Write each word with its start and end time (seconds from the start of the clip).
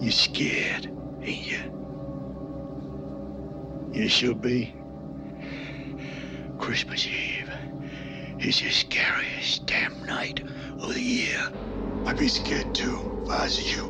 You 0.00 0.10
scared, 0.10 0.86
ain't 1.22 1.46
you? 1.46 1.60
You 3.92 4.08
should 4.08 4.40
be. 4.40 4.74
Christmas 6.58 7.06
Eve 7.06 7.50
is 8.38 8.62
the 8.62 8.70
scariest 8.70 9.66
damn 9.66 10.02
night 10.06 10.40
of 10.80 10.94
the 10.94 11.02
year. 11.02 11.52
I'd 12.06 12.18
be 12.18 12.28
scared 12.28 12.74
too, 12.74 13.20
if 13.24 13.30
I 13.30 13.44
was 13.44 13.76
you. 13.76 13.84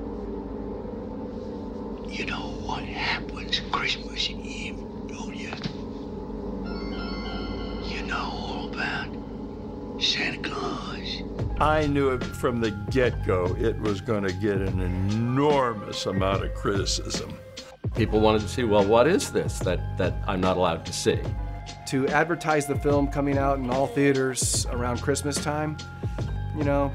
You 2.08 2.26
know 2.26 2.54
what 2.66 2.82
happens 2.82 3.60
Christmas 3.70 4.28
Eve, 4.30 4.78
don't 5.06 5.36
you? 5.36 5.52
You 7.88 8.02
know 8.08 8.16
all 8.16 8.68
about 8.68 9.08
Santa 10.02 10.38
Claus. 10.38 11.29
I 11.60 11.86
knew 11.86 12.08
it 12.08 12.24
from 12.24 12.62
the 12.62 12.70
get 12.90 13.26
go 13.26 13.54
it 13.60 13.78
was 13.78 14.00
going 14.00 14.22
to 14.24 14.32
get 14.32 14.56
an 14.62 14.80
enormous 14.80 16.06
amount 16.06 16.42
of 16.42 16.54
criticism. 16.54 17.36
People 17.94 18.20
wanted 18.20 18.40
to 18.40 18.48
see, 18.48 18.64
well, 18.64 18.82
what 18.82 19.06
is 19.06 19.30
this 19.30 19.58
that, 19.58 19.98
that 19.98 20.14
I'm 20.26 20.40
not 20.40 20.56
allowed 20.56 20.86
to 20.86 20.92
see? 20.94 21.20
To 21.88 22.08
advertise 22.08 22.66
the 22.66 22.76
film 22.76 23.08
coming 23.08 23.36
out 23.36 23.58
in 23.58 23.68
all 23.68 23.86
theaters 23.86 24.64
around 24.70 25.02
Christmas 25.02 25.36
time, 25.36 25.76
you 26.56 26.64
know, 26.64 26.94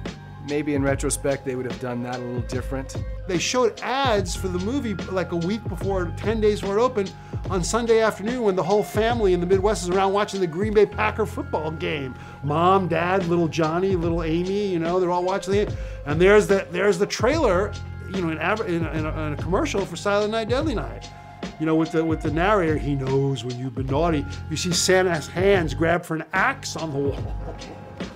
maybe 0.50 0.74
in 0.74 0.82
retrospect 0.82 1.46
they 1.46 1.56
would 1.56 1.70
have 1.70 1.80
done 1.80 2.02
that 2.02 2.16
a 2.16 2.24
little 2.24 2.42
different. 2.48 2.96
They 3.28 3.38
showed 3.38 3.80
ads 3.82 4.36
for 4.36 4.48
the 4.48 4.60
movie 4.60 4.96
like 5.12 5.32
a 5.32 5.38
week 5.38 5.64
before, 5.68 6.12
10 6.18 6.42
days 6.42 6.62
before 6.62 6.80
it 6.80 6.82
opened, 6.82 7.14
on 7.50 7.64
Sunday 7.64 8.00
afternoon 8.00 8.44
when 8.44 8.56
the 8.56 8.64
whole 8.64 8.84
family 8.84 9.34
in 9.34 9.40
the 9.40 9.46
Midwest 9.46 9.84
is 9.84 9.90
around 9.90 10.14
watching 10.14 10.40
the 10.40 10.48
Green 10.48 10.74
Bay 10.74 10.86
Packer 10.86 11.26
football 11.26 11.72
game. 11.72 12.16
Mom, 12.44 12.88
dad, 12.88 13.26
little 13.28 13.48
Johnny, 13.48 13.96
little 13.96 14.24
Amy, 14.24 14.68
you 14.68 14.80
know, 14.80 15.00
they're 15.00 15.12
all 15.12 15.24
watching 15.24 15.54
it. 15.56 15.74
And 16.06 16.20
there's 16.20 16.48
the, 16.48 16.68
there's 16.72 16.98
the 16.98 17.06
trailer, 17.06 17.72
you 18.12 18.22
know, 18.22 18.30
in, 18.30 18.38
in, 18.68 18.86
in, 18.88 19.06
a, 19.06 19.28
in 19.28 19.34
a 19.34 19.38
commercial 19.38 19.86
for 19.86 19.96
Silent 19.96 20.32
Night, 20.32 20.50
Deadly 20.50 20.76
Night 20.76 21.10
you 21.60 21.66
know, 21.66 21.76
with 21.76 21.92
the 21.92 22.04
with 22.04 22.22
the 22.22 22.32
narrator, 22.32 22.78
he 22.78 22.96
knows 22.96 23.46
when 23.46 23.58
you've 23.58 23.76
been 23.76 23.86
naughty. 23.86 24.26
You 24.50 24.58
see 24.58 24.74
Santa's 24.74 25.28
hands 25.28 25.74
grab 25.74 26.04
for 26.04 26.16
an 26.16 26.26
axe 26.34 26.76
on 26.76 26.92
the 26.92 26.98
wall. 26.98 27.36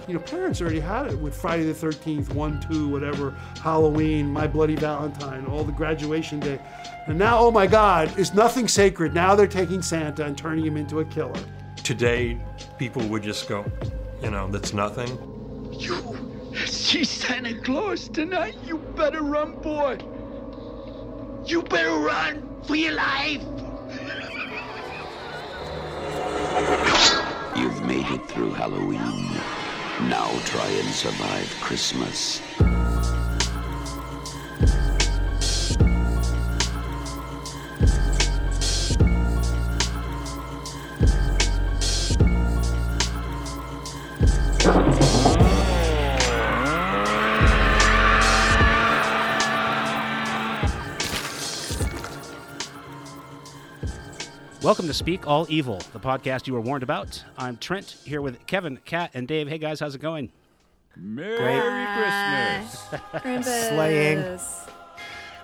You 0.10 0.16
know, 0.16 0.22
parents 0.22 0.60
already 0.60 0.80
had 0.80 1.06
it 1.06 1.20
with 1.20 1.36
Friday 1.36 1.72
the 1.72 1.72
13th, 1.72 2.34
1, 2.34 2.62
2, 2.62 2.88
whatever, 2.88 3.30
Halloween, 3.62 4.34
My 4.34 4.48
Bloody 4.48 4.76
Valentine, 4.76 5.46
all 5.46 5.64
the 5.64 5.72
graduation 5.72 6.40
day. 6.40 6.60
And 7.06 7.20
now, 7.20 7.38
oh 7.38 7.52
my 7.52 7.68
God, 7.68 8.12
it's 8.18 8.34
nothing 8.34 8.68
sacred. 8.68 9.14
Now 9.14 9.36
they're 9.36 9.46
taking 9.46 9.84
Santa 9.84 10.26
and 10.26 10.36
turning 10.36 10.66
him 10.66 10.78
into 10.78 11.02
a 11.02 11.06
killer. 11.06 11.40
Today, 11.84 12.40
people 12.80 13.04
would 13.04 13.22
just 13.22 13.48
go, 13.48 13.64
you 14.24 14.32
know, 14.32 14.50
that's 14.50 14.74
nothing. 14.74 15.10
You 15.74 16.02
see 16.66 17.04
Santa 17.04 17.62
Claus 17.62 18.10
tonight? 18.10 18.56
You 18.66 18.80
better 18.80 19.22
run, 19.22 19.58
boy. 19.62 20.00
You 21.46 21.62
better 21.62 22.00
run 22.00 22.50
for 22.64 22.76
your 22.76 22.94
life. 22.94 23.44
You've 27.56 27.86
made 27.86 28.08
it 28.08 28.28
through 28.28 28.54
Halloween. 28.54 29.59
Now 30.10 30.28
try 30.44 30.66
and 30.66 30.90
survive 30.90 31.56
Christmas. 31.62 32.42
Welcome 54.70 54.86
to 54.86 54.94
Speak 54.94 55.26
All 55.26 55.48
Evil, 55.50 55.80
the 55.94 56.00
podcast 56.00 56.46
you 56.46 56.54
were 56.54 56.62
warned 56.62 56.84
about. 56.84 57.24
I'm 57.40 57.58
Trent 57.58 57.98
here 58.06 58.22
with 58.22 58.46
Kevin, 58.46 58.78
Kat, 58.86 59.10
and 59.16 59.28
Dave. 59.28 59.48
Hey 59.48 59.58
guys, 59.58 59.80
how's 59.80 59.96
it 59.96 60.00
going? 60.00 60.32
Merry 60.96 61.88
Christmas. 61.98 63.48
Slaying. 63.70 64.40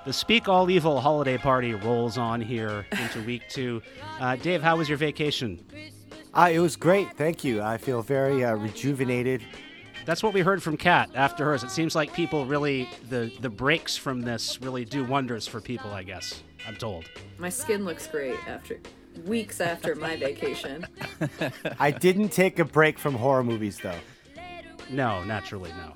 The 0.05 0.13
Speak 0.13 0.47
All 0.47 0.69
Evil 0.69 1.01
holiday 1.01 1.39
party 1.39 1.73
rolls 1.73 2.19
on 2.19 2.39
here 2.39 2.85
into 2.91 3.19
week 3.23 3.41
two. 3.49 3.81
Uh, 4.19 4.35
Dave, 4.35 4.61
how 4.61 4.77
was 4.77 4.87
your 4.87 4.99
vacation? 4.99 5.65
Uh, 6.31 6.51
it 6.53 6.59
was 6.59 6.75
great. 6.75 7.11
Thank 7.17 7.43
you. 7.43 7.63
I 7.63 7.77
feel 7.77 8.03
very 8.03 8.45
uh, 8.45 8.53
rejuvenated. 8.53 9.41
That's 10.05 10.21
what 10.21 10.35
we 10.35 10.41
heard 10.41 10.61
from 10.61 10.77
Kat 10.77 11.09
after 11.15 11.45
hers. 11.45 11.63
It 11.63 11.71
seems 11.71 11.95
like 11.95 12.13
people 12.13 12.45
really 12.45 12.87
the 13.09 13.31
the 13.39 13.49
breaks 13.49 13.97
from 13.97 14.21
this 14.21 14.61
really 14.61 14.85
do 14.85 15.03
wonders 15.03 15.47
for 15.47 15.59
people. 15.59 15.89
I 15.89 16.03
guess 16.03 16.43
I'm 16.67 16.75
told. 16.75 17.05
My 17.39 17.49
skin 17.49 17.85
looks 17.85 18.05
great 18.05 18.37
after 18.47 18.77
weeks 19.19 19.61
after 19.61 19.95
my 19.95 20.15
vacation. 20.15 20.85
I 21.79 21.91
didn't 21.91 22.29
take 22.29 22.59
a 22.59 22.65
break 22.65 22.99
from 22.99 23.15
horror 23.15 23.43
movies, 23.43 23.79
though. 23.81 23.99
No, 24.89 25.23
naturally, 25.23 25.71
no. 25.71 25.93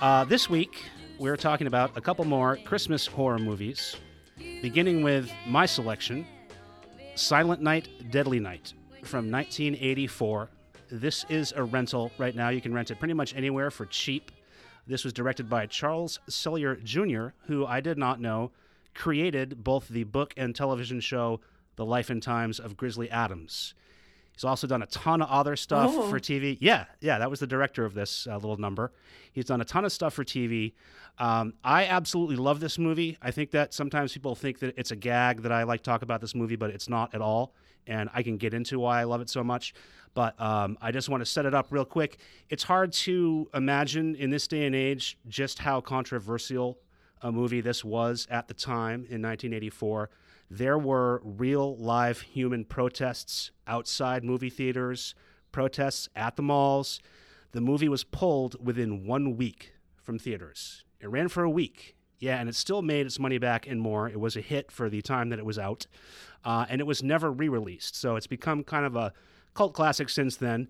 Uh, 0.00 0.24
this 0.24 0.50
week, 0.50 0.84
we're 1.18 1.36
talking 1.36 1.66
about 1.66 1.96
a 1.96 2.00
couple 2.00 2.24
more 2.24 2.56
Christmas 2.64 3.06
horror 3.06 3.38
movies, 3.38 3.96
beginning 4.60 5.02
with 5.02 5.30
my 5.46 5.66
selection 5.66 6.26
Silent 7.14 7.60
Night, 7.60 7.88
Deadly 8.10 8.40
Night 8.40 8.72
from 9.04 9.30
1984. 9.30 10.48
This 10.90 11.24
is 11.28 11.52
a 11.56 11.62
rental 11.62 12.10
right 12.18 12.34
now. 12.34 12.48
You 12.48 12.60
can 12.60 12.74
rent 12.74 12.90
it 12.90 12.98
pretty 12.98 13.14
much 13.14 13.34
anywhere 13.36 13.70
for 13.70 13.86
cheap. 13.86 14.32
This 14.86 15.04
was 15.04 15.12
directed 15.12 15.48
by 15.48 15.66
Charles 15.66 16.18
Sellier 16.28 16.82
Jr., 16.82 17.28
who 17.46 17.64
I 17.66 17.80
did 17.80 17.98
not 17.98 18.20
know 18.20 18.50
created 18.94 19.62
both 19.62 19.88
the 19.88 20.04
book 20.04 20.34
and 20.36 20.54
television 20.54 21.00
show 21.00 21.40
The 21.76 21.84
Life 21.84 22.10
and 22.10 22.22
Times 22.22 22.58
of 22.60 22.76
Grizzly 22.76 23.10
Adams. 23.10 23.74
He's 24.34 24.44
also 24.44 24.66
done 24.66 24.82
a 24.82 24.86
ton 24.86 25.20
of 25.20 25.28
other 25.28 25.56
stuff 25.56 25.90
Oh. 25.94 26.08
for 26.08 26.18
TV. 26.18 26.56
Yeah, 26.60 26.86
yeah, 27.00 27.18
that 27.18 27.30
was 27.30 27.40
the 27.40 27.46
director 27.46 27.84
of 27.84 27.92
this 27.94 28.26
uh, 28.26 28.34
little 28.36 28.56
number. 28.56 28.92
He's 29.32 29.44
done 29.44 29.60
a 29.60 29.64
ton 29.64 29.84
of 29.84 29.92
stuff 29.92 30.14
for 30.14 30.24
TV. 30.24 30.72
Um, 31.18 31.52
I 31.62 31.84
absolutely 31.84 32.36
love 32.36 32.58
this 32.60 32.78
movie. 32.78 33.18
I 33.20 33.30
think 33.30 33.50
that 33.50 33.74
sometimes 33.74 34.12
people 34.14 34.34
think 34.34 34.60
that 34.60 34.74
it's 34.78 34.90
a 34.90 34.96
gag 34.96 35.42
that 35.42 35.52
I 35.52 35.64
like 35.64 35.80
to 35.80 35.90
talk 35.90 36.00
about 36.02 36.22
this 36.22 36.34
movie, 36.34 36.56
but 36.56 36.70
it's 36.70 36.88
not 36.88 37.14
at 37.14 37.20
all. 37.20 37.54
And 37.86 38.08
I 38.14 38.22
can 38.22 38.38
get 38.38 38.54
into 38.54 38.78
why 38.78 39.00
I 39.00 39.04
love 39.04 39.20
it 39.20 39.28
so 39.28 39.44
much. 39.44 39.74
But 40.14 40.40
um, 40.40 40.78
I 40.80 40.92
just 40.92 41.08
want 41.10 41.20
to 41.20 41.26
set 41.26 41.44
it 41.46 41.54
up 41.54 41.66
real 41.70 41.84
quick. 41.84 42.18
It's 42.48 42.62
hard 42.62 42.92
to 42.94 43.48
imagine 43.54 44.14
in 44.14 44.30
this 44.30 44.46
day 44.46 44.64
and 44.66 44.74
age 44.74 45.18
just 45.28 45.58
how 45.58 45.80
controversial 45.82 46.78
a 47.22 47.30
movie 47.30 47.60
this 47.60 47.84
was 47.84 48.26
at 48.30 48.48
the 48.48 48.54
time 48.54 49.00
in 49.10 49.20
1984. 49.22 50.10
There 50.54 50.76
were 50.76 51.22
real 51.24 51.78
live 51.78 52.20
human 52.20 52.66
protests 52.66 53.52
outside 53.66 54.22
movie 54.22 54.50
theaters, 54.50 55.14
protests 55.50 56.10
at 56.14 56.36
the 56.36 56.42
malls. 56.42 57.00
The 57.52 57.62
movie 57.62 57.88
was 57.88 58.04
pulled 58.04 58.62
within 58.62 59.06
one 59.06 59.38
week 59.38 59.72
from 60.02 60.18
theaters. 60.18 60.84
It 61.00 61.08
ran 61.08 61.28
for 61.28 61.42
a 61.42 61.48
week. 61.48 61.96
Yeah, 62.18 62.38
and 62.38 62.50
it 62.50 62.54
still 62.54 62.82
made 62.82 63.06
its 63.06 63.18
money 63.18 63.38
back 63.38 63.66
and 63.66 63.80
more. 63.80 64.10
It 64.10 64.20
was 64.20 64.36
a 64.36 64.42
hit 64.42 64.70
for 64.70 64.90
the 64.90 65.00
time 65.00 65.30
that 65.30 65.38
it 65.38 65.46
was 65.46 65.58
out. 65.58 65.86
Uh, 66.44 66.66
and 66.68 66.82
it 66.82 66.86
was 66.86 67.02
never 67.02 67.32
re 67.32 67.48
released. 67.48 67.96
So 67.96 68.16
it's 68.16 68.26
become 68.26 68.62
kind 68.62 68.84
of 68.84 68.94
a 68.94 69.14
cult 69.54 69.72
classic 69.72 70.10
since 70.10 70.36
then. 70.36 70.68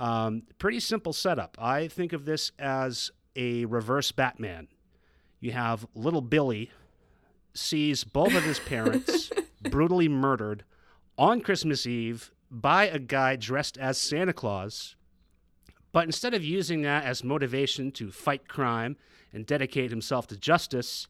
Um, 0.00 0.42
pretty 0.58 0.80
simple 0.80 1.12
setup. 1.12 1.56
I 1.56 1.86
think 1.86 2.12
of 2.12 2.24
this 2.24 2.50
as 2.58 3.12
a 3.36 3.64
reverse 3.66 4.10
Batman. 4.10 4.66
You 5.38 5.52
have 5.52 5.86
little 5.94 6.20
Billy 6.20 6.72
sees 7.54 8.04
both 8.04 8.34
of 8.34 8.44
his 8.44 8.58
parents 8.58 9.30
brutally 9.70 10.08
murdered 10.08 10.64
on 11.18 11.40
Christmas 11.40 11.86
Eve 11.86 12.30
by 12.50 12.84
a 12.86 12.98
guy 12.98 13.36
dressed 13.36 13.78
as 13.78 13.98
Santa 13.98 14.32
Claus. 14.32 14.96
But 15.92 16.04
instead 16.04 16.34
of 16.34 16.44
using 16.44 16.82
that 16.82 17.04
as 17.04 17.24
motivation 17.24 17.90
to 17.92 18.10
fight 18.10 18.48
crime 18.48 18.96
and 19.32 19.46
dedicate 19.46 19.90
himself 19.90 20.26
to 20.28 20.36
justice, 20.36 21.08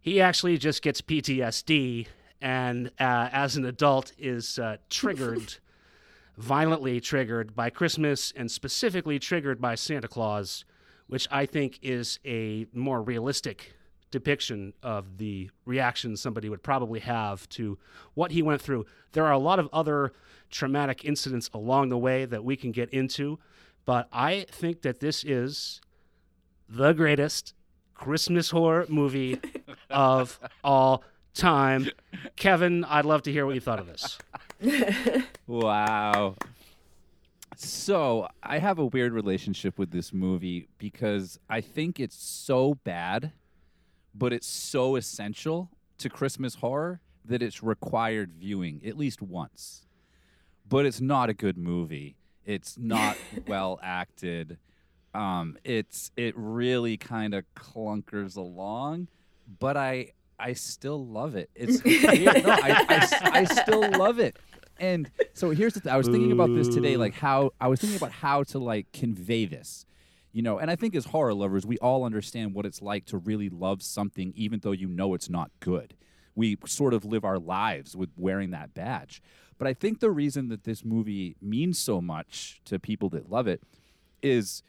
he 0.00 0.20
actually 0.20 0.58
just 0.58 0.82
gets 0.82 1.00
PTSD 1.00 2.06
and, 2.40 2.88
uh, 2.98 3.28
as 3.32 3.56
an 3.56 3.64
adult, 3.64 4.12
is 4.18 4.58
uh, 4.58 4.78
triggered, 4.90 5.56
violently 6.36 7.00
triggered 7.00 7.54
by 7.54 7.70
Christmas 7.70 8.32
and 8.34 8.50
specifically 8.50 9.18
triggered 9.18 9.60
by 9.60 9.76
Santa 9.76 10.08
Claus, 10.08 10.64
which 11.06 11.28
I 11.30 11.46
think 11.46 11.78
is 11.82 12.18
a 12.24 12.66
more 12.72 13.00
realistic 13.00 13.74
depiction 14.12 14.72
of 14.82 15.18
the 15.18 15.50
reaction 15.64 16.16
somebody 16.16 16.48
would 16.48 16.62
probably 16.62 17.00
have 17.00 17.48
to 17.48 17.78
what 18.14 18.30
he 18.30 18.42
went 18.42 18.60
through. 18.62 18.86
There 19.12 19.24
are 19.24 19.32
a 19.32 19.38
lot 19.38 19.58
of 19.58 19.68
other 19.72 20.12
traumatic 20.50 21.04
incidents 21.04 21.50
along 21.52 21.88
the 21.88 21.98
way 21.98 22.24
that 22.24 22.44
we 22.44 22.54
can 22.54 22.70
get 22.70 22.90
into, 22.90 23.40
but 23.84 24.06
I 24.12 24.46
think 24.48 24.82
that 24.82 25.00
this 25.00 25.24
is 25.24 25.80
the 26.68 26.92
greatest 26.92 27.54
Christmas 27.94 28.50
horror 28.50 28.86
movie 28.88 29.40
of 29.90 30.38
all 30.62 31.02
time. 31.34 31.88
Kevin, 32.36 32.84
I'd 32.84 33.04
love 33.04 33.22
to 33.22 33.32
hear 33.32 33.46
what 33.46 33.54
you 33.56 33.60
thought 33.60 33.80
of 33.80 33.86
this. 33.86 34.18
Wow. 35.48 36.36
So 37.56 38.28
I 38.42 38.58
have 38.58 38.78
a 38.78 38.86
weird 38.86 39.12
relationship 39.12 39.78
with 39.78 39.90
this 39.90 40.12
movie 40.12 40.68
because 40.78 41.38
I 41.50 41.60
think 41.60 42.00
it's 42.00 42.16
so 42.16 42.74
bad 42.84 43.32
but 44.14 44.32
it's 44.32 44.46
so 44.46 44.96
essential 44.96 45.70
to 45.98 46.08
Christmas 46.08 46.56
horror 46.56 47.00
that 47.24 47.42
it's 47.42 47.62
required 47.62 48.32
viewing 48.32 48.82
at 48.84 48.96
least 48.96 49.22
once. 49.22 49.86
But 50.68 50.86
it's 50.86 51.00
not 51.00 51.28
a 51.30 51.34
good 51.34 51.56
movie. 51.56 52.16
It's 52.44 52.76
not 52.78 53.16
well 53.46 53.78
acted. 53.82 54.58
Um, 55.14 55.58
it's 55.64 56.10
it 56.16 56.34
really 56.36 56.96
kind 56.96 57.34
of 57.34 57.44
clunkers 57.54 58.36
along, 58.36 59.08
but 59.60 59.76
I 59.76 60.12
I 60.38 60.54
still 60.54 61.04
love 61.06 61.36
it. 61.36 61.50
It's. 61.54 61.82
No, 61.84 62.50
I, 62.50 63.08
I, 63.22 63.30
I 63.40 63.44
still 63.44 63.88
love 63.90 64.18
it. 64.18 64.36
And 64.78 65.10
so 65.34 65.50
here's 65.50 65.74
the 65.74 65.80
th- 65.80 65.92
I 65.92 65.96
was 65.96 66.08
thinking 66.08 66.32
about 66.32 66.52
this 66.54 66.68
today, 66.68 66.96
like 66.96 67.14
how 67.14 67.52
I 67.60 67.68
was 67.68 67.80
thinking 67.80 67.96
about 67.98 68.10
how 68.12 68.42
to 68.44 68.58
like 68.58 68.90
convey 68.92 69.44
this, 69.44 69.86
you 70.32 70.42
know. 70.42 70.58
And 70.58 70.70
I 70.70 70.76
think 70.76 70.94
as 70.94 71.06
horror 71.06 71.34
lovers, 71.34 71.64
we 71.64 71.78
all 71.78 72.04
understand 72.04 72.54
what 72.54 72.66
it's 72.66 72.82
like 72.82 73.06
to 73.06 73.18
really 73.18 73.48
love 73.48 73.82
something, 73.82 74.32
even 74.36 74.60
though 74.60 74.72
you 74.72 74.88
know 74.88 75.14
it's 75.14 75.30
not 75.30 75.50
good. 75.60 75.94
We 76.34 76.56
sort 76.66 76.94
of 76.94 77.04
live 77.04 77.24
our 77.24 77.38
lives 77.38 77.94
with 77.94 78.10
wearing 78.16 78.50
that 78.50 78.74
badge. 78.74 79.22
But 79.58 79.68
I 79.68 79.74
think 79.74 80.00
the 80.00 80.10
reason 80.10 80.48
that 80.48 80.64
this 80.64 80.84
movie 80.84 81.36
means 81.40 81.78
so 81.78 82.00
much 82.00 82.60
to 82.64 82.78
people 82.78 83.08
that 83.10 83.30
love 83.30 83.46
it 83.46 83.62
is 84.22 84.62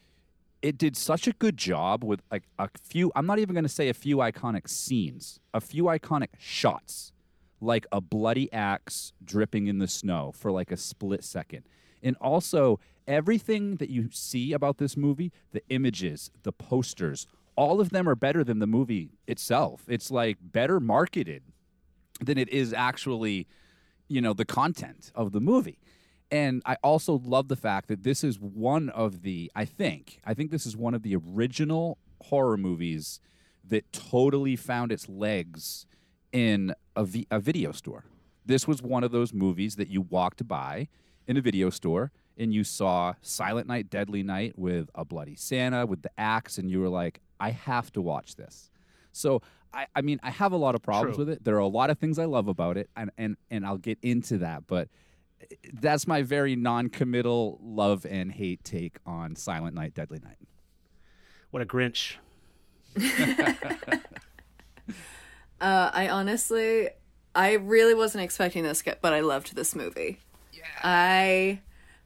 it 0.62 0.78
did 0.78 0.96
such 0.96 1.28
a 1.28 1.34
good 1.34 1.58
job 1.58 2.04
with 2.04 2.22
like 2.32 2.44
a 2.58 2.70
few 2.84 3.12
i'm 3.16 3.26
not 3.26 3.38
even 3.38 3.54
going 3.54 3.66
to 3.66 3.70
say 3.70 3.90
a 3.90 3.94
few 3.94 4.18
iconic 4.18 4.68
scenes 4.68 5.40
a 5.54 5.62
few 5.62 5.84
iconic 5.84 6.30
shots 6.40 7.12
like 7.62 7.86
a 7.92 8.02
bloody 8.02 8.52
axe 8.52 9.14
dripping 9.24 9.68
in 9.68 9.78
the 9.78 9.88
snow 9.88 10.32
for 10.34 10.52
like 10.52 10.72
a 10.72 10.78
split 10.78 11.24
second 11.24 11.64
and 12.02 12.16
also 12.20 12.80
everything 13.08 13.78
that 13.78 13.90
you 13.90 14.10
see 14.12 14.54
about 14.54 14.78
this 14.78 14.96
movie 14.96 15.32
the 15.52 15.62
images 15.70 16.32
the 16.44 16.52
posters 16.52 17.28
all 17.56 17.80
of 17.80 17.92
them 17.92 18.08
are 18.10 18.16
better 18.16 18.44
than 18.44 18.60
the 18.60 18.68
movie 18.68 19.12
itself 19.28 19.84
it's 19.88 20.10
like 20.10 20.38
better 20.42 20.80
marketed 20.80 21.44
than 22.20 22.38
it 22.38 22.50
is 22.50 22.74
actually 22.74 23.48
you 24.08 24.22
know 24.22 24.34
the 24.34 24.46
content 24.46 25.12
of 25.16 25.32
the 25.32 25.40
movie 25.40 25.80
and 26.34 26.64
I 26.66 26.78
also 26.82 27.22
love 27.24 27.48
the 27.48 27.56
fact 27.56 27.88
that 27.90 28.02
this 28.02 28.24
is 28.24 28.40
one 28.40 28.90
of 28.90 29.22
the 29.22 29.52
I 29.56 29.66
think 29.66 30.20
I 30.26 30.34
think 30.34 30.50
this 30.50 30.66
is 30.66 30.76
one 30.76 30.96
of 30.96 31.04
the 31.04 31.16
original 31.16 32.00
horror 32.22 32.58
movies 32.58 33.20
that 33.64 33.92
totally 33.94 34.56
found 34.56 34.92
its 34.92 35.08
legs 35.08 35.86
in 36.32 36.74
a, 36.96 37.06
vi- 37.06 37.28
a 37.30 37.40
video 37.40 37.72
store. 37.72 38.06
This 38.46 38.68
was 38.68 38.82
one 38.82 39.04
of 39.04 39.12
those 39.12 39.32
movies 39.32 39.76
that 39.76 39.90
you 39.90 40.02
walked 40.02 40.48
by 40.48 40.88
in 41.28 41.38
a 41.38 41.42
video 41.42 41.70
store 41.70 42.12
and 42.38 42.54
you 42.54 42.64
saw 42.64 43.14
Silent 43.22 43.68
Night, 43.68 43.90
Deadly 43.90 44.24
Night 44.24 44.58
with 44.58 44.90
a 44.96 45.06
bloody 45.06 45.36
Santa 45.36 45.86
with 45.86 46.02
the 46.02 46.12
axe, 46.18 46.58
and 46.58 46.70
you 46.70 46.80
were 46.80 46.90
like, 46.90 47.22
I 47.40 47.52
have 47.52 47.92
to 47.94 48.02
watch 48.02 48.36
this. 48.36 48.70
So 49.12 49.42
I, 49.74 49.88
I 49.96 50.02
mean, 50.02 50.20
I 50.24 50.30
have 50.30 50.52
a 50.52 50.58
lot 50.58 50.76
of 50.76 50.82
problems 50.82 51.16
True. 51.16 51.26
with 51.26 51.36
it. 51.36 51.44
There 51.44 51.56
are 51.56 51.60
a 51.60 51.68
lot 51.68 51.90
of 51.90 52.00
things 52.00 52.20
I 52.20 52.26
love 52.26 52.48
about 52.48 52.78
it, 52.78 52.90
and 52.96 53.12
and 53.18 53.38
and 53.50 53.66
I'll 53.66 53.78
get 53.78 54.00
into 54.02 54.40
that, 54.40 54.68
but 54.68 54.90
that's 55.74 56.08
my 56.08 56.22
very 56.22 56.56
non-committal 56.56 57.60
love 57.62 58.06
and 58.10 58.32
hate 58.32 58.64
take 58.64 58.98
on 59.06 59.36
Silent 59.36 59.76
Night, 59.76 59.94
Deadly 59.94 60.20
Night. 60.20 60.38
What 61.52 61.62
a 61.62 61.66
Grinch. 61.66 62.16
Uh, 65.64 65.90
I 65.94 66.10
honestly, 66.10 66.90
I 67.34 67.54
really 67.54 67.94
wasn't 67.94 68.22
expecting 68.26 68.64
this, 68.64 68.84
but 69.00 69.14
I 69.14 69.22
loved 69.22 69.56
this 69.56 69.74
movie. 69.76 70.20
Yeah. 70.52 70.64
I, 70.84 71.62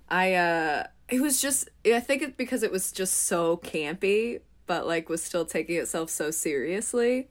I, 0.09 0.33
uh, 0.35 0.87
it 1.09 1.21
was 1.21 1.41
just, 1.41 1.69
I 1.85 1.99
think 1.99 2.21
it's 2.21 2.35
because 2.35 2.63
it 2.63 2.71
was 2.71 2.91
just 2.91 3.13
so 3.13 3.57
campy, 3.57 4.41
but 4.65 4.85
like 4.85 5.09
was 5.09 5.23
still 5.23 5.45
taking 5.45 5.77
itself 5.77 6.09
so 6.09 6.31
seriously. 6.31 7.29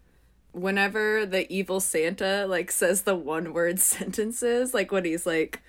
Whenever 0.53 1.27
the 1.27 1.51
evil 1.53 1.81
Santa 1.81 2.47
like 2.47 2.73
says 2.73 3.03
the 3.03 3.15
one 3.15 3.53
word 3.53 3.79
sentences, 3.81 4.75
like 4.75 4.91
when 4.91 5.05
he's 5.05 5.27
like 5.27 5.63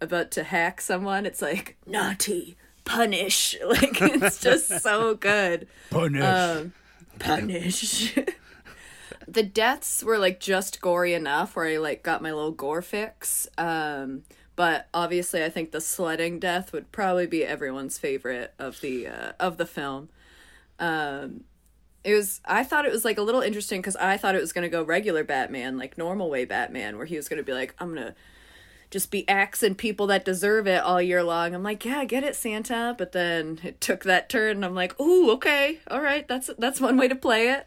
about 0.00 0.30
to 0.32 0.44
hack 0.44 0.80
someone, 0.80 1.26
it's 1.26 1.42
like 1.42 1.76
naughty, 1.86 2.56
punish. 2.84 3.56
Like 3.64 4.00
it's 4.00 4.40
just 4.40 4.80
so 4.80 5.14
good. 5.14 5.68
Punish. 5.90 6.22
Um, 6.22 6.72
punish. 7.18 8.16
the 9.28 9.42
deaths 9.42 10.02
were 10.02 10.18
like 10.18 10.40
just 10.40 10.80
gory 10.80 11.14
enough 11.14 11.56
where 11.56 11.66
I 11.66 11.76
like 11.78 12.02
got 12.02 12.22
my 12.22 12.32
little 12.32 12.52
gore 12.52 12.82
fix. 12.82 13.48
Um, 13.58 14.22
but 14.56 14.88
obviously, 14.94 15.42
I 15.42 15.50
think 15.50 15.72
the 15.72 15.80
sledding 15.80 16.38
death 16.38 16.72
would 16.72 16.92
probably 16.92 17.26
be 17.26 17.44
everyone's 17.44 17.98
favorite 17.98 18.54
of 18.58 18.80
the 18.80 19.08
uh, 19.08 19.32
of 19.40 19.56
the 19.56 19.66
film. 19.66 20.08
Um, 20.78 21.44
it 22.04 22.14
was 22.14 22.40
I 22.44 22.62
thought 22.62 22.84
it 22.84 22.92
was 22.92 23.04
like 23.04 23.18
a 23.18 23.22
little 23.22 23.40
interesting 23.40 23.80
because 23.80 23.96
I 23.96 24.16
thought 24.16 24.34
it 24.34 24.40
was 24.40 24.52
gonna 24.52 24.68
go 24.68 24.82
regular 24.82 25.24
Batman, 25.24 25.76
like 25.76 25.98
normal 25.98 26.30
way 26.30 26.44
Batman, 26.44 26.96
where 26.98 27.06
he 27.06 27.16
was 27.16 27.28
gonna 27.28 27.42
be 27.42 27.52
like, 27.52 27.74
I'm 27.78 27.94
gonna 27.94 28.14
just 28.90 29.10
be 29.10 29.28
axing 29.28 29.74
people 29.74 30.06
that 30.06 30.24
deserve 30.24 30.68
it 30.68 30.82
all 30.82 31.02
year 31.02 31.24
long. 31.24 31.52
I'm 31.52 31.64
like, 31.64 31.84
yeah, 31.84 32.04
get 32.04 32.22
it, 32.22 32.36
Santa. 32.36 32.94
But 32.96 33.10
then 33.10 33.58
it 33.64 33.80
took 33.80 34.04
that 34.04 34.28
turn, 34.28 34.56
and 34.58 34.64
I'm 34.64 34.74
like, 34.74 34.98
ooh, 35.00 35.32
okay, 35.32 35.80
all 35.90 36.00
right, 36.00 36.28
that's 36.28 36.48
that's 36.58 36.80
one 36.80 36.96
way 36.96 37.08
to 37.08 37.16
play 37.16 37.48
it. 37.48 37.66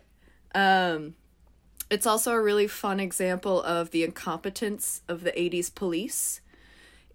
Um, 0.55 1.15
it's 1.89 2.05
also 2.05 2.31
a 2.31 2.41
really 2.41 2.67
fun 2.67 3.01
example 3.01 3.61
of 3.61 3.91
the 3.91 4.03
incompetence 4.03 5.01
of 5.07 5.23
the 5.23 5.31
80s 5.31 5.73
police 5.73 6.41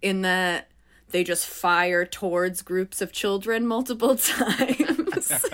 in 0.02 0.22
that 0.22 0.68
they 1.10 1.24
just 1.24 1.46
fire 1.46 2.04
towards 2.04 2.62
groups 2.62 3.00
of 3.00 3.12
children 3.12 3.66
multiple 3.66 4.16
times. 4.16 5.44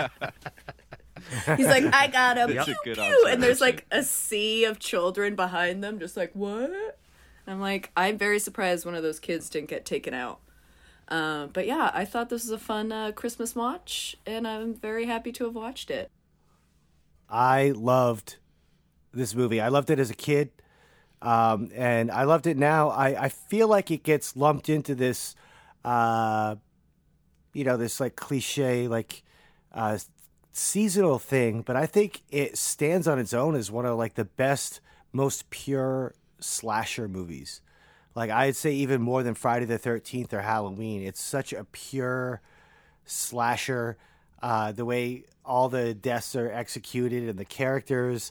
He's 1.57 1.67
like, 1.67 1.85
I 1.93 2.07
got 2.07 2.39
him. 2.39 2.55
That's 2.55 2.67
Pew, 2.67 2.75
a 2.75 2.85
good 2.85 2.97
pew. 2.97 3.27
And 3.29 3.43
there's 3.43 3.61
like 3.61 3.87
a 3.91 4.03
sea 4.03 4.65
of 4.65 4.79
children 4.79 5.35
behind 5.37 5.85
them, 5.85 5.99
just 5.99 6.17
like, 6.17 6.31
what? 6.33 6.71
And 6.71 7.55
I'm 7.55 7.61
like, 7.61 7.91
I'm 7.97 8.17
very 8.17 8.39
surprised 8.39 8.87
one 8.87 8.95
of 8.95 9.03
those 9.03 9.19
kids 9.19 9.51
didn't 9.51 9.69
get 9.69 9.85
taken 9.85 10.15
out. 10.15 10.41
Uh, 11.09 11.47
but 11.47 11.67
yeah, 11.67 11.91
I 11.95 12.05
thought 12.05 12.29
this 12.29 12.45
was 12.45 12.51
a 12.51 12.59
fun 12.59 12.93
uh, 12.93 13.13
Christmas 13.13 13.55
watch, 13.55 14.17
and 14.27 14.47
I'm 14.47 14.75
very 14.75 15.07
happy 15.07 15.33
to 15.33 15.45
have 15.45 15.55
watched 15.55 15.91
it. 15.91 16.11
I 17.29 17.73
loved 17.75 18.37
this 19.13 19.35
movie. 19.35 19.61
I 19.61 19.69
loved 19.69 19.91
it 19.91 19.99
as 19.99 20.11
a 20.11 20.15
kid, 20.15 20.51
um, 21.21 21.71
and 21.75 22.11
I 22.11 22.25
loved 22.25 22.47
it 22.47 22.57
now. 22.57 22.91
I, 22.91 23.25
I 23.25 23.29
feel 23.29 23.69
like 23.69 23.91
it 23.91 24.03
gets 24.03 24.37
lumped 24.37 24.69
into 24.69 24.95
this, 24.95 25.35
uh, 25.85 26.57
you 27.53 27.65
know, 27.65 27.77
this 27.77 28.01
like 28.01 28.17
cliche 28.17 28.89
like 28.89 29.23
uh, 29.73 29.99
seasonal 30.53 31.19
thing, 31.19 31.63
but 31.63 31.77
I 31.77 31.87
think 31.87 32.23
it 32.31 32.57
stands 32.57 33.09
on 33.09 33.19
its 33.19 33.33
own 33.35 33.55
as 33.55 33.71
one 33.71 33.87
of 33.87 33.97
like 33.99 34.15
the 34.15 34.25
best, 34.25 34.81
most 35.13 35.51
pure 35.51 36.15
slasher 36.41 37.09
movies. 37.09 37.61
Like 38.15 38.31
I'd 38.31 38.57
say 38.57 38.73
even 38.73 39.01
more 39.03 39.23
than 39.23 39.35
Friday 39.35 39.67
the 39.67 39.79
Thirteenth 39.79 40.33
or 40.33 40.41
Halloween. 40.41 41.03
It's 41.03 41.23
such 41.23 41.53
a 41.53 41.65
pure 41.65 42.41
slasher. 43.05 43.97
Uh, 44.41 44.73
the 44.73 44.85
way 44.85 45.25
all 45.45 45.69
the 45.69 45.95
deaths 45.95 46.37
are 46.37 46.51
executed 46.53 47.29
and 47.29 47.39
the 47.39 47.45
characters 47.45 48.31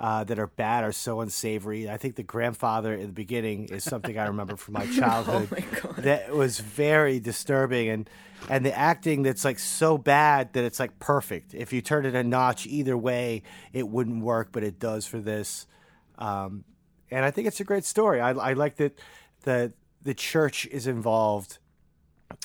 uh, 0.00 0.24
that 0.24 0.38
are 0.38 0.48
bad 0.48 0.84
are 0.84 0.92
so 0.92 1.20
unsavory. 1.20 1.88
I 1.88 1.96
think 1.96 2.16
the 2.16 2.22
grandfather 2.22 2.94
in 2.94 3.06
the 3.06 3.12
beginning 3.12 3.68
is 3.68 3.84
something 3.84 4.18
I 4.18 4.26
remember 4.26 4.56
from 4.56 4.74
my 4.74 4.86
childhood. 4.98 5.48
Oh 5.50 5.54
my 5.54 5.80
God. 5.80 5.96
That 5.98 6.34
was 6.34 6.58
very 6.60 7.20
disturbing, 7.20 7.88
and 7.88 8.10
and 8.48 8.66
the 8.66 8.76
acting 8.76 9.22
that's 9.22 9.44
like 9.44 9.58
so 9.58 9.96
bad 9.96 10.52
that 10.54 10.64
it's 10.64 10.80
like 10.80 10.98
perfect. 10.98 11.54
If 11.54 11.72
you 11.72 11.80
turn 11.80 12.06
it 12.06 12.14
a 12.14 12.24
notch 12.24 12.66
either 12.66 12.96
way, 12.96 13.42
it 13.72 13.88
wouldn't 13.88 14.22
work, 14.22 14.48
but 14.52 14.64
it 14.64 14.78
does 14.78 15.06
for 15.06 15.18
this. 15.18 15.66
Um, 16.18 16.64
and 17.10 17.24
I 17.24 17.30
think 17.30 17.46
it's 17.46 17.60
a 17.60 17.64
great 17.64 17.84
story. 17.84 18.20
I, 18.20 18.30
I 18.30 18.52
like 18.54 18.76
that 18.76 18.98
the 19.42 19.72
the 20.02 20.14
church 20.14 20.66
is 20.66 20.86
involved. 20.86 21.58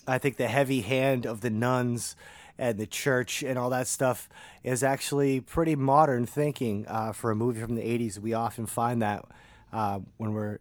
I 0.07 0.17
think 0.17 0.37
the 0.37 0.47
heavy 0.47 0.81
hand 0.81 1.25
of 1.25 1.41
the 1.41 1.49
nuns 1.49 2.15
and 2.59 2.77
the 2.77 2.85
church 2.85 3.41
and 3.41 3.57
all 3.57 3.69
that 3.69 3.87
stuff 3.87 4.27
is 4.63 4.83
actually 4.83 5.39
pretty 5.39 5.75
modern 5.77 6.25
thinking 6.25 6.85
uh, 6.89 7.13
for 7.13 7.31
a 7.31 7.35
movie 7.35 7.61
from 7.61 7.75
the 7.75 7.81
80s. 7.81 8.19
We 8.19 8.33
often 8.33 8.65
find 8.65 9.01
that 9.01 9.23
uh, 9.71 9.99
when 10.17 10.33
we're, 10.33 10.59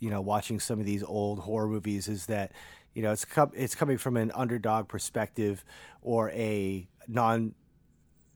you 0.00 0.10
know, 0.10 0.20
watching 0.20 0.58
some 0.58 0.80
of 0.80 0.86
these 0.86 1.04
old 1.04 1.38
horror 1.38 1.68
movies 1.68 2.08
is 2.08 2.26
that, 2.26 2.50
you 2.94 3.02
know, 3.02 3.12
it's, 3.12 3.24
com- 3.24 3.52
it's 3.54 3.76
coming 3.76 3.96
from 3.96 4.16
an 4.16 4.32
underdog 4.34 4.88
perspective 4.88 5.64
or 6.02 6.30
a 6.30 6.88
non, 7.06 7.54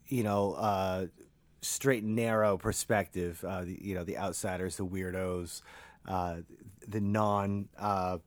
you 0.06 0.23
know, 0.23 0.52
uh, 0.52 1.06
straight 1.61 2.04
and 2.04 2.14
narrow 2.14 2.56
perspective. 2.56 3.44
Uh, 3.44 3.64
the, 3.64 3.76
you 3.82 3.97
know, 3.97 4.04
the 4.04 4.16
outsiders, 4.16 4.76
the 4.76 4.87
weirdos, 4.87 5.62
uh, 6.06 6.37
the 6.87 7.00
non, 7.00 7.68
uh, 7.76 8.18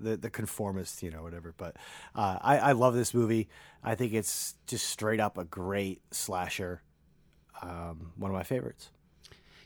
the 0.00 0.16
the 0.16 0.30
conformist, 0.30 1.02
you 1.02 1.10
know, 1.10 1.22
whatever. 1.22 1.54
But 1.56 1.76
uh, 2.14 2.38
I 2.40 2.58
I 2.58 2.72
love 2.72 2.94
this 2.94 3.14
movie. 3.14 3.48
I 3.82 3.94
think 3.94 4.12
it's 4.12 4.54
just 4.66 4.86
straight 4.86 5.20
up 5.20 5.38
a 5.38 5.44
great 5.44 6.02
slasher. 6.10 6.82
Um, 7.60 8.12
one 8.16 8.30
of 8.30 8.36
my 8.36 8.44
favorites. 8.44 8.90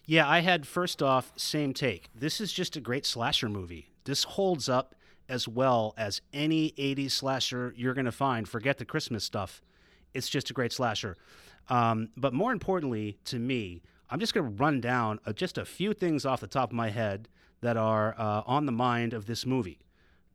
Yeah, 0.04 0.28
I 0.28 0.40
had 0.40 0.66
first 0.66 1.02
off 1.02 1.32
same 1.36 1.74
take. 1.74 2.08
This 2.14 2.40
is 2.40 2.52
just 2.52 2.76
a 2.76 2.80
great 2.80 3.06
slasher 3.06 3.48
movie. 3.48 3.92
This 4.04 4.24
holds 4.24 4.68
up 4.68 4.94
as 5.28 5.46
well 5.46 5.94
as 5.96 6.20
any 6.32 6.72
80s 6.72 7.12
slasher 7.12 7.72
you're 7.76 7.94
going 7.94 8.06
to 8.06 8.12
find. 8.12 8.48
Forget 8.48 8.78
the 8.78 8.84
Christmas 8.84 9.24
stuff. 9.24 9.62
It's 10.12 10.28
just 10.28 10.50
a 10.50 10.52
great 10.52 10.72
slasher. 10.72 11.16
Um, 11.68 12.08
but 12.16 12.34
more 12.34 12.52
importantly 12.52 13.18
to 13.26 13.38
me, 13.38 13.82
I'm 14.10 14.18
just 14.18 14.34
going 14.34 14.44
to 14.44 14.62
run 14.62 14.80
down 14.80 15.20
uh, 15.24 15.32
just 15.32 15.56
a 15.56 15.64
few 15.64 15.94
things 15.94 16.26
off 16.26 16.40
the 16.40 16.46
top 16.46 16.70
of 16.70 16.76
my 16.76 16.90
head 16.90 17.28
that 17.60 17.76
are 17.76 18.14
uh, 18.18 18.42
on 18.44 18.66
the 18.66 18.72
mind 18.72 19.14
of 19.14 19.26
this 19.26 19.46
movie 19.46 19.78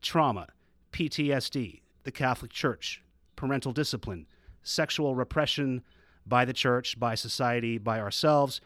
trauma, 0.07 0.47
PTSD, 0.93 1.81
the 2.03 2.11
Catholic 2.11 2.49
Church, 2.49 3.03
parental 3.35 3.73
discipline, 3.73 4.25
sexual 4.63 5.15
repression 5.15 5.83
by 6.25 6.45
the 6.45 6.53
church, 6.53 6.97
by 6.97 7.13
society, 7.13 7.77
by 7.77 7.99
ourselves, 7.99 8.61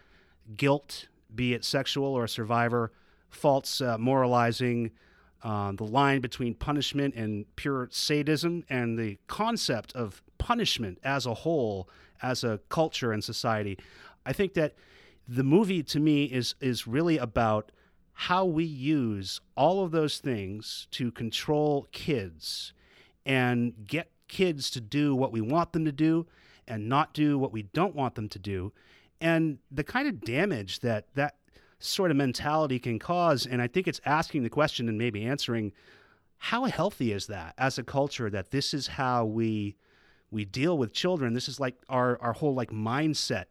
guilt, 0.56 1.08
be 1.34 1.56
it 1.56 1.66
sexual 1.66 2.14
or 2.14 2.26
a 2.26 2.30
survivor, 2.30 2.92
false 3.30 3.82
uh, 3.82 3.98
moralizing, 3.98 4.92
uh, 5.44 5.72
the 5.72 5.84
line 5.84 6.22
between 6.22 6.54
punishment 6.54 7.16
and 7.16 7.48
pure 7.56 7.90
sadism, 7.92 8.64
and 8.70 9.00
the 9.00 9.18
concept 9.26 9.92
of 9.94 10.22
punishment 10.38 11.00
as 11.04 11.26
a 11.26 11.34
whole, 11.34 11.90
as 12.22 12.44
a 12.44 12.60
culture 12.70 13.12
and 13.12 13.24
society. 13.24 13.80
I 14.28 14.34
think 14.34 14.54
that 14.54 14.76
the 15.28 15.44
movie 15.44 15.82
to 15.82 16.00
me 16.00 16.26
is 16.26 16.54
is 16.62 16.86
really 16.86 17.18
about 17.18 17.72
how 18.14 18.46
we 18.46 18.64
use 18.64 19.42
all 19.56 19.84
of 19.84 19.92
those 19.92 20.20
things 20.20 20.88
to 20.92 21.12
control 21.12 21.88
kids 21.92 22.74
and 23.26 23.74
get 23.88 24.12
kids 24.28 24.70
to 24.72 24.82
do 24.82 25.16
what 25.16 25.32
we 25.32 25.42
want 25.42 25.74
them 25.74 25.86
to 25.86 25.92
do 25.92 26.26
and 26.68 26.88
not 26.88 27.14
do 27.14 27.38
what 27.38 27.52
we 27.52 27.64
don't 27.64 27.96
want 27.96 28.16
them 28.16 28.30
to 28.30 28.40
do. 28.40 28.72
And 29.20 29.60
the 29.70 29.84
kind 29.84 30.08
of 30.08 30.22
damage 30.22 30.80
that 30.80 31.06
that 31.16 31.36
sort 31.80 32.12
of 32.12 32.18
mentality 32.18 32.78
can 32.78 33.00
cause 33.00 33.48
and 33.48 33.60
i 33.60 33.66
think 33.66 33.88
it's 33.88 34.00
asking 34.06 34.44
the 34.44 34.50
question 34.52 34.88
and 34.88 35.00
maybe 35.00 35.26
answering 35.26 35.72
how 36.38 36.66
healthy 36.66 37.12
is 37.12 37.26
that 37.26 37.56
as 37.58 37.80
a 37.80 37.84
culture 37.84 38.30
that 38.30 38.52
this 38.52 38.72
is 38.72 38.86
how 38.86 39.26
we 39.26 39.76
we 40.32 40.46
deal 40.46 40.78
with 40.78 40.94
children? 40.94 41.34
This 41.34 41.48
is 41.48 41.60
like 41.60 41.76
our 41.90 42.18
our 42.22 42.34
whole 42.34 42.56
like 42.56 42.72
mindset 42.72 43.46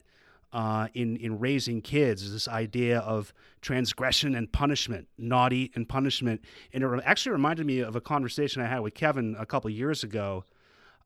uh, 0.52 0.88
in 0.94 1.16
in 1.16 1.38
raising 1.38 1.80
kids 1.80 2.22
is 2.22 2.32
this 2.32 2.48
idea 2.48 2.98
of 3.00 3.32
transgression 3.60 4.34
and 4.34 4.52
punishment, 4.52 5.08
naughty 5.16 5.70
and 5.74 5.88
punishment, 5.88 6.42
and 6.72 6.82
it 6.82 6.86
re- 6.86 7.00
actually 7.04 7.32
reminded 7.32 7.66
me 7.66 7.80
of 7.80 7.94
a 7.94 8.00
conversation 8.00 8.60
I 8.60 8.66
had 8.66 8.80
with 8.80 8.94
Kevin 8.94 9.36
a 9.38 9.46
couple 9.46 9.70
years 9.70 10.02
ago 10.02 10.44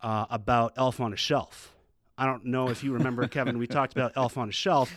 uh, 0.00 0.26
about 0.30 0.72
Elf 0.76 1.00
on 1.00 1.12
a 1.12 1.16
Shelf. 1.16 1.74
I 2.16 2.26
don't 2.26 2.46
know 2.46 2.68
if 2.68 2.82
you 2.82 2.92
remember, 2.92 3.26
Kevin. 3.28 3.58
We 3.58 3.66
talked 3.66 3.92
about 3.92 4.12
Elf 4.16 4.38
on 4.38 4.48
a 4.48 4.52
Shelf, 4.52 4.92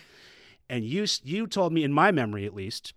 and 0.69 0.85
you 0.85 1.05
you 1.23 1.47
told 1.47 1.73
me, 1.73 1.83
in 1.83 1.91
my 1.91 2.11
memory 2.11 2.45
at 2.45 2.53
least, 2.53 2.93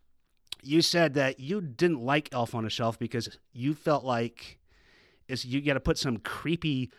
you 0.62 0.82
said 0.82 1.14
that 1.14 1.40
you 1.40 1.60
didn't 1.60 2.00
like 2.00 2.28
Elf 2.32 2.54
on 2.54 2.64
a 2.64 2.70
Shelf 2.70 2.98
because 2.98 3.38
you 3.52 3.74
felt 3.74 4.04
like 4.04 4.58
is 5.26 5.44
you 5.44 5.60
got 5.60 5.74
to 5.74 5.80
put 5.80 5.98
some 5.98 6.18
creepy 6.18 6.90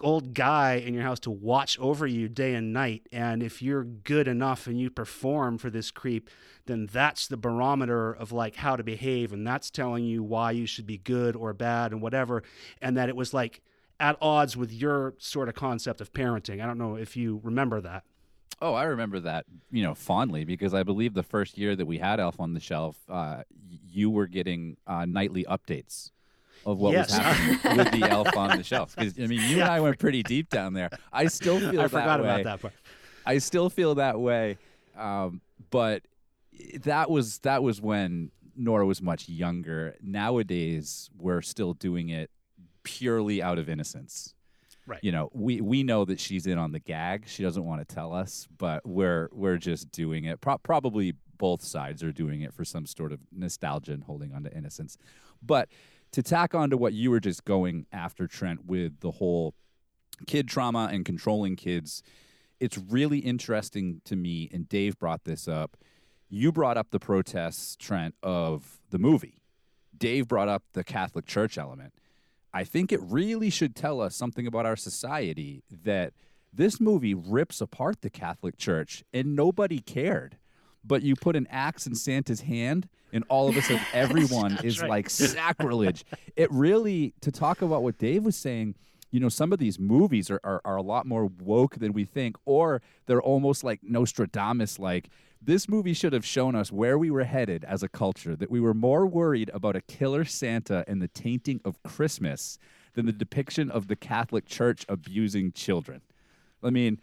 old 0.00 0.34
guy 0.34 0.74
in 0.74 0.94
your 0.94 1.02
house 1.02 1.20
to 1.20 1.30
watch 1.30 1.78
over 1.78 2.06
you 2.06 2.28
day 2.28 2.54
and 2.54 2.72
night. 2.72 3.06
And 3.12 3.42
if 3.42 3.62
you're 3.62 3.84
good 3.84 4.28
enough 4.28 4.66
and 4.66 4.78
you 4.78 4.90
perform 4.90 5.58
for 5.58 5.70
this 5.70 5.90
creep, 5.90 6.30
then 6.66 6.86
that's 6.86 7.28
the 7.28 7.36
barometer 7.36 8.12
of 8.12 8.32
like 8.32 8.56
how 8.56 8.76
to 8.76 8.82
behave. 8.82 9.32
And 9.32 9.46
that's 9.46 9.70
telling 9.70 10.04
you 10.04 10.22
why 10.22 10.50
you 10.50 10.66
should 10.66 10.86
be 10.86 10.98
good 10.98 11.36
or 11.36 11.52
bad 11.52 11.92
and 11.92 12.00
whatever. 12.00 12.42
And 12.80 12.96
that 12.96 13.08
it 13.08 13.16
was 13.16 13.32
like 13.32 13.62
at 13.98 14.16
odds 14.20 14.56
with 14.56 14.72
your 14.72 15.14
sort 15.18 15.48
of 15.48 15.54
concept 15.54 16.00
of 16.00 16.12
parenting. 16.12 16.62
I 16.62 16.66
don't 16.66 16.78
know 16.78 16.96
if 16.96 17.16
you 17.16 17.40
remember 17.42 17.80
that. 17.80 18.04
Oh, 18.60 18.72
I 18.72 18.84
remember 18.84 19.20
that, 19.20 19.44
you 19.70 19.82
know, 19.82 19.94
fondly 19.94 20.44
because 20.44 20.72
I 20.72 20.82
believe 20.82 21.12
the 21.12 21.22
first 21.22 21.58
year 21.58 21.76
that 21.76 21.86
we 21.86 21.98
had 21.98 22.20
Elf 22.20 22.40
on 22.40 22.54
the 22.54 22.60
Shelf, 22.60 22.96
uh, 23.08 23.42
you 23.68 24.08
were 24.08 24.26
getting 24.26 24.78
uh, 24.86 25.04
nightly 25.04 25.44
updates 25.44 26.10
of 26.66 26.78
what 26.78 26.92
Yes. 26.92 27.08
was 27.08 27.16
happening 27.18 27.76
with 27.78 27.90
the 27.92 28.02
Elf 28.10 28.36
on 28.36 28.58
the 28.58 28.62
Shelf. 28.64 28.94
Because 28.94 29.18
I 29.18 29.26
mean, 29.26 29.40
you 29.48 29.60
and 29.60 29.70
I 29.70 29.80
went 29.80 29.98
pretty 29.98 30.22
deep 30.22 30.50
down 30.50 30.74
there. 30.74 30.90
I 31.12 31.28
still 31.28 31.58
feel 31.70 31.80
I 31.80 31.84
that 31.84 31.90
forgot 31.90 32.20
way. 32.20 32.26
about 32.28 32.44
that 32.44 32.60
part. 32.60 32.74
I 33.24 33.38
still 33.38 33.70
feel 33.70 33.94
that 33.96 34.20
way, 34.20 34.58
um, 34.96 35.40
but 35.70 36.02
that 36.84 37.10
was 37.10 37.38
that 37.40 37.62
was 37.62 37.80
when 37.80 38.30
Nora 38.56 38.84
was 38.86 39.00
much 39.00 39.28
younger. 39.28 39.94
Nowadays, 40.02 41.10
we're 41.18 41.42
still 41.42 41.72
doing 41.74 42.08
it 42.10 42.30
purely 42.82 43.42
out 43.42 43.58
of 43.58 43.68
innocence. 43.68 44.34
Right. 44.86 45.00
You 45.02 45.10
know, 45.10 45.30
we 45.32 45.60
we 45.60 45.82
know 45.82 46.04
that 46.04 46.20
she's 46.20 46.46
in 46.46 46.58
on 46.58 46.70
the 46.72 46.78
gag. 46.78 47.24
She 47.26 47.42
doesn't 47.42 47.64
want 47.64 47.86
to 47.86 47.94
tell 47.94 48.12
us, 48.12 48.46
but 48.58 48.86
we're 48.86 49.28
we're 49.32 49.56
just 49.58 49.90
doing 49.90 50.24
it. 50.24 50.40
Pro- 50.40 50.58
probably 50.58 51.14
both 51.38 51.62
sides 51.62 52.02
are 52.04 52.12
doing 52.12 52.42
it 52.42 52.54
for 52.54 52.64
some 52.64 52.86
sort 52.86 53.12
of 53.12 53.18
nostalgia 53.32 53.92
and 53.92 54.04
holding 54.04 54.32
on 54.32 54.44
to 54.44 54.56
innocence. 54.56 54.96
But 55.42 55.68
to 56.16 56.22
tack 56.22 56.54
on 56.54 56.70
to 56.70 56.78
what 56.78 56.94
you 56.94 57.10
were 57.10 57.20
just 57.20 57.44
going 57.44 57.84
after, 57.92 58.26
Trent, 58.26 58.64
with 58.64 59.00
the 59.00 59.10
whole 59.10 59.52
kid 60.26 60.48
trauma 60.48 60.88
and 60.90 61.04
controlling 61.04 61.56
kids, 61.56 62.02
it's 62.58 62.78
really 62.78 63.18
interesting 63.18 64.00
to 64.06 64.16
me. 64.16 64.48
And 64.50 64.66
Dave 64.66 64.98
brought 64.98 65.24
this 65.24 65.46
up. 65.46 65.76
You 66.30 66.52
brought 66.52 66.78
up 66.78 66.86
the 66.90 66.98
protests, 66.98 67.76
Trent, 67.76 68.14
of 68.22 68.78
the 68.88 68.98
movie. 68.98 69.42
Dave 69.94 70.26
brought 70.26 70.48
up 70.48 70.62
the 70.72 70.82
Catholic 70.82 71.26
Church 71.26 71.58
element. 71.58 71.92
I 72.50 72.64
think 72.64 72.92
it 72.92 73.00
really 73.02 73.50
should 73.50 73.76
tell 73.76 74.00
us 74.00 74.16
something 74.16 74.46
about 74.46 74.64
our 74.64 74.74
society 74.74 75.64
that 75.70 76.14
this 76.50 76.80
movie 76.80 77.12
rips 77.12 77.60
apart 77.60 78.00
the 78.00 78.08
Catholic 78.08 78.56
Church 78.56 79.04
and 79.12 79.36
nobody 79.36 79.80
cared. 79.80 80.38
But 80.86 81.02
you 81.02 81.16
put 81.16 81.36
an 81.36 81.46
axe 81.50 81.86
in 81.86 81.94
Santa's 81.94 82.42
hand, 82.42 82.88
and 83.12 83.24
all 83.28 83.48
of 83.48 83.56
a 83.56 83.62
sudden, 83.62 83.82
everyone 83.92 84.58
is 84.62 84.80
right. 84.80 84.90
like 84.90 85.10
sacrilege. 85.10 86.04
It 86.36 86.50
really, 86.52 87.14
to 87.22 87.32
talk 87.32 87.62
about 87.62 87.82
what 87.82 87.98
Dave 87.98 88.24
was 88.24 88.36
saying, 88.36 88.74
you 89.10 89.20
know, 89.20 89.28
some 89.28 89.52
of 89.52 89.58
these 89.58 89.78
movies 89.78 90.30
are, 90.30 90.40
are, 90.44 90.60
are 90.64 90.76
a 90.76 90.82
lot 90.82 91.06
more 91.06 91.26
woke 91.26 91.76
than 91.76 91.92
we 91.92 92.04
think, 92.04 92.36
or 92.44 92.82
they're 93.06 93.22
almost 93.22 93.64
like 93.64 93.80
Nostradamus 93.82 94.78
like. 94.78 95.08
This 95.40 95.68
movie 95.68 95.92
should 95.92 96.12
have 96.12 96.24
shown 96.24 96.54
us 96.56 96.72
where 96.72 96.98
we 96.98 97.10
were 97.10 97.24
headed 97.24 97.62
as 97.64 97.82
a 97.82 97.88
culture, 97.88 98.34
that 98.34 98.50
we 98.50 98.58
were 98.58 98.74
more 98.74 99.06
worried 99.06 99.50
about 99.54 99.76
a 99.76 99.80
killer 99.80 100.24
Santa 100.24 100.84
and 100.88 101.00
the 101.00 101.08
tainting 101.08 101.60
of 101.64 101.82
Christmas 101.82 102.58
than 102.94 103.06
the 103.06 103.12
depiction 103.12 103.70
of 103.70 103.86
the 103.86 103.96
Catholic 103.96 104.46
Church 104.46 104.84
abusing 104.88 105.52
children. 105.52 106.00
I 106.62 106.70
mean, 106.70 107.00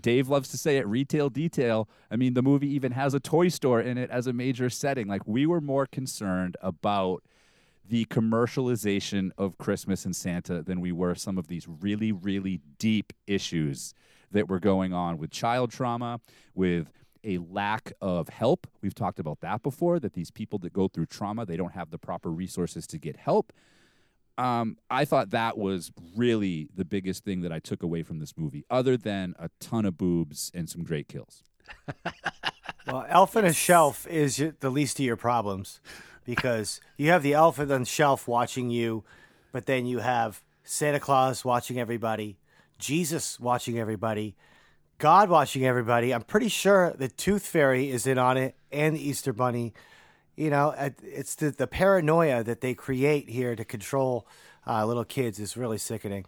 Dave 0.00 0.28
loves 0.28 0.48
to 0.50 0.58
say 0.58 0.78
it 0.78 0.86
retail 0.86 1.28
detail. 1.30 1.88
I 2.10 2.16
mean, 2.16 2.34
the 2.34 2.42
movie 2.42 2.68
even 2.74 2.92
has 2.92 3.14
a 3.14 3.20
toy 3.20 3.48
store 3.48 3.80
in 3.80 3.98
it 3.98 4.10
as 4.10 4.26
a 4.26 4.32
major 4.32 4.68
setting. 4.70 5.06
Like, 5.06 5.22
we 5.26 5.46
were 5.46 5.60
more 5.60 5.86
concerned 5.86 6.56
about 6.60 7.22
the 7.88 8.04
commercialization 8.06 9.30
of 9.36 9.58
Christmas 9.58 10.04
and 10.04 10.14
Santa 10.14 10.62
than 10.62 10.80
we 10.80 10.92
were 10.92 11.14
some 11.14 11.38
of 11.38 11.48
these 11.48 11.66
really, 11.66 12.12
really 12.12 12.60
deep 12.78 13.12
issues 13.26 13.94
that 14.30 14.48
were 14.48 14.60
going 14.60 14.92
on 14.92 15.18
with 15.18 15.30
child 15.30 15.70
trauma, 15.72 16.20
with 16.54 16.92
a 17.24 17.38
lack 17.38 17.92
of 18.00 18.28
help. 18.28 18.66
We've 18.80 18.94
talked 18.94 19.18
about 19.18 19.40
that 19.40 19.62
before 19.62 19.98
that 20.00 20.14
these 20.14 20.30
people 20.30 20.58
that 20.60 20.72
go 20.72 20.88
through 20.88 21.06
trauma, 21.06 21.44
they 21.44 21.56
don't 21.56 21.72
have 21.72 21.90
the 21.90 21.98
proper 21.98 22.30
resources 22.30 22.86
to 22.88 22.98
get 22.98 23.16
help. 23.16 23.52
Um, 24.40 24.78
I 24.90 25.04
thought 25.04 25.30
that 25.30 25.58
was 25.58 25.92
really 26.16 26.68
the 26.74 26.84
biggest 26.84 27.24
thing 27.24 27.42
that 27.42 27.52
I 27.52 27.58
took 27.58 27.82
away 27.82 28.02
from 28.02 28.20
this 28.20 28.36
movie, 28.36 28.64
other 28.70 28.96
than 28.96 29.34
a 29.38 29.50
ton 29.60 29.84
of 29.84 29.98
boobs 29.98 30.50
and 30.54 30.68
some 30.68 30.82
great 30.82 31.08
kills. 31.08 31.42
Well, 32.86 33.06
elf 33.08 33.36
on 33.36 33.44
a 33.44 33.52
shelf 33.52 34.06
is 34.08 34.42
the 34.60 34.70
least 34.70 34.98
of 34.98 35.04
your 35.04 35.16
problems 35.16 35.80
because 36.24 36.80
you 36.96 37.10
have 37.10 37.22
the 37.22 37.34
elf 37.34 37.60
on 37.60 37.68
the 37.68 37.84
shelf 37.84 38.26
watching 38.26 38.70
you, 38.70 39.04
but 39.52 39.66
then 39.66 39.86
you 39.86 39.98
have 39.98 40.42
Santa 40.64 40.98
Claus 40.98 41.44
watching 41.44 41.78
everybody, 41.78 42.38
Jesus 42.78 43.38
watching 43.38 43.78
everybody, 43.78 44.34
God 44.98 45.28
watching 45.28 45.64
everybody. 45.64 46.12
I'm 46.12 46.22
pretty 46.22 46.48
sure 46.48 46.94
the 46.96 47.08
Tooth 47.08 47.44
Fairy 47.44 47.90
is 47.90 48.06
in 48.06 48.18
on 48.18 48.36
it 48.36 48.56
and 48.72 48.96
the 48.96 49.08
Easter 49.08 49.32
Bunny. 49.32 49.72
You 50.40 50.48
know, 50.48 50.74
it's 51.02 51.34
the, 51.34 51.50
the 51.50 51.66
paranoia 51.66 52.42
that 52.44 52.62
they 52.62 52.72
create 52.72 53.28
here 53.28 53.54
to 53.54 53.62
control 53.62 54.26
uh, 54.66 54.86
little 54.86 55.04
kids 55.04 55.38
is 55.38 55.54
really 55.54 55.76
sickening. 55.76 56.24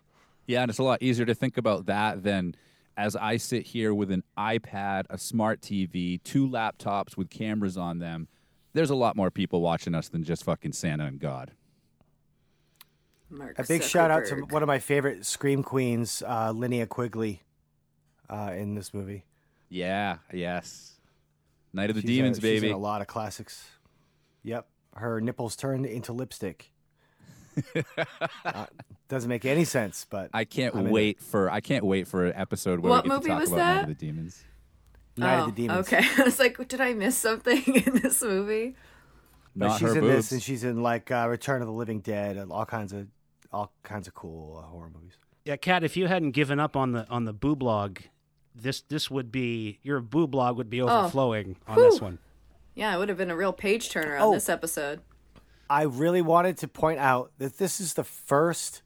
Yeah, 0.47 0.61
and 0.61 0.69
it's 0.69 0.79
a 0.79 0.83
lot 0.83 1.03
easier 1.03 1.25
to 1.25 1.35
think 1.35 1.57
about 1.57 1.87
that 1.87 2.23
than 2.23 2.55
as 2.95 3.17
I 3.17 3.39
sit 3.39 3.63
here 3.69 3.95
with 3.95 4.11
an 4.11 4.23
iPad, 4.37 5.07
a 5.09 5.17
smart 5.17 5.63
TV, 5.63 6.23
two 6.23 6.47
laptops 6.47 7.17
with 7.17 7.31
cameras 7.31 7.79
on 7.79 8.01
them. 8.01 8.29
There's 8.75 8.91
a 8.91 8.95
lot 8.95 9.17
more 9.17 9.31
people 9.31 9.63
watching 9.63 9.95
us 9.95 10.09
than 10.11 10.25
just 10.25 10.45
fucking 10.45 10.73
Santa 10.75 11.07
and 11.07 11.19
God. 11.19 11.53
Mark 13.31 13.59
A 13.59 13.65
big 13.65 13.83
shout 13.83 14.11
out 14.11 14.27
to 14.27 14.43
one 14.51 14.63
of 14.63 14.67
my 14.67 14.79
favorite 14.79 15.25
Scream 15.25 15.63
Queens, 15.63 16.23
uh, 16.27 16.53
Linnea 16.53 16.87
Quigley, 16.87 17.41
uh, 18.29 18.53
in 18.55 18.75
this 18.75 18.93
movie. 18.93 19.25
Yeah, 19.71 20.19
yes. 20.35 20.97
Night 21.73 21.89
of 21.89 21.97
the 21.97 22.03
She's 22.03 22.11
in- 22.11 22.17
Demons, 22.17 22.37
she's 22.37 22.45
in 22.45 22.61
baby. 22.61 22.71
a 22.73 22.77
lot 22.77 23.01
of 23.01 23.07
classics. 23.07 23.65
Yep, 24.43 24.67
her 24.95 25.21
nipples 25.21 25.57
turned 25.57 25.87
into 25.87 26.13
lipstick. 26.13 26.71
uh, 28.45 28.67
doesn't 29.09 29.29
make 29.29 29.45
any 29.45 29.65
sense, 29.65 30.07
but 30.09 30.31
I 30.33 30.45
can't 30.45 30.75
I'm 30.75 30.91
wait 30.91 31.21
for 31.21 31.51
I 31.51 31.61
can't 31.61 31.85
wait 31.85 32.09
for 32.09 32.27
an 32.27 32.33
episode 32.35 32.81
where 32.81 32.91
What 32.91 33.05
we 33.05 33.11
get 33.11 33.15
movie 33.15 33.25
to 33.25 33.29
talk 33.31 33.41
was 33.41 33.53
about 33.53 33.75
Night 33.75 33.83
of 33.83 33.89
the 33.89 33.95
Demons. 33.95 34.45
Night 35.17 35.39
oh, 35.39 35.41
of 35.41 35.47
the 35.55 35.63
Demons. 35.63 35.87
Okay, 35.87 36.01
I 36.19 36.23
was 36.25 36.39
like, 36.39 36.69
did 36.69 36.81
I 36.81 36.95
miss 36.95 37.17
something 37.17 37.63
in 37.87 38.01
this 38.01 38.23
movie? 38.23 38.75
But 39.55 39.67
Not 39.67 39.81
she's 39.81 39.89
her 39.89 39.95
in 39.97 40.01
boobs. 40.01 40.15
this, 40.15 40.33
and 40.33 40.43
she's 40.43 40.65
in 40.65 40.83
like 40.83 41.11
uh, 41.11 41.27
Return 41.29 41.61
of 41.61 41.67
the 41.67 41.75
Living 41.75 42.01
Dead, 42.01 42.39
and 42.39 42.51
all 42.51 42.65
kinds 42.65 42.93
of 42.95 43.07
all 43.53 43.71
kinds 43.83 44.09
of 44.09 44.15
cool 44.15 44.63
uh, 44.65 44.67
horror 44.69 44.91
movies. 44.95 45.19
Yeah, 45.45 45.57
Kat, 45.57 45.85
if 45.85 45.97
you 45.97 46.07
hadn't 46.07 46.31
given 46.31 46.59
up 46.59 46.75
on 46.77 46.93
the 46.93 47.07
on 47.11 47.25
the 47.27 47.35
booblog 47.35 47.99
this 48.55 48.83
this 48.83 49.11
would 49.11 49.33
be 49.33 49.79
your 49.83 50.01
boo 50.01 50.27
blog 50.27 50.57
would 50.57 50.71
be 50.71 50.81
Oh. 50.83 50.89
overflowing 50.89 51.57
on 51.67 51.77
this 51.79 52.01
one. 52.01 52.19
Yeah, 52.75 52.95
it 52.95 52.99
would 52.99 53.09
have 53.09 53.19
been 53.19 53.31
a 53.31 53.37
real 53.37 53.53
page 53.53 53.91
turner 53.91 54.17
on 54.17 54.23
Oh. 54.23 54.33
this 54.35 54.49
episode. 54.49 55.01
I 55.69 55.83
really 55.83 56.23
wanted 56.23 56.59
to 56.59 56.69
point 56.69 56.99
out 56.99 57.33
that 57.39 57.59
this 57.59 57.81
is 57.81 57.95
the 57.95 58.05
first 58.05 58.83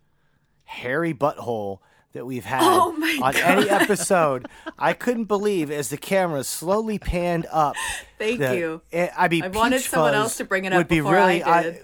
hairy 0.64 1.12
butthole 1.14 1.78
that 2.12 2.24
we've 2.26 2.44
had 2.44 2.62
Oh 2.62 2.94
on 3.22 3.36
any 3.36 3.68
episode. 3.68 4.46
I 4.78 4.92
couldn't 4.92 5.24
believe 5.24 5.70
as 5.70 5.88
the 5.90 5.96
camera 5.96 6.44
slowly 6.44 6.98
panned 6.98 7.46
up. 7.52 7.74
Thank 8.18 8.40
the- 8.40 8.56
you. 8.56 8.82
I 8.92 9.28
mean, 9.28 9.42
I 9.44 9.48
wanted 9.48 9.80
someone 9.82 10.14
else 10.14 10.36
to 10.38 10.44
bring 10.44 10.64
it 10.64 10.72
up. 10.72 10.78
would 10.78 10.88
be 10.88 10.98
before 11.00 11.14
really, 11.14 11.42
I 11.42 11.62
did. 11.64 11.82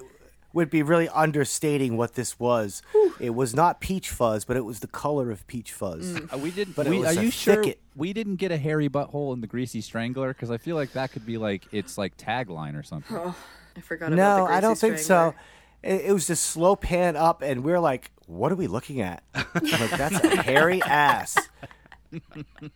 Would 0.52 0.70
be 0.70 0.82
really 0.82 1.08
understating 1.08 1.96
what 1.96 2.14
this 2.14 2.38
was. 2.38 2.82
It 3.20 3.30
was 3.34 3.54
not 3.54 3.80
peach 3.80 4.10
fuzz, 4.10 4.44
but 4.44 4.56
it 4.56 4.64
was 4.64 4.80
the 4.80 4.86
color 4.86 5.30
of 5.30 5.46
peach 5.46 5.72
fuzz. 5.72 6.14
Mm. 6.18 6.34
Uh, 6.34 6.38
we 6.38 6.50
didn't. 6.50 6.76
But 6.76 6.88
we, 6.88 7.04
are 7.04 7.10
a 7.10 7.14
you 7.14 7.30
sure 7.30 7.62
thicket. 7.62 7.80
we 7.96 8.12
didn't 8.12 8.36
get 8.36 8.50
a 8.52 8.56
hairy 8.58 8.88
butthole 8.88 9.32
in 9.34 9.40
the 9.40 9.46
greasy 9.46 9.80
strangler? 9.80 10.28
Because 10.28 10.50
I 10.50 10.58
feel 10.58 10.76
like 10.76 10.92
that 10.92 11.12
could 11.12 11.24
be 11.26 11.38
like 11.38 11.64
its 11.72 11.96
like 11.98 12.16
tagline 12.16 12.78
or 12.78 12.82
something. 12.82 13.16
Oh, 13.16 13.34
I 13.76 13.80
forgot 13.80 14.12
about 14.12 14.16
No, 14.16 14.46
the 14.46 14.52
I 14.52 14.60
don't 14.60 14.78
think 14.78 14.98
Strangler. 14.98 15.32
so. 15.32 15.38
It, 15.82 16.06
it 16.06 16.12
was 16.12 16.26
just 16.28 16.44
slow 16.44 16.76
pan 16.76 17.16
up, 17.16 17.42
and 17.42 17.64
we're 17.64 17.80
like, 17.80 18.12
"What 18.26 18.52
are 18.52 18.56
we 18.56 18.66
looking 18.68 19.00
at?" 19.00 19.22
Like, 19.54 19.90
that's 19.90 20.22
a 20.24 20.42
hairy 20.42 20.80
ass. 20.82 21.36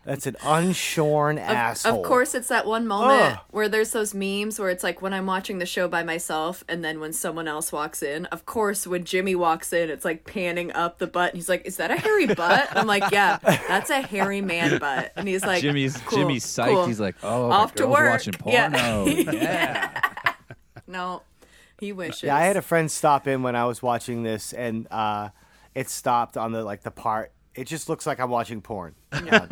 That's 0.05 0.26
an 0.26 0.35
unshorn 0.40 1.33
Of, 1.35 1.38
asshole. 1.50 2.00
of 2.00 2.07
course, 2.07 2.35
it's 2.35 2.49
that 2.49 2.66
one 2.66 2.87
moment 2.87 3.35
Ugh. 3.35 3.38
where 3.50 3.69
there's 3.69 3.90
those 3.93 4.14
memes 4.14 4.59
where 4.59 4.71
it's 4.71 4.83
like 4.83 5.02
when 5.02 5.12
I'm 5.12 5.26
watching 5.26 5.59
the 5.59 5.66
show 5.66 5.88
by 5.88 6.02
myself, 6.02 6.64
and 6.69 6.85
then 6.85 7.00
when 7.00 7.12
someone 7.12 7.47
else 7.49 7.71
walks 7.73 8.02
in. 8.02 8.26
Of 8.26 8.47
course, 8.47 8.87
when 8.87 9.05
Jimmy 9.05 9.35
walks 9.35 9.73
in, 9.73 9.90
it's 9.90 10.05
like 10.05 10.25
panning 10.25 10.73
up 10.73 10.99
the 10.99 11.07
butt, 11.07 11.31
and 11.31 11.37
he's 11.38 11.49
like, 11.49 11.66
"Is 11.66 11.76
that 11.76 11.90
a 11.90 11.97
hairy 11.97 12.26
butt?" 12.26 12.69
And 12.71 12.78
I'm 12.78 12.87
like, 12.87 13.11
"Yeah, 13.12 13.38
that's 13.69 13.90
a 13.90 14.00
hairy 14.00 14.40
man 14.40 14.78
butt." 14.78 15.12
And 15.16 15.28
he's 15.28 15.45
like, 15.45 15.61
Jimmy's 15.62 15.97
cool, 15.99 16.19
Jimmy's 16.21 16.45
psyched. 16.47 16.66
cool. 16.69 16.87
He's 16.87 17.00
like, 17.00 17.16
oh, 17.23 17.50
off 17.50 17.75
to 17.76 17.87
work. 17.87 18.11
watching 18.12 18.35
Yeah. 18.47 19.05
Yeah. 19.37 20.00
no, 20.87 21.23
he 21.78 21.93
wishes. 21.93 22.23
Yeah, 22.25 22.37
I 22.37 22.40
had 22.43 22.57
a 22.57 22.62
friend 22.62 22.90
stop 22.90 23.26
in 23.26 23.43
when 23.43 23.57
I 23.57 23.64
was 23.66 23.83
watching 23.83 24.23
this, 24.23 24.52
and 24.52 24.87
uh, 24.90 25.31
it 25.75 25.88
stopped 25.88 26.37
on 26.37 26.52
the 26.52 26.62
like 26.64 26.83
the 26.83 26.90
part. 26.90 27.33
It 27.57 27.67
just 27.67 27.89
looks 27.89 28.07
like 28.07 28.21
I'm 28.21 28.31
watching 28.31 28.61
porn. 28.61 28.95
Uh, 29.13 29.21
that- 29.47 29.49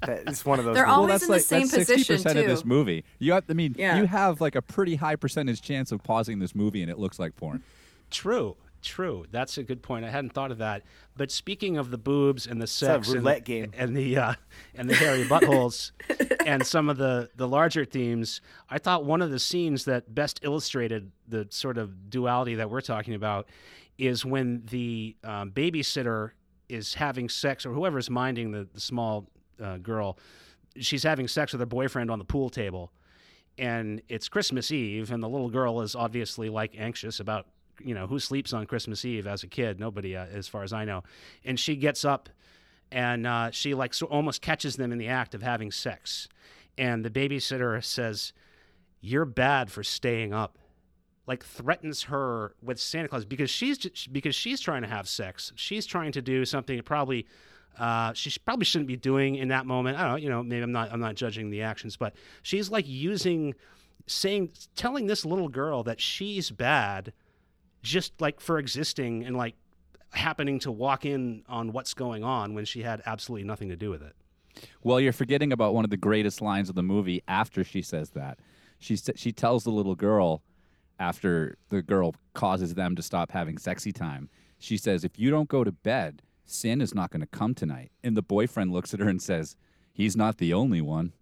that- 0.00 0.22
it's 0.26 0.44
one 0.44 0.58
of 0.58 0.64
those. 0.64 0.74
They're 0.74 0.86
movies. 0.86 0.96
always 0.96 1.08
well, 1.08 1.14
that's 1.18 1.22
in 1.24 1.28
the 1.28 1.32
like 1.34 1.42
same 1.42 1.60
that's 1.62 1.70
sixty 1.72 1.92
position, 1.94 2.16
percent 2.16 2.38
of 2.38 2.46
this 2.46 2.64
movie. 2.64 3.04
You 3.18 3.32
have, 3.32 3.44
I 3.48 3.52
mean, 3.52 3.74
Yeah. 3.78 3.98
you 3.98 4.06
have 4.06 4.40
like 4.40 4.54
a 4.54 4.62
pretty 4.62 4.96
high 4.96 5.16
percentage 5.16 5.60
chance 5.62 5.92
of 5.92 6.02
pausing 6.02 6.38
this 6.38 6.54
movie 6.54 6.82
and 6.82 6.90
it 6.90 6.98
looks 6.98 7.18
like 7.18 7.36
porn. 7.36 7.62
True, 8.10 8.56
true. 8.82 9.26
That's 9.30 9.58
a 9.58 9.62
good 9.62 9.82
point. 9.82 10.04
I 10.04 10.10
hadn't 10.10 10.32
thought 10.32 10.50
of 10.50 10.58
that. 10.58 10.82
But 11.16 11.30
speaking 11.30 11.76
of 11.76 11.90
the 11.90 11.98
boobs 11.98 12.46
and 12.46 12.60
the 12.60 12.64
a 12.64 12.68
sex 12.68 13.08
and, 13.10 13.44
game. 13.44 13.72
and 13.76 13.96
the 13.96 14.16
uh, 14.16 14.34
and 14.74 14.88
the 14.88 14.94
hairy 14.94 15.24
buttholes 15.24 15.90
and 16.46 16.64
some 16.66 16.88
of 16.88 16.96
the 16.96 17.28
the 17.36 17.48
larger 17.48 17.84
themes, 17.84 18.40
I 18.70 18.78
thought 18.78 19.04
one 19.04 19.20
of 19.22 19.30
the 19.30 19.38
scenes 19.40 19.84
that 19.86 20.14
best 20.14 20.40
illustrated 20.42 21.10
the 21.28 21.46
sort 21.50 21.76
of 21.78 22.08
duality 22.10 22.54
that 22.54 22.70
we're 22.70 22.80
talking 22.80 23.14
about 23.14 23.48
is 23.98 24.24
when 24.24 24.62
the 24.70 25.16
um, 25.24 25.50
babysitter 25.52 26.32
is 26.68 26.94
having 26.94 27.28
sex 27.28 27.64
or 27.64 27.72
whoever's 27.72 28.10
minding 28.10 28.50
the, 28.50 28.68
the 28.72 28.80
small 28.80 29.26
uh, 29.62 29.76
girl, 29.78 30.18
she's 30.78 31.02
having 31.02 31.28
sex 31.28 31.52
with 31.52 31.60
her 31.60 31.66
boyfriend 31.66 32.10
on 32.10 32.18
the 32.18 32.24
pool 32.24 32.50
table 32.50 32.92
and 33.58 34.02
it's 34.08 34.28
Christmas 34.28 34.70
Eve, 34.70 35.10
and 35.10 35.22
the 35.22 35.28
little 35.28 35.48
girl 35.48 35.80
is 35.80 35.94
obviously 35.94 36.48
like 36.48 36.74
anxious 36.76 37.20
about 37.20 37.46
you 37.80 37.94
know 37.94 38.06
who 38.06 38.18
sleeps 38.18 38.52
on 38.52 38.66
Christmas 38.66 39.04
Eve 39.04 39.26
as 39.26 39.42
a 39.42 39.46
kid. 39.46 39.80
Nobody, 39.80 40.16
uh, 40.16 40.26
as 40.26 40.48
far 40.48 40.62
as 40.62 40.72
I 40.72 40.84
know. 40.84 41.02
And 41.44 41.58
she 41.58 41.76
gets 41.76 42.04
up, 42.04 42.28
and 42.90 43.26
uh, 43.26 43.50
she 43.50 43.74
like 43.74 43.94
so 43.94 44.06
almost 44.06 44.42
catches 44.42 44.76
them 44.76 44.92
in 44.92 44.98
the 44.98 45.08
act 45.08 45.34
of 45.34 45.42
having 45.42 45.70
sex, 45.70 46.28
and 46.76 47.04
the 47.04 47.10
babysitter 47.10 47.82
says, 47.82 48.32
"You're 49.00 49.24
bad 49.24 49.70
for 49.70 49.82
staying 49.82 50.32
up." 50.32 50.58
Like 51.26 51.44
threatens 51.44 52.04
her 52.04 52.54
with 52.62 52.78
Santa 52.78 53.08
Claus 53.08 53.24
because 53.24 53.50
she's 53.50 53.78
because 54.06 54.34
she's 54.34 54.60
trying 54.60 54.82
to 54.82 54.88
have 54.88 55.08
sex. 55.08 55.52
She's 55.56 55.84
trying 55.84 56.12
to 56.12 56.22
do 56.22 56.44
something 56.44 56.80
probably 56.82 57.26
uh, 57.78 58.12
she 58.14 58.32
probably 58.44 58.64
shouldn't 58.64 58.88
be 58.88 58.96
doing 58.96 59.34
in 59.34 59.48
that 59.48 59.66
moment. 59.66 59.98
I 59.98 60.02
don't 60.02 60.10
know, 60.12 60.16
you 60.16 60.28
know, 60.28 60.42
maybe 60.42 60.62
I'm 60.62 60.72
not 60.72 60.92
I'm 60.92 61.00
not 61.00 61.14
judging 61.14 61.50
the 61.50 61.62
actions, 61.62 61.96
but 61.96 62.14
she's 62.42 62.70
like 62.70 62.86
using 62.88 63.54
saying 64.06 64.50
telling 64.76 65.06
this 65.06 65.24
little 65.24 65.48
girl 65.48 65.82
that 65.82 66.00
she's 66.00 66.50
bad 66.50 67.12
just 67.82 68.20
like 68.20 68.40
for 68.40 68.58
existing 68.58 69.24
and 69.24 69.36
like 69.36 69.54
happening 70.12 70.58
to 70.60 70.72
walk 70.72 71.04
in 71.04 71.42
on 71.48 71.72
what's 71.72 71.92
going 71.92 72.24
on 72.24 72.54
when 72.54 72.64
she 72.64 72.82
had 72.82 73.02
absolutely 73.04 73.44
nothing 73.44 73.68
to 73.68 73.76
do 73.76 73.90
with 73.90 74.02
it. 74.02 74.14
Well, 74.82 75.00
you're 75.00 75.12
forgetting 75.12 75.52
about 75.52 75.74
one 75.74 75.84
of 75.84 75.90
the 75.90 75.96
greatest 75.96 76.40
lines 76.40 76.68
of 76.68 76.74
the 76.74 76.82
movie 76.82 77.22
after 77.28 77.62
she 77.62 77.82
says 77.82 78.10
that. 78.10 78.38
She 78.78 78.96
she 78.96 79.32
tells 79.32 79.64
the 79.64 79.70
little 79.70 79.94
girl 79.94 80.42
after 80.98 81.56
the 81.68 81.82
girl 81.82 82.14
causes 82.34 82.74
them 82.74 82.96
to 82.96 83.02
stop 83.02 83.30
having 83.32 83.58
sexy 83.58 83.92
time. 83.92 84.28
She 84.58 84.76
says, 84.76 85.04
"If 85.04 85.18
you 85.18 85.30
don't 85.30 85.48
go 85.48 85.64
to 85.64 85.72
bed, 85.72 86.22
sin 86.44 86.80
is 86.80 86.94
not 86.94 87.10
going 87.10 87.20
to 87.20 87.26
come 87.26 87.54
tonight." 87.54 87.90
And 88.02 88.16
the 88.16 88.22
boyfriend 88.22 88.72
looks 88.72 88.94
at 88.94 89.00
her 89.00 89.08
and 89.08 89.20
says, 89.20 89.56
"He's 89.92 90.16
not 90.16 90.38
the 90.38 90.52
only 90.54 90.80
one." 90.80 91.12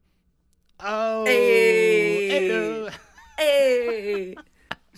Oh, 0.80 1.24
Hey. 1.26 2.90
Hey. 3.36 4.36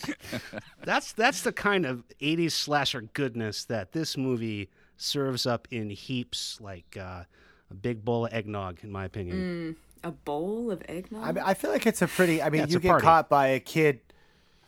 that's 0.84 1.12
that's 1.14 1.40
the 1.40 1.52
kind 1.52 1.86
of 1.86 2.04
80s 2.20 2.52
slasher 2.52 3.00
goodness 3.00 3.64
that 3.64 3.92
this 3.92 4.16
movie 4.18 4.68
serves 4.98 5.46
up 5.46 5.66
in 5.70 5.88
heaps 5.88 6.58
like 6.60 6.96
uh, 7.00 7.24
a 7.70 7.74
big 7.74 8.04
bowl 8.04 8.26
of 8.26 8.32
eggnog 8.34 8.80
in 8.84 8.92
my 8.92 9.06
opinion. 9.06 9.76
A 10.04 10.10
bowl 10.12 10.70
of 10.70 10.82
eggnog. 10.86 11.24
I, 11.24 11.32
mean, 11.32 11.44
I 11.46 11.54
feel 11.54 11.70
like 11.70 11.86
it's 11.86 12.02
a 12.02 12.06
pretty. 12.08 12.42
I 12.42 12.50
mean, 12.50 12.60
Yeah, 12.62 12.66
you 12.68 12.78
get 12.78 12.88
party. 12.90 13.04
caught 13.04 13.28
by 13.30 13.48
a 13.48 13.60
kid. 13.60 14.00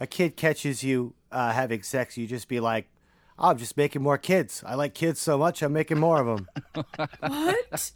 A 0.00 0.06
kid 0.06 0.36
catches 0.36 0.82
you 0.82 1.14
uh, 1.32 1.52
having 1.52 1.82
sex. 1.82 2.16
You 2.16 2.26
just 2.26 2.48
be 2.48 2.60
like, 2.60 2.88
oh, 3.38 3.50
"I'm 3.50 3.58
just 3.58 3.76
making 3.76 4.02
more 4.02 4.18
kids. 4.18 4.62
I 4.66 4.74
like 4.74 4.94
kids 4.94 5.20
so 5.20 5.36
much. 5.38 5.62
I'm 5.62 5.72
making 5.72 5.98
more 5.98 6.20
of 6.20 6.26
them." 6.26 6.48
what? 7.20 7.92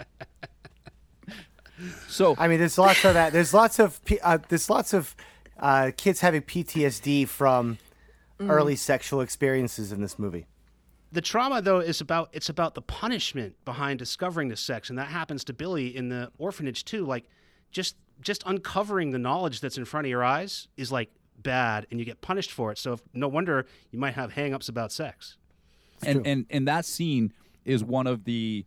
So 2.08 2.34
I 2.38 2.48
mean, 2.48 2.58
there's 2.58 2.78
lots 2.78 3.04
of 3.04 3.14
that. 3.14 3.32
There's 3.32 3.54
lots 3.54 3.78
of 3.78 4.00
uh, 4.22 4.38
there's 4.48 4.68
lots 4.70 4.92
of 4.92 5.14
uh, 5.58 5.90
kids 5.96 6.20
having 6.20 6.42
PTSD 6.42 7.26
from 7.28 7.78
early 8.40 8.74
sexual 8.76 9.20
experiences 9.20 9.92
in 9.92 10.00
this 10.00 10.18
movie. 10.18 10.46
the 11.12 11.20
trauma 11.20 11.62
though 11.62 11.78
is 11.78 12.00
about 12.00 12.28
it's 12.32 12.48
about 12.48 12.74
the 12.74 12.82
punishment 12.82 13.54
behind 13.64 14.00
discovering 14.00 14.48
the 14.48 14.56
sex 14.56 14.90
and 14.90 14.98
that 14.98 15.06
happens 15.08 15.44
to 15.44 15.52
billy 15.52 15.94
in 15.96 16.08
the 16.08 16.28
orphanage 16.38 16.84
too 16.84 17.04
like 17.06 17.24
just 17.70 17.94
just 18.20 18.42
uncovering 18.44 19.12
the 19.12 19.18
knowledge 19.18 19.60
that's 19.60 19.78
in 19.78 19.84
front 19.84 20.06
of 20.06 20.10
your 20.10 20.24
eyes 20.24 20.66
is 20.76 20.90
like 20.90 21.08
bad 21.42 21.86
and 21.90 21.98
you 21.98 22.06
get 22.06 22.20
punished 22.20 22.50
for 22.50 22.70
it 22.70 22.78
so 22.78 22.94
if, 22.94 23.02
no 23.12 23.28
wonder 23.28 23.66
you 23.90 23.98
might 23.98 24.14
have 24.14 24.32
hang-ups 24.32 24.68
about 24.68 24.92
sex 24.92 25.36
and, 26.04 26.26
and 26.26 26.46
and 26.50 26.66
that 26.66 26.84
scene 26.84 27.32
is 27.64 27.84
one 27.84 28.06
of 28.06 28.24
the 28.24 28.64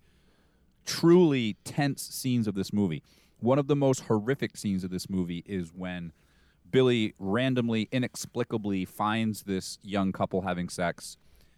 truly 0.85 1.57
tense 1.63 2.03
scenes 2.03 2.47
of 2.47 2.55
this 2.55 2.71
movie. 2.71 3.03
One 3.39 3.59
of 3.59 3.67
the 3.67 3.75
most 3.75 4.01
horrific 4.01 4.55
scenes 4.55 4.83
of 4.83 4.91
this 4.91 5.09
movie 5.09 5.43
is 5.45 5.73
when 5.73 6.13
Billy 6.71 7.13
randomly, 7.19 7.89
inexplicably 7.91 8.85
finds 8.85 9.43
this 9.43 9.77
young 9.81 10.11
couple 10.11 10.41
having 10.41 10.69
sex, 10.69 11.17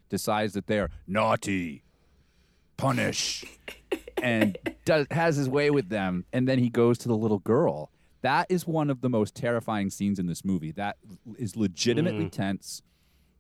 decides 0.10 0.54
that 0.54 0.68
they're 0.68 0.90
naughty, 1.06 1.84
punish, 2.78 3.46
and 4.22 4.58
does, 4.86 5.08
has 5.12 5.36
his 5.36 5.50
way 5.50 5.70
with 5.70 5.90
them, 5.90 6.26
and 6.34 6.48
then 6.48 6.60
he 6.60 6.70
goes 6.70 6.98
to 7.00 7.08
the 7.08 7.18
little 7.18 7.40
girl. 7.40 7.92
That 8.22 8.48
is 8.50 8.66
one 8.66 8.90
of 8.90 9.02
the 9.02 9.10
most 9.10 9.36
terrifying 9.36 9.90
scenes 9.90 10.20
in 10.20 10.28
this 10.28 10.44
movie. 10.44 10.72
That 10.72 10.98
is 11.38 11.56
legitimately 11.56 12.26
mm. 12.26 12.32
tense 12.32 12.82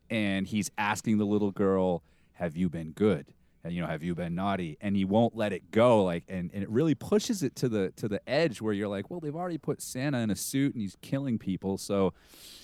and 0.09 0.47
he's 0.47 0.71
asking 0.77 1.17
the 1.17 1.25
little 1.25 1.51
girl, 1.51 2.03
"Have 2.33 2.55
you 2.55 2.69
been 2.69 2.91
good?" 2.91 3.33
And 3.63 3.73
you 3.73 3.81
know, 3.81 3.87
"Have 3.87 4.03
you 4.03 4.15
been 4.15 4.35
naughty?" 4.35 4.77
And 4.81 4.95
he 4.95 5.05
won't 5.05 5.35
let 5.35 5.53
it 5.53 5.71
go. 5.71 6.03
Like, 6.03 6.23
and, 6.27 6.51
and 6.53 6.63
it 6.63 6.69
really 6.69 6.95
pushes 6.95 7.43
it 7.43 7.55
to 7.57 7.69
the 7.69 7.91
to 7.97 8.07
the 8.07 8.21
edge 8.29 8.61
where 8.61 8.73
you're 8.73 8.87
like, 8.87 9.09
"Well, 9.09 9.19
they've 9.19 9.35
already 9.35 9.57
put 9.57 9.81
Santa 9.81 10.19
in 10.19 10.29
a 10.29 10.35
suit 10.35 10.73
and 10.73 10.81
he's 10.81 10.97
killing 11.01 11.37
people, 11.37 11.77
so." 11.77 12.13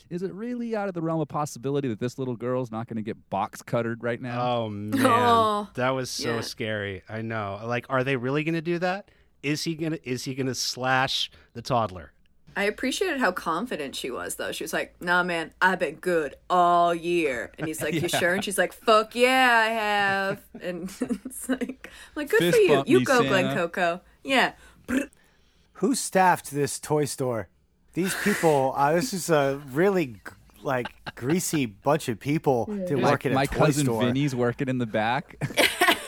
Is 0.10 0.21
it 0.21 0.32
really 0.34 0.76
out 0.76 0.89
of 0.89 0.93
the 0.93 1.02
realm 1.02 1.21
of 1.21 1.28
possibility 1.28 1.88
that 1.88 1.99
this 1.99 2.19
little 2.19 2.36
girl's 2.36 2.69
not 2.69 2.88
going 2.88 2.97
to 2.97 3.02
get 3.02 3.32
box 3.32 3.63
cuttered 3.63 4.04
right 4.04 4.21
now? 4.21 4.41
oh 4.41 4.69
man 4.69 5.06
Oh, 5.06 5.69
that 5.73 5.89
was 5.91 6.12
so 6.12 6.36
yeah. 6.36 6.41
scary 6.41 7.04
i 7.10 7.21
know 7.23 7.60
like 7.63 7.88
are 7.89 8.04
they 8.04 8.15
really 8.15 8.43
going 8.43 8.54
to 8.54 8.62
do 8.62 8.78
that 8.80 9.10
is 9.43 9.63
he 9.63 9.75
going 9.75 9.91
to 9.91 10.10
is 10.10 10.23
he 10.23 10.34
going 10.34 10.47
to 10.47 10.56
slash 10.56 11.29
the 11.53 11.62
toddler 11.62 12.13
I 12.56 12.65
appreciated 12.65 13.19
how 13.19 13.32
confident 13.32 13.95
she 13.95 14.12
was, 14.12 14.36
though. 14.36 14.51
She 14.51 14.63
was 14.63 14.73
like, 14.73 14.95
"Nah, 15.01 15.23
man, 15.23 15.53
I've 15.62 15.79
been 15.79 15.95
good 15.95 16.36
all 16.49 16.93
year," 16.93 17.51
and 17.58 17.67
he's 17.67 17.82
like, 17.82 17.95
"You 17.95 18.08
sure?" 18.19 18.34
And 18.34 18.43
she's 18.43 18.58
like, 18.58 18.73
"Fuck 18.73 19.15
yeah, 19.15 19.63
I 19.65 19.69
have." 19.69 20.41
And 20.62 20.84
it's 21.25 21.49
like, 21.49 21.89
I'm 21.91 22.13
like, 22.15 22.29
good 22.29 22.39
Fist 22.39 22.58
for 22.58 22.62
you. 22.62 22.84
You 22.86 22.99
me, 22.99 23.06
go, 23.06 23.23
Glen 23.23 23.53
Coco. 23.53 24.01
Yeah. 24.23 24.53
Who 25.73 25.95
staffed 25.95 26.51
this 26.51 26.79
toy 26.79 27.06
store? 27.06 27.49
These 27.93 28.13
people. 28.23 28.73
Uh, 28.77 28.93
this 28.93 29.13
is 29.13 29.29
a 29.29 29.62
really 29.71 30.17
like 30.62 30.88
greasy 31.15 31.65
bunch 31.65 32.08
of 32.08 32.19
people 32.19 32.67
to 32.88 32.95
my 32.95 33.12
work 33.12 33.25
at 33.25 33.32
a 33.34 33.36
my 33.36 33.45
toy 33.45 33.58
cousin 33.58 33.86
store. 33.86 34.03
Vinny's 34.03 34.36
working 34.36 34.69
in 34.69 34.77
the 34.77 34.86
back. 34.86 35.36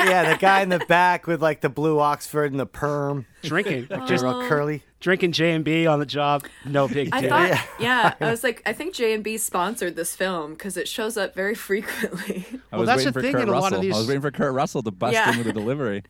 Yeah, 0.05 0.33
the 0.33 0.37
guy 0.39 0.61
in 0.61 0.69
the 0.69 0.79
back 0.87 1.27
with 1.27 1.41
like 1.41 1.61
the 1.61 1.69
blue 1.69 1.99
Oxford 1.99 2.51
and 2.51 2.59
the 2.59 2.65
perm, 2.65 3.25
Drinking, 3.43 3.87
just 3.89 4.07
just 4.07 4.23
real 4.23 4.47
curly. 4.47 4.83
drinking 4.99 5.31
J 5.33 5.51
and 5.51 5.63
B 5.65 5.85
on 5.87 5.99
the 5.99 6.05
job. 6.05 6.45
No 6.65 6.87
big 6.87 7.09
I 7.11 7.21
deal. 7.21 7.29
thought, 7.29 7.67
yeah, 7.79 8.13
I 8.21 8.29
was 8.31 8.43
like, 8.43 8.61
I 8.65 8.73
think 8.73 8.93
J 8.93 9.13
and 9.13 9.23
B 9.23 9.37
sponsored 9.37 9.95
this 9.95 10.15
film 10.15 10.53
because 10.53 10.77
it 10.77 10.87
shows 10.87 11.17
up 11.17 11.35
very 11.35 11.55
frequently. 11.69 12.45
I 12.71 12.77
Well, 12.77 12.81
was 12.81 12.87
that's 12.87 12.97
waiting 12.99 13.05
the 13.05 13.13
for 13.13 13.21
thing 13.21 13.31
Kurt 13.33 13.41
in 13.43 13.49
a 13.49 13.51
lot 13.51 13.71
Russell. 13.73 13.79
of 13.79 13.93
I 13.93 13.97
was 13.97 14.07
waiting 14.07 14.21
for 14.21 14.31
Kurt 14.31 14.53
Russell 14.53 14.83
to 14.83 14.91
bust 14.91 15.13
Yeah. 15.13 15.31
in 15.31 15.37
with 15.37 15.47
a 15.47 15.53
delivery. 15.53 16.03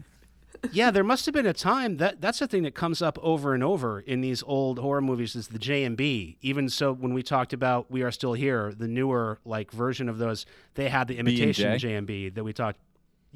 Yeah, 0.71 0.89
there 0.89 1.03
must 1.03 1.27
have 1.27 1.33
been 1.35 1.45
a 1.45 1.53
time 1.53 1.97
that 1.97 2.21
that's 2.21 2.39
the 2.39 2.47
thing 2.47 2.63
that 2.63 2.73
comes 2.73 2.99
up 3.01 3.19
over 3.21 3.53
and 3.53 3.63
over 3.63 3.99
in 3.99 4.21
these 4.21 4.41
old 4.47 4.79
horror 4.79 5.01
movies 5.01 5.35
is 5.35 5.49
the 5.49 5.59
J 5.59 5.83
and 5.83 5.95
B. 5.95 6.37
Even 6.41 6.69
so, 6.69 6.91
when 6.91 7.13
we 7.13 7.21
talked 7.21 7.53
about 7.53 7.91
We 7.91 8.01
Are 8.01 8.09
Still 8.09 8.33
Here, 8.33 8.73
the 8.75 8.87
newer 8.87 9.37
like 9.45 9.69
version 9.71 10.09
of 10.09 10.17
those, 10.17 10.47
they 10.73 10.89
had 10.89 11.07
the 11.07 11.17
imitation 11.19 11.73
J? 11.73 11.77
J 11.77 11.95
and 11.95 12.07
B 12.07 12.29
that 12.29 12.43
we 12.43 12.51
talked. 12.51 12.79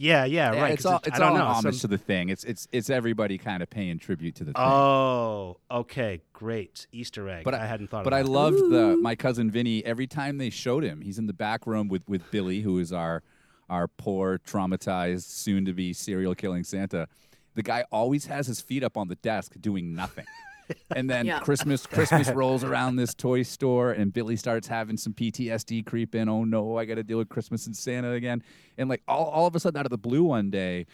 Yeah, 0.01 0.23
yeah, 0.23 0.53
Yeah, 0.53 0.61
right. 0.61 0.71
It's 0.73 0.83
'cause 0.83 0.91
all 0.93 0.97
it- 0.99 1.07
it's 1.07 1.15
I 1.17 1.19
don't 1.19 1.31
all 1.33 1.37
know. 1.39 1.41
an 1.45 1.55
homage 1.55 1.75
some- 1.75 1.81
to 1.81 1.87
the 1.89 1.97
thing. 1.97 2.29
It's 2.29 2.45
it's 2.45 2.67
it's 2.71 2.89
everybody 2.89 3.37
kind 3.37 3.61
of 3.61 3.69
paying 3.69 3.99
tribute 3.99 4.35
to 4.35 4.45
the 4.45 4.53
thing. 4.53 4.61
oh, 4.63 5.57
okay, 5.69 6.21
great 6.31 6.87
Easter 6.93 7.27
egg. 7.27 7.43
But 7.43 7.53
I 7.53 7.67
hadn't 7.67 7.89
thought. 7.89 7.99
Of 7.99 8.03
that. 8.05 8.09
But 8.11 8.13
I 8.17 8.23
that. 8.23 8.29
loved 8.29 8.57
the 8.71 8.97
my 9.01 9.15
cousin 9.15 9.51
Vinny. 9.51 9.83
Every 9.83 10.07
time 10.07 10.37
they 10.37 10.49
showed 10.49 10.83
him, 10.83 11.01
he's 11.01 11.19
in 11.19 11.27
the 11.27 11.33
back 11.33 11.67
room 11.67 11.89
with 11.89 12.07
with 12.07 12.29
Billy, 12.31 12.61
who 12.61 12.79
is 12.79 12.93
our 12.93 13.23
our 13.69 13.87
poor, 13.87 14.37
traumatized, 14.39 15.23
soon 15.25 15.65
to 15.65 15.73
be 15.73 15.91
serial 15.93 16.33
killing 16.33 16.63
Santa. 16.63 17.07
The 17.55 17.61
guy 17.63 17.83
always 17.91 18.27
has 18.27 18.47
his 18.47 18.61
feet 18.61 18.83
up 18.83 18.95
on 18.95 19.09
the 19.09 19.15
desk 19.15 19.53
doing 19.59 19.93
nothing. 19.93 20.25
And 20.95 21.09
then 21.09 21.25
Yeah. 21.25 21.39
Christmas 21.39 21.85
Christmas 21.85 22.29
rolls 22.31 22.63
around 22.63 22.95
this 22.95 23.13
toy 23.13 23.43
store 23.43 23.91
and 23.91 24.11
Billy 24.13 24.35
starts 24.35 24.67
having 24.67 24.97
some 24.97 25.13
PTSD 25.13 25.85
creep 25.85 26.15
in. 26.15 26.27
Oh 26.29 26.43
no, 26.43 26.77
I 26.77 26.85
got 26.85 26.95
to 26.95 27.03
deal 27.03 27.17
with 27.17 27.29
Christmas 27.29 27.65
and 27.67 27.75
Santa 27.75 28.11
again. 28.11 28.43
And 28.77 28.89
like 28.89 29.01
all, 29.07 29.25
all 29.25 29.47
of 29.47 29.55
a 29.55 29.59
sudden 29.59 29.79
out 29.79 29.85
of 29.85 29.89
the 29.91 29.97
blue 29.97 30.23
one 30.23 30.49
day, 30.49 30.85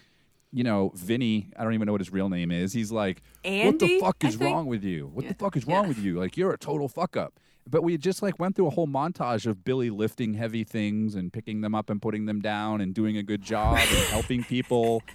you 0.51 0.63
know, 0.63 0.91
Vinny, 0.95 1.49
I 1.57 1.63
don't 1.63 1.73
even 1.73 1.85
know 1.85 1.91
what 1.91 2.01
his 2.01 2.13
real 2.13 2.29
name 2.29 2.49
is. 2.51 2.71
He's 2.71 2.91
like, 2.91 3.21
"What 3.43 3.79
the 3.79 3.99
fuck 3.99 4.23
is 4.23 4.37
wrong 4.37 4.67
with 4.67 4.83
you? 4.83 5.09
What 5.13 5.27
the 5.27 5.33
fuck 5.33 5.57
is 5.57 5.67
wrong 5.67 5.83
Yeah. 5.83 5.87
with 5.89 5.99
you? 5.99 6.19
Like 6.19 6.37
you're 6.37 6.51
a 6.53 6.57
total 6.57 6.87
fuck 6.87 7.17
up." 7.17 7.39
But 7.69 7.83
we 7.83 7.97
just 7.97 8.21
like 8.21 8.39
went 8.39 8.55
through 8.55 8.67
a 8.67 8.69
whole 8.69 8.87
montage 8.87 9.47
of 9.47 9.65
Billy 9.65 9.89
lifting 9.89 10.35
heavy 10.35 10.63
things 10.63 11.15
and 11.15 11.33
picking 11.33 11.61
them 11.61 11.73
up 11.75 11.89
and 11.89 12.01
putting 12.01 12.25
them 12.25 12.39
down 12.39 12.79
and 12.79 12.93
doing 12.93 13.17
a 13.17 13.23
good 13.23 13.41
job 13.41 13.77
and 13.79 13.87
helping 14.09 14.43
people. 14.43 15.01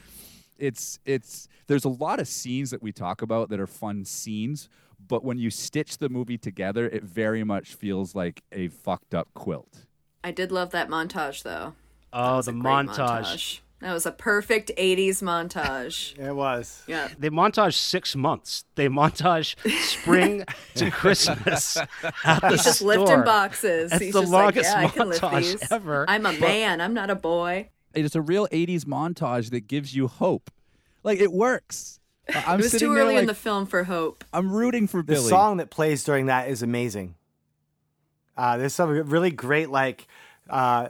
It's 0.61 0.99
it's 1.05 1.49
there's 1.67 1.85
a 1.85 1.89
lot 1.89 2.21
of 2.21 2.29
scenes 2.29 2.71
that 2.71 2.83
we 2.83 2.93
talk 2.93 3.23
about 3.23 3.49
that 3.49 3.59
are 3.59 3.67
fun 3.67 4.05
scenes, 4.05 4.69
but 5.09 5.25
when 5.25 5.39
you 5.39 5.51
stitch 5.51 5.99
the 5.99 6.09
movie 6.09 6.39
together, 6.39 6.87
it 6.89 7.03
very 7.03 7.43
much 7.45 7.75
feels 7.75 8.15
like 8.15 8.43
a 8.53 8.69
fucked 8.69 9.15
up 9.15 9.29
quilt. 9.35 9.87
I 10.23 10.31
did 10.33 10.53
love 10.53 10.71
that 10.73 10.89
montage 10.89 11.43
though. 11.43 11.75
Oh, 12.13 12.43
the 12.43 12.51
a 12.51 12.55
great 12.55 12.63
montage. 12.63 13.61
That 13.81 13.95
was 13.95 14.05
a 14.05 14.13
perfect 14.13 14.71
'80s 14.77 15.23
montage. 15.23 16.19
It 16.29 16.35
was. 16.37 16.83
Yeah. 16.87 17.09
They 17.19 17.31
montage 17.31 17.75
six 17.75 18.15
months. 18.15 18.65
They 18.75 18.89
montage 18.89 19.57
spring 19.81 20.45
to 20.75 20.91
Christmas 20.91 21.79
at 21.79 22.41
the 22.43 22.49
He's 22.51 22.65
just 22.65 22.81
store. 22.81 22.99
lifting 22.99 23.25
boxes. 23.25 23.91
That's 23.91 24.03
He's 24.03 24.13
the 24.13 24.21
just 24.21 24.33
longest 24.33 24.71
like, 24.75 24.83
yeah, 24.83 24.87
I 24.87 24.91
can 24.91 25.09
lift 25.09 25.23
montage 25.23 25.67
ever. 25.73 26.05
I'm 26.09 26.27
a 26.27 26.33
man. 26.35 26.83
I'm 26.83 26.93
not 26.93 27.09
a 27.09 27.15
boy. 27.15 27.71
It 27.95 28.05
is 28.05 28.15
a 28.15 28.21
real 28.23 28.47
80s 28.49 28.85
montage 28.85 29.51
that 29.51 29.67
gives 29.67 29.95
you 29.95 30.07
hope. 30.09 30.51
Like 31.03 31.19
it 31.21 31.33
works. 31.33 31.99
I'm 32.33 32.61
it 32.61 32.65
was 32.65 32.73
too 32.73 32.95
there 32.95 33.05
early 33.05 33.17
in 33.17 33.27
the 33.27 33.35
film 33.35 33.67
for 33.67 33.85
hope. 33.85 34.23
I'm 34.33 34.53
rooting 34.53 34.87
for 34.87 34.99
The 34.99 35.15
Billy. 35.15 35.23
The 35.25 35.29
song 35.31 35.57
that 35.57 35.71
plays 35.71 36.05
during 36.05 36.27
that 36.27 36.49
is 36.49 36.63
amazing. 36.63 37.15
Uh, 38.37 38.57
there's 38.57 38.75
some 38.75 38.91
really 39.09 39.31
great 39.31 39.71
like 39.71 40.07
uh, 40.49 40.89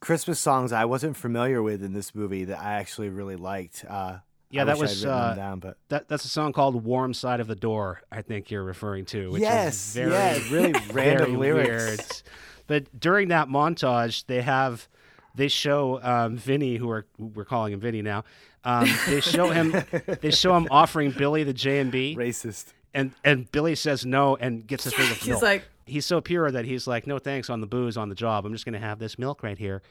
Christmas 0.00 0.38
songs 0.38 0.72
I 0.72 0.84
wasn't 0.84 1.16
familiar 1.16 1.62
with 1.62 1.82
in 1.82 1.92
this 1.92 2.14
movie 2.14 2.44
that 2.44 2.58
I 2.58 2.74
actually 2.74 3.08
really 3.08 3.36
liked. 3.36 3.84
Uh, 3.88 4.18
Yeah, 4.50 4.62
I 4.62 4.64
that 4.66 4.78
wish 4.78 4.90
was 4.90 5.04
I'd 5.04 5.08
written 5.08 5.20
them 5.20 5.30
uh, 5.32 5.34
down, 5.34 5.58
but 5.60 5.76
that. 5.88 6.08
That's 6.08 6.24
a 6.24 6.28
song 6.28 6.52
called 6.52 6.84
"Warm 6.84 7.12
Side 7.14 7.40
of 7.40 7.48
the 7.48 7.56
Door." 7.56 8.02
I 8.12 8.22
think 8.22 8.50
you're 8.50 8.62
referring 8.64 9.04
to. 9.06 9.32
Which 9.32 9.42
Yes, 9.42 9.74
is 9.74 9.94
very, 9.94 10.12
yeah, 10.12 10.38
really 10.50 10.74
random 10.92 11.38
lyrics. 11.38 12.22
Weird. 12.22 12.22
But 12.68 12.98
during 13.00 13.28
that 13.28 13.48
montage, 13.48 14.24
they 14.26 14.42
have 14.42 14.88
they 15.36 15.48
show 15.48 16.00
um, 16.02 16.36
Vinny, 16.36 16.76
who 16.76 16.90
are 16.90 17.06
we're 17.18 17.44
calling 17.44 17.72
him 17.72 17.80
Vinny 17.80 18.02
now. 18.02 18.24
Um, 18.64 18.88
they 19.06 19.20
show 19.20 19.50
him 19.50 19.72
they 20.20 20.30
show 20.32 20.56
him 20.56 20.66
offering 20.70 21.12
Billy 21.12 21.44
the 21.44 21.52
J 21.52 21.78
and 21.78 21.92
B, 21.92 22.16
racist. 22.18 22.72
and 22.92 23.12
and 23.24 23.50
Billy 23.52 23.74
says 23.76 24.04
no 24.04 24.36
and 24.36 24.66
gets 24.66 24.86
a 24.86 24.90
thing 24.90 25.04
of 25.04 25.10
milk. 25.10 25.18
He's 25.18 25.28
milk. 25.28 25.42
like- 25.42 25.64
he's 25.88 26.04
so 26.04 26.20
pure 26.20 26.50
that 26.50 26.64
he's 26.64 26.88
like, 26.88 27.06
no 27.06 27.16
thanks 27.18 27.48
on 27.48 27.60
the 27.60 27.66
booze 27.66 27.96
on 27.96 28.08
the 28.08 28.14
job. 28.16 28.44
I'm 28.44 28.52
just 28.52 28.64
going 28.64 28.72
to 28.72 28.84
have 28.84 28.98
this 28.98 29.20
milk 29.20 29.44
right 29.44 29.56
here. 29.56 29.82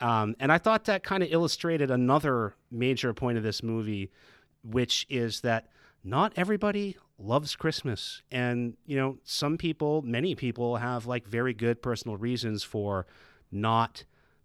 Um, 0.00 0.34
and 0.40 0.50
I 0.50 0.58
thought 0.58 0.86
that 0.86 1.04
kind 1.04 1.22
of 1.22 1.30
illustrated 1.32 1.92
another 1.92 2.54
major 2.72 3.14
point 3.14 3.38
of 3.38 3.44
this 3.44 3.62
movie, 3.62 4.10
which 4.64 5.06
is 5.08 5.42
that 5.42 5.68
not 6.02 6.32
everybody 6.34 6.96
loves 7.20 7.54
Christmas. 7.54 8.22
And, 8.32 8.76
you 8.84 8.96
know, 8.96 9.18
some 9.22 9.56
people, 9.56 10.02
many 10.02 10.34
people 10.34 10.78
have 10.78 11.06
like 11.06 11.24
very 11.24 11.54
good 11.54 11.80
personal 11.80 12.16
reasons 12.16 12.64
for 12.64 13.06
not 13.52 14.04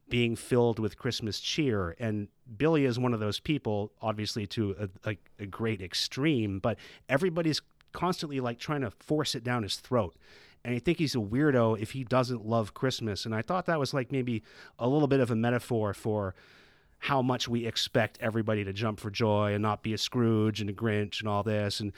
being 0.10 0.36
filled 0.36 0.80
with 0.80 0.98
Christmas 0.98 1.40
cheer. 1.40 1.96
And 2.00 2.28
Billy 2.58 2.86
is 2.86 2.98
one 2.98 3.14
of 3.14 3.20
those 3.20 3.40
people, 3.40 3.92
obviously 4.02 4.48
to 4.48 4.76
a, 4.80 5.10
a, 5.12 5.18
a 5.40 5.46
great 5.46 5.82
extreme, 5.82 6.60
but 6.60 6.78
everybody's 7.08 7.62
constantly 7.92 8.40
like 8.40 8.60
trying 8.60 8.82
to 8.82 8.92
force 8.92 9.36
it 9.36 9.44
down 9.44 9.64
his 9.64 9.78
throat. 9.78 10.16
And 10.64 10.76
I 10.76 10.80
think 10.80 10.98
he's 10.98 11.16
a 11.16 11.20
weirdo 11.20 11.80
if 11.80 11.92
he 11.92 12.04
doesn't 12.04 12.46
love 12.46 12.74
Christmas. 12.74 13.26
And 13.26 13.34
I 13.34 13.42
thought 13.42 13.66
that 13.68 13.80
was 13.80 13.94
like 13.94 14.12
maybe 14.12 14.44
a 14.78 14.88
little 14.88 15.08
bit 15.08 15.20
of 15.20 15.32
a 15.32 15.36
metaphor 15.36 15.94
for 15.94 16.36
how 17.00 17.22
much 17.22 17.48
we 17.48 17.66
expect 17.66 18.18
everybody 18.20 18.64
to 18.66 18.74
jump 18.74 19.00
for 19.00 19.10
joy 19.10 19.54
and 19.54 19.62
not 19.62 19.84
be 19.84 19.94
a 19.94 19.98
Scrooge 19.98 20.60
and 20.60 20.70
a 20.70 20.74
Grinch 20.74 21.22
and 21.22 21.30
all 21.30 21.44
this 21.44 21.80
and 21.80 21.94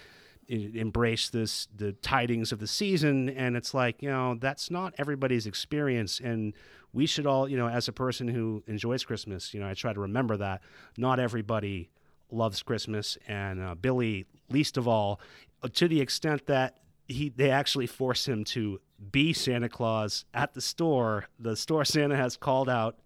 embrace 0.47 1.29
this 1.29 1.67
the 1.75 1.93
tidings 1.93 2.51
of 2.51 2.59
the 2.59 2.67
season 2.67 3.29
and 3.29 3.55
it's 3.55 3.73
like 3.73 4.01
you 4.01 4.09
know 4.09 4.35
that's 4.39 4.69
not 4.69 4.93
everybody's 4.97 5.45
experience 5.45 6.19
and 6.19 6.53
we 6.93 7.05
should 7.05 7.25
all 7.25 7.47
you 7.47 7.57
know 7.57 7.67
as 7.67 7.87
a 7.87 7.93
person 7.93 8.27
who 8.27 8.63
enjoys 8.67 9.03
christmas 9.03 9.53
you 9.53 9.59
know 9.59 9.67
i 9.67 9.73
try 9.73 9.93
to 9.93 9.99
remember 9.99 10.37
that 10.37 10.61
not 10.97 11.19
everybody 11.19 11.89
loves 12.31 12.63
christmas 12.63 13.17
and 13.27 13.61
uh, 13.61 13.75
billy 13.75 14.25
least 14.49 14.77
of 14.77 14.87
all 14.87 15.19
uh, 15.63 15.67
to 15.73 15.87
the 15.87 16.01
extent 16.01 16.45
that 16.45 16.77
he 17.07 17.29
they 17.29 17.49
actually 17.49 17.87
force 17.87 18.27
him 18.27 18.43
to 18.43 18.79
be 19.11 19.33
santa 19.33 19.69
claus 19.69 20.25
at 20.33 20.53
the 20.53 20.61
store 20.61 21.25
the 21.39 21.55
store 21.55 21.83
santa 21.83 22.15
has 22.15 22.37
called 22.37 22.69
out 22.69 22.99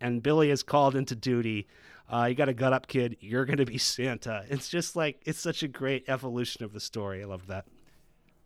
and 0.00 0.22
Billy 0.22 0.50
is 0.50 0.62
called 0.62 0.96
into 0.96 1.14
duty. 1.14 1.66
Uh, 2.12 2.26
you 2.28 2.34
got 2.34 2.46
to 2.46 2.54
gut 2.54 2.72
up, 2.72 2.86
kid. 2.86 3.16
You're 3.20 3.44
going 3.44 3.58
to 3.58 3.64
be 3.64 3.78
Santa. 3.78 4.44
It's 4.48 4.68
just 4.68 4.96
like 4.96 5.20
it's 5.24 5.40
such 5.40 5.62
a 5.62 5.68
great 5.68 6.04
evolution 6.08 6.64
of 6.64 6.72
the 6.72 6.80
story. 6.80 7.22
I 7.22 7.26
love 7.26 7.46
that. 7.48 7.66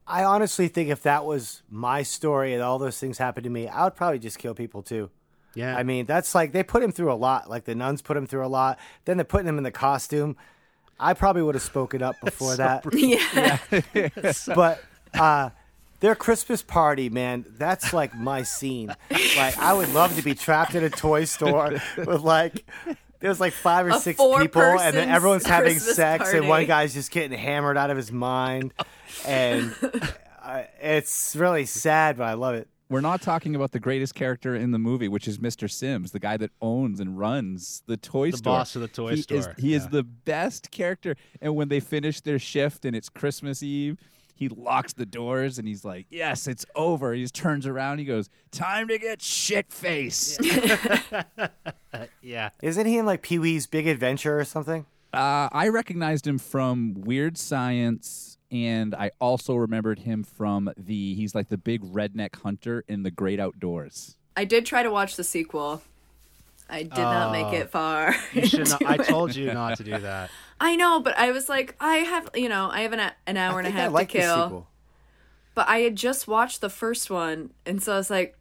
I 0.06 0.24
honestly 0.24 0.68
think 0.68 0.90
if 0.90 1.02
that 1.02 1.24
was 1.24 1.62
my 1.70 2.02
story 2.02 2.52
and 2.52 2.62
all 2.62 2.78
those 2.78 2.98
things 2.98 3.18
happened 3.18 3.44
to 3.44 3.50
me, 3.50 3.68
I 3.68 3.84
would 3.84 3.94
probably 3.94 4.18
just 4.18 4.38
kill 4.38 4.54
people 4.54 4.82
too. 4.82 5.10
Yeah, 5.54 5.76
I 5.76 5.82
mean, 5.82 6.06
that's 6.06 6.34
like 6.34 6.52
they 6.52 6.62
put 6.62 6.82
him 6.82 6.92
through 6.92 7.12
a 7.12 7.14
lot. 7.14 7.50
Like 7.50 7.64
the 7.64 7.74
nuns 7.74 8.02
put 8.02 8.16
him 8.16 8.26
through 8.26 8.46
a 8.46 8.48
lot. 8.48 8.78
Then 9.04 9.16
they're 9.16 9.24
putting 9.24 9.48
him 9.48 9.58
in 9.58 9.64
the 9.64 9.70
costume. 9.70 10.36
I 10.98 11.14
probably 11.14 11.42
would 11.42 11.54
have 11.54 11.62
spoken 11.62 12.02
up 12.02 12.16
before 12.24 12.56
that. 12.56 12.84
Yeah. 12.92 13.58
but 14.54 14.82
uh, 15.14 15.50
their 16.00 16.14
Christmas 16.14 16.62
party, 16.62 17.08
man, 17.08 17.44
that's 17.58 17.92
like 17.92 18.14
my 18.14 18.42
scene. 18.42 18.94
Like 19.10 19.58
I 19.58 19.72
would 19.72 19.92
love 19.92 20.14
to 20.16 20.22
be 20.22 20.34
trapped 20.34 20.74
in 20.74 20.84
a 20.84 20.90
toy 20.90 21.24
store 21.24 21.80
with 21.96 22.20
like 22.22 22.64
there's 23.20 23.40
like 23.40 23.52
five 23.52 23.86
or 23.86 23.90
A 23.90 23.98
six 23.98 24.16
people, 24.18 24.34
and 24.80 24.96
then 24.96 25.08
everyone's 25.08 25.46
having 25.46 25.74
Christmas 25.74 25.96
sex, 25.96 26.32
and 26.32 26.48
one 26.48 26.66
guy's 26.66 26.94
just 26.94 27.10
getting 27.10 27.38
hammered 27.38 27.76
out 27.76 27.90
of 27.90 27.96
his 27.96 28.10
mind, 28.10 28.72
and 29.26 29.74
uh, 30.42 30.62
it's 30.80 31.36
really 31.36 31.66
sad, 31.66 32.16
but 32.18 32.24
I 32.24 32.34
love 32.34 32.54
it. 32.54 32.68
We're 32.88 33.00
not 33.00 33.22
talking 33.22 33.54
about 33.54 33.70
the 33.70 33.78
greatest 33.78 34.16
character 34.16 34.56
in 34.56 34.72
the 34.72 34.78
movie, 34.78 35.06
which 35.06 35.28
is 35.28 35.38
Mr. 35.38 35.70
Sims, 35.70 36.10
the 36.10 36.18
guy 36.18 36.36
that 36.38 36.50
owns 36.60 36.98
and 36.98 37.16
runs 37.16 37.84
the 37.86 37.96
toy 37.96 38.32
The 38.32 38.38
store. 38.38 38.56
boss 38.56 38.74
of 38.74 38.82
the 38.82 38.88
toy 38.88 39.10
he 39.14 39.18
Is, 39.20 39.24
store, 39.44 39.54
he 39.58 39.74
is 39.74 39.86
the 39.88 40.02
best 40.02 40.72
character. 40.72 41.14
And 41.40 41.54
when 41.54 41.68
they 41.68 41.78
finish 41.78 42.20
their 42.20 42.40
shift 42.40 42.84
and 42.84 42.96
it's 42.96 43.08
Christmas 43.08 43.62
Eve, 43.62 43.96
he 44.40 44.48
locks 44.48 44.94
the 44.94 45.04
doors 45.04 45.58
and 45.58 45.68
he's 45.68 45.84
like, 45.84 46.06
"Yes, 46.08 46.48
it's 46.48 46.64
over." 46.74 47.12
He 47.12 47.20
just 47.20 47.34
turns 47.34 47.66
around. 47.66 47.98
He 47.98 48.06
goes, 48.06 48.30
"Time 48.50 48.88
to 48.88 48.98
get 48.98 49.20
shit 49.20 49.70
faced." 49.70 50.40
yeah. 52.22 52.48
Isn't 52.62 52.86
he 52.86 52.96
in 52.96 53.04
like 53.04 53.20
Pee 53.20 53.38
Wee's 53.38 53.66
Big 53.66 53.86
Adventure 53.86 54.40
or 54.40 54.44
something? 54.44 54.86
Uh, 55.12 55.50
I 55.52 55.68
recognized 55.68 56.26
him 56.26 56.38
from 56.38 56.94
Weird 57.02 57.36
Science, 57.36 58.38
and 58.50 58.94
I 58.94 59.10
also 59.20 59.56
remembered 59.56 60.00
him 60.00 60.24
from 60.24 60.72
the. 60.74 61.14
He's 61.14 61.34
like 61.34 61.50
the 61.50 61.58
big 61.58 61.82
redneck 61.82 62.36
hunter 62.36 62.82
in 62.88 63.02
The 63.02 63.10
Great 63.10 63.38
Outdoors. 63.38 64.16
I 64.38 64.46
did 64.46 64.64
try 64.64 64.82
to 64.82 64.90
watch 64.90 65.16
the 65.16 65.24
sequel. 65.24 65.82
I 66.70 66.82
did 66.82 66.96
not 66.96 67.32
make 67.32 67.52
it 67.52 67.70
far. 67.70 68.14
You 68.32 68.46
should 68.46 68.68
not, 68.68 68.84
I 68.84 68.96
told 69.02 69.34
you 69.34 69.52
not 69.52 69.76
to 69.78 69.84
do 69.84 69.98
that. 69.98 70.30
I 70.60 70.76
know, 70.76 71.00
but 71.00 71.18
I 71.18 71.32
was 71.32 71.48
like, 71.48 71.74
I 71.80 71.96
have, 71.98 72.30
you 72.34 72.48
know, 72.48 72.68
I 72.70 72.82
have 72.82 72.92
an, 72.92 73.10
an 73.26 73.36
hour 73.36 73.58
and 73.58 73.66
a 73.66 73.70
think 73.70 73.78
I 73.80 73.82
half 73.84 73.92
like 73.92 74.08
to 74.10 74.18
the 74.18 74.22
kill. 74.22 74.44
sequel. 74.44 74.66
But 75.54 75.68
I 75.68 75.78
had 75.78 75.96
just 75.96 76.28
watched 76.28 76.60
the 76.60 76.70
first 76.70 77.10
one, 77.10 77.50
and 77.66 77.82
so 77.82 77.94
I 77.94 77.96
was 77.96 78.10
like, 78.10 78.36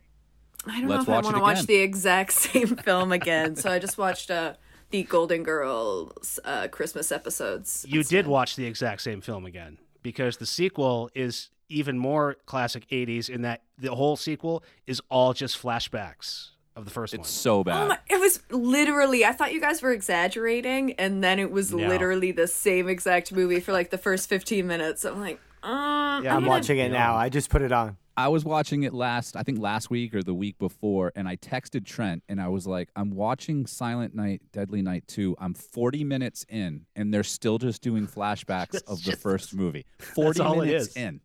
I 0.65 0.79
don't 0.79 0.89
Let's 0.89 1.07
know 1.07 1.13
if 1.13 1.19
I 1.19 1.21
want 1.25 1.35
to 1.35 1.41
watch 1.41 1.63
the 1.63 1.77
exact 1.77 2.33
same 2.47 2.75
film 2.75 3.11
again. 3.11 3.55
so 3.55 3.71
I 3.71 3.79
just 3.79 3.97
watched 3.97 4.29
uh, 4.29 4.53
the 4.91 5.03
Golden 5.03 5.43
Girls 5.43 6.39
uh, 6.43 6.67
Christmas 6.67 7.11
episodes. 7.11 7.85
You 7.87 8.03
did 8.03 8.27
watch 8.27 8.55
the 8.55 8.65
exact 8.65 9.01
same 9.01 9.21
film 9.21 9.45
again 9.45 9.77
because 10.03 10.37
the 10.37 10.45
sequel 10.45 11.09
is 11.15 11.49
even 11.69 11.97
more 11.97 12.35
classic 12.45 12.87
80s 12.89 13.29
in 13.29 13.43
that 13.43 13.61
the 13.77 13.93
whole 13.93 14.15
sequel 14.15 14.63
is 14.87 15.01
all 15.09 15.33
just 15.33 15.61
flashbacks 15.61 16.49
of 16.75 16.85
the 16.85 16.91
first 16.91 17.13
It's 17.13 17.19
one. 17.19 17.23
It's 17.25 17.29
so 17.29 17.63
bad. 17.63 17.83
Oh 17.83 17.87
my, 17.89 17.97
it 18.09 18.19
was 18.19 18.41
literally, 18.51 19.25
I 19.25 19.31
thought 19.33 19.53
you 19.53 19.59
guys 19.61 19.81
were 19.81 19.91
exaggerating, 19.91 20.93
and 20.93 21.23
then 21.23 21.39
it 21.39 21.51
was 21.51 21.73
No. 21.73 21.87
literally 21.87 22.31
the 22.31 22.47
same 22.47 22.87
exact 22.87 23.31
movie 23.31 23.59
for 23.59 23.73
like 23.73 23.89
the 23.89 23.97
first 23.97 24.29
15 24.29 24.65
minutes. 24.67 25.03
I'm 25.05 25.19
like, 25.19 25.39
um, 25.63 26.23
Yeah, 26.23 26.35
I'm 26.35 26.41
gonna- 26.41 26.47
watching 26.47 26.77
it 26.77 26.91
now. 26.91 27.15
I 27.15 27.29
just 27.29 27.49
put 27.49 27.61
it 27.61 27.71
on. 27.71 27.97
I 28.15 28.27
was 28.27 28.43
watching 28.43 28.83
it 28.83 28.93
last, 28.93 29.37
I 29.37 29.43
think 29.43 29.59
last 29.59 29.89
week 29.89 30.13
or 30.13 30.21
the 30.21 30.33
week 30.33 30.57
before, 30.59 31.13
and 31.15 31.25
I 31.25 31.37
texted 31.37 31.85
Trent 31.85 32.21
and 32.27 32.41
I 32.41 32.49
was 32.49 32.67
like, 32.67 32.89
I'm 32.93 33.11
watching 33.11 33.65
Silent 33.65 34.13
Night, 34.13 34.41
Deadly 34.51 34.81
Night 34.81 35.05
2. 35.07 35.37
I'm 35.39 35.53
40 35.53 36.03
minutes 36.03 36.45
in, 36.49 36.85
and 36.97 37.13
they're 37.13 37.23
still 37.23 37.57
just 37.59 37.81
doing 37.81 38.07
flashbacks 38.07 38.81
of 38.87 39.01
the 39.05 39.15
first 39.15 39.53
movie. 39.55 39.85
40 39.99 40.41
all 40.41 40.55
minutes 40.57 40.87
is. 40.89 40.95
in. 40.97 41.21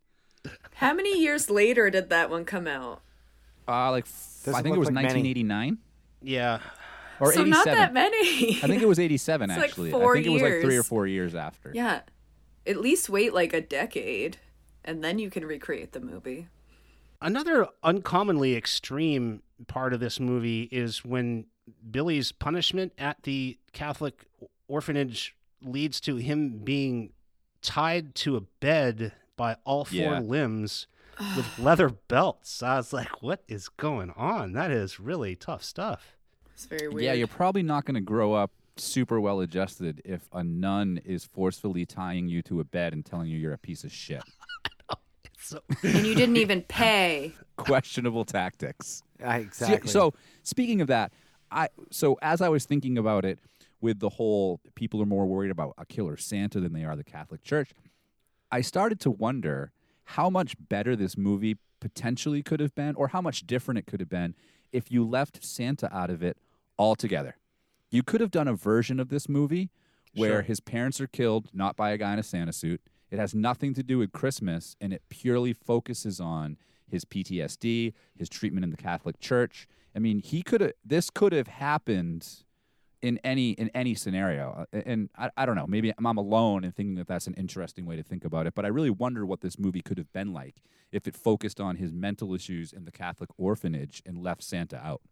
How 0.75 0.95
many 0.95 1.19
years 1.21 1.51
later 1.51 1.91
did 1.91 2.11
that 2.11 2.31
one 2.31 2.45
come 2.45 2.69
out? 2.69 3.01
Uh, 3.67 3.91
like, 3.91 4.05
f- 4.07 4.49
I 4.55 4.63
think 4.63 4.77
it 4.77 4.79
was 4.79 4.89
like 4.89 4.95
many. 4.95 5.07
1989 5.07 5.79
Yeah. 6.23 6.59
or 7.21 7.33
so 7.33 7.41
87. 7.43 7.51
not 7.51 7.65
that 7.65 7.93
many. 7.95 8.57
I 8.63 8.67
think 8.67 8.83
it 8.83 8.89
was 8.89 8.99
87, 8.99 9.51
It's 9.51 9.59
like 9.59 9.71
actually. 9.71 9.91
four 9.91 10.13
I 10.13 10.15
think 10.17 10.27
it 10.27 10.31
was 10.31 10.43
like 10.43 10.61
three 10.61 10.77
or 10.77 10.83
four 10.83 11.07
years 11.07 11.35
after. 11.35 11.71
yeah, 11.75 12.01
at 12.67 12.77
least 12.79 13.09
wait 13.09 13.33
like 13.35 13.53
a 13.53 13.61
decade, 13.61 14.39
and 14.85 15.03
then 15.05 15.19
you 15.19 15.31
can 15.31 15.45
recreate 15.45 15.93
the 15.93 16.01
movie. 16.01 16.49
Another 17.23 17.69
uncommonly 17.83 18.55
extreme 18.55 19.43
part 19.67 19.95
of 19.95 20.01
this 20.01 20.21
movie 20.21 20.65
is 20.71 21.05
when 21.05 21.47
Billy's 21.91 22.33
punishment 22.33 22.93
at 22.99 23.23
the 23.23 23.59
Catholic 23.73 24.27
orphanage 24.69 25.35
leads 25.63 26.01
to 26.03 26.17
him 26.17 26.59
being 26.59 27.13
tied 27.63 28.15
to 28.17 28.37
a 28.37 28.41
bed 28.61 29.13
by 29.37 29.57
all 29.65 29.87
four 29.87 29.97
Yeah. 29.99 30.19
limbs 30.19 30.87
with 31.37 31.59
leather 31.59 31.89
belts. 31.89 32.63
I 32.63 32.77
was 32.77 32.93
like, 32.93 33.23
what 33.23 33.43
is 33.49 33.69
going 33.69 34.11
on? 34.11 34.53
That 34.53 34.71
is 34.71 35.01
really 35.01 35.37
tough 35.37 35.63
stuff. 35.63 36.17
It's 36.55 36.67
very 36.67 36.89
weird. 36.89 37.05
Yeah, 37.05 37.13
you're 37.13 37.27
probably 37.27 37.63
not 37.63 37.85
going 37.85 37.97
to 37.97 38.01
grow 38.01 38.33
up 38.33 38.53
super 38.77 39.21
well 39.21 39.41
adjusted 39.41 40.03
if 40.05 40.29
a 40.33 40.43
nun 40.43 41.01
is 41.05 41.25
forcefully 41.25 41.87
tying 41.87 42.29
you 42.29 42.43
to 42.43 42.61
a 42.61 42.65
bed 42.65 42.93
and 42.93 43.05
telling 43.05 43.29
you 43.29 43.39
you're 43.39 43.53
a 43.53 43.59
piece 43.59 43.85
of 43.85 43.93
shit. 43.93 44.23
So 45.45 45.61
and 45.83 46.07
you 46.07 46.15
didn't 46.15 46.39
even 46.39 46.63
pay. 46.63 47.33
Questionable 47.57 48.25
tactics. 48.25 49.03
I, 49.23 49.41
See, 49.41 49.45
exactly. 49.45 49.91
So, 49.91 50.15
speaking 50.43 50.81
of 50.81 50.89
that, 50.89 51.13
I 51.51 51.69
so 51.91 52.19
as 52.23 52.41
I 52.41 52.49
was 52.49 52.65
thinking 52.65 52.97
about 52.97 53.27
it 53.27 53.39
with 53.83 54.01
the 54.01 54.09
whole 54.09 54.61
people 54.75 55.03
are 55.03 55.07
more 55.07 55.27
worried 55.27 55.51
about 55.51 55.75
a 55.77 55.85
killer 55.85 56.17
Santa 56.17 56.61
than 56.61 56.73
they 56.73 56.85
are 56.85 56.97
the 56.97 57.05
Catholic 57.05 57.43
Church, 57.43 57.73
I 58.51 58.63
started 58.63 59.01
to 59.01 59.11
wonder 59.11 59.73
how 60.05 60.31
much 60.31 60.57
better 60.69 60.95
this 60.97 61.17
movie 61.17 61.57
potentially 61.81 62.43
could 62.43 62.61
have 62.61 62.75
been 62.75 62.95
or 62.95 63.09
how 63.09 63.21
much 63.21 63.47
different 63.47 63.79
it 63.79 63.87
could 63.87 64.01
have 64.01 64.09
been 64.09 64.35
if 64.73 64.91
you 64.91 65.05
left 65.07 65.45
Santa 65.45 65.95
out 65.95 66.11
of 66.11 66.23
it 66.23 66.37
altogether. 66.79 67.37
You 67.91 68.03
could 68.03 68.21
have 68.21 68.31
done 68.31 68.49
a 68.49 68.55
version 68.55 68.99
of 68.99 69.09
this 69.09 69.29
movie 69.29 69.71
where 70.15 70.35
Sure. 70.37 70.43
his 70.43 70.61
parents 70.61 71.01
are 71.01 71.07
killed 71.07 71.49
not 71.53 71.77
by 71.77 71.91
a 71.91 71.99
guy 71.99 72.13
in 72.13 72.19
a 72.19 72.23
Santa 72.23 72.53
suit. 72.53 72.81
It 73.11 73.19
has 73.19 73.35
nothing 73.35 73.75
to 73.75 73.83
do 73.83 73.99
with 73.99 74.13
Christmas 74.13 74.77
and 74.81 74.93
it 74.93 75.03
purely 75.09 75.53
focuses 75.53 76.21
on 76.21 76.57
his 76.89 77.05
PTSD, 77.05 77.93
his 78.17 78.29
treatment 78.29 78.65
in 78.65 78.71
the 78.71 78.77
Catholic 78.77 79.21
Church. 79.21 79.67
I 79.95 79.99
mean, 80.01 80.19
he 80.19 80.43
could 80.43 80.61
have 80.61 80.73
this 80.85 81.11
could 81.11 81.33
have 81.33 81.47
happened 81.49 82.27
in 83.05 83.21
any 83.23 83.51
in 83.51 83.69
any 83.75 83.95
scenario. 83.95 84.67
Uh, 84.73 84.81
And 84.87 85.11
I, 85.17 85.31
I 85.37 85.45
don't 85.47 85.57
know, 85.57 85.67
maybe 85.67 85.93
I'm 85.99 86.17
alone 86.17 86.65
in 86.65 86.73
thinking 86.73 86.95
that 86.97 87.07
that's 87.07 87.27
an 87.27 87.35
interesting 87.35 87.85
way 87.85 87.97
to 87.97 88.03
think 88.03 88.25
about 88.25 88.47
it, 88.47 88.55
but 88.55 88.65
I 88.65 88.69
really 88.69 88.91
wonder 88.91 89.27
what 89.27 89.43
this 89.43 89.59
movie 89.59 89.83
could 89.83 89.99
have 89.99 90.11
been 90.13 90.33
like 90.33 90.63
if 90.91 91.07
it 91.07 91.15
focused 91.15 91.61
on 91.61 91.77
his 91.77 91.93
mental 91.93 92.35
issues 92.35 92.73
in 92.73 92.85
the 92.87 92.91
Catholic 92.93 93.29
orphanage 93.37 94.03
and 94.07 94.17
left 94.23 94.43
Santa 94.43 94.79
out. 94.79 95.03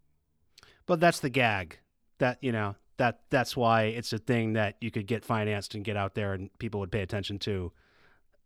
But 0.86 1.00
that's 1.00 1.20
the 1.20 1.28
gag. 1.30 1.78
That 2.18 2.38
you 2.40 2.52
know 2.52 2.76
that 2.96 3.20
that's 3.30 3.56
why 3.56 3.84
it's 3.84 4.12
a 4.12 4.18
thing 4.18 4.54
that 4.54 4.76
you 4.80 4.90
could 4.90 5.06
get 5.06 5.24
financed 5.24 5.74
and 5.74 5.84
get 5.84 5.96
out 5.96 6.14
there 6.14 6.32
and 6.32 6.56
people 6.58 6.80
would 6.80 6.92
pay 6.92 7.02
attention 7.02 7.38
to. 7.40 7.72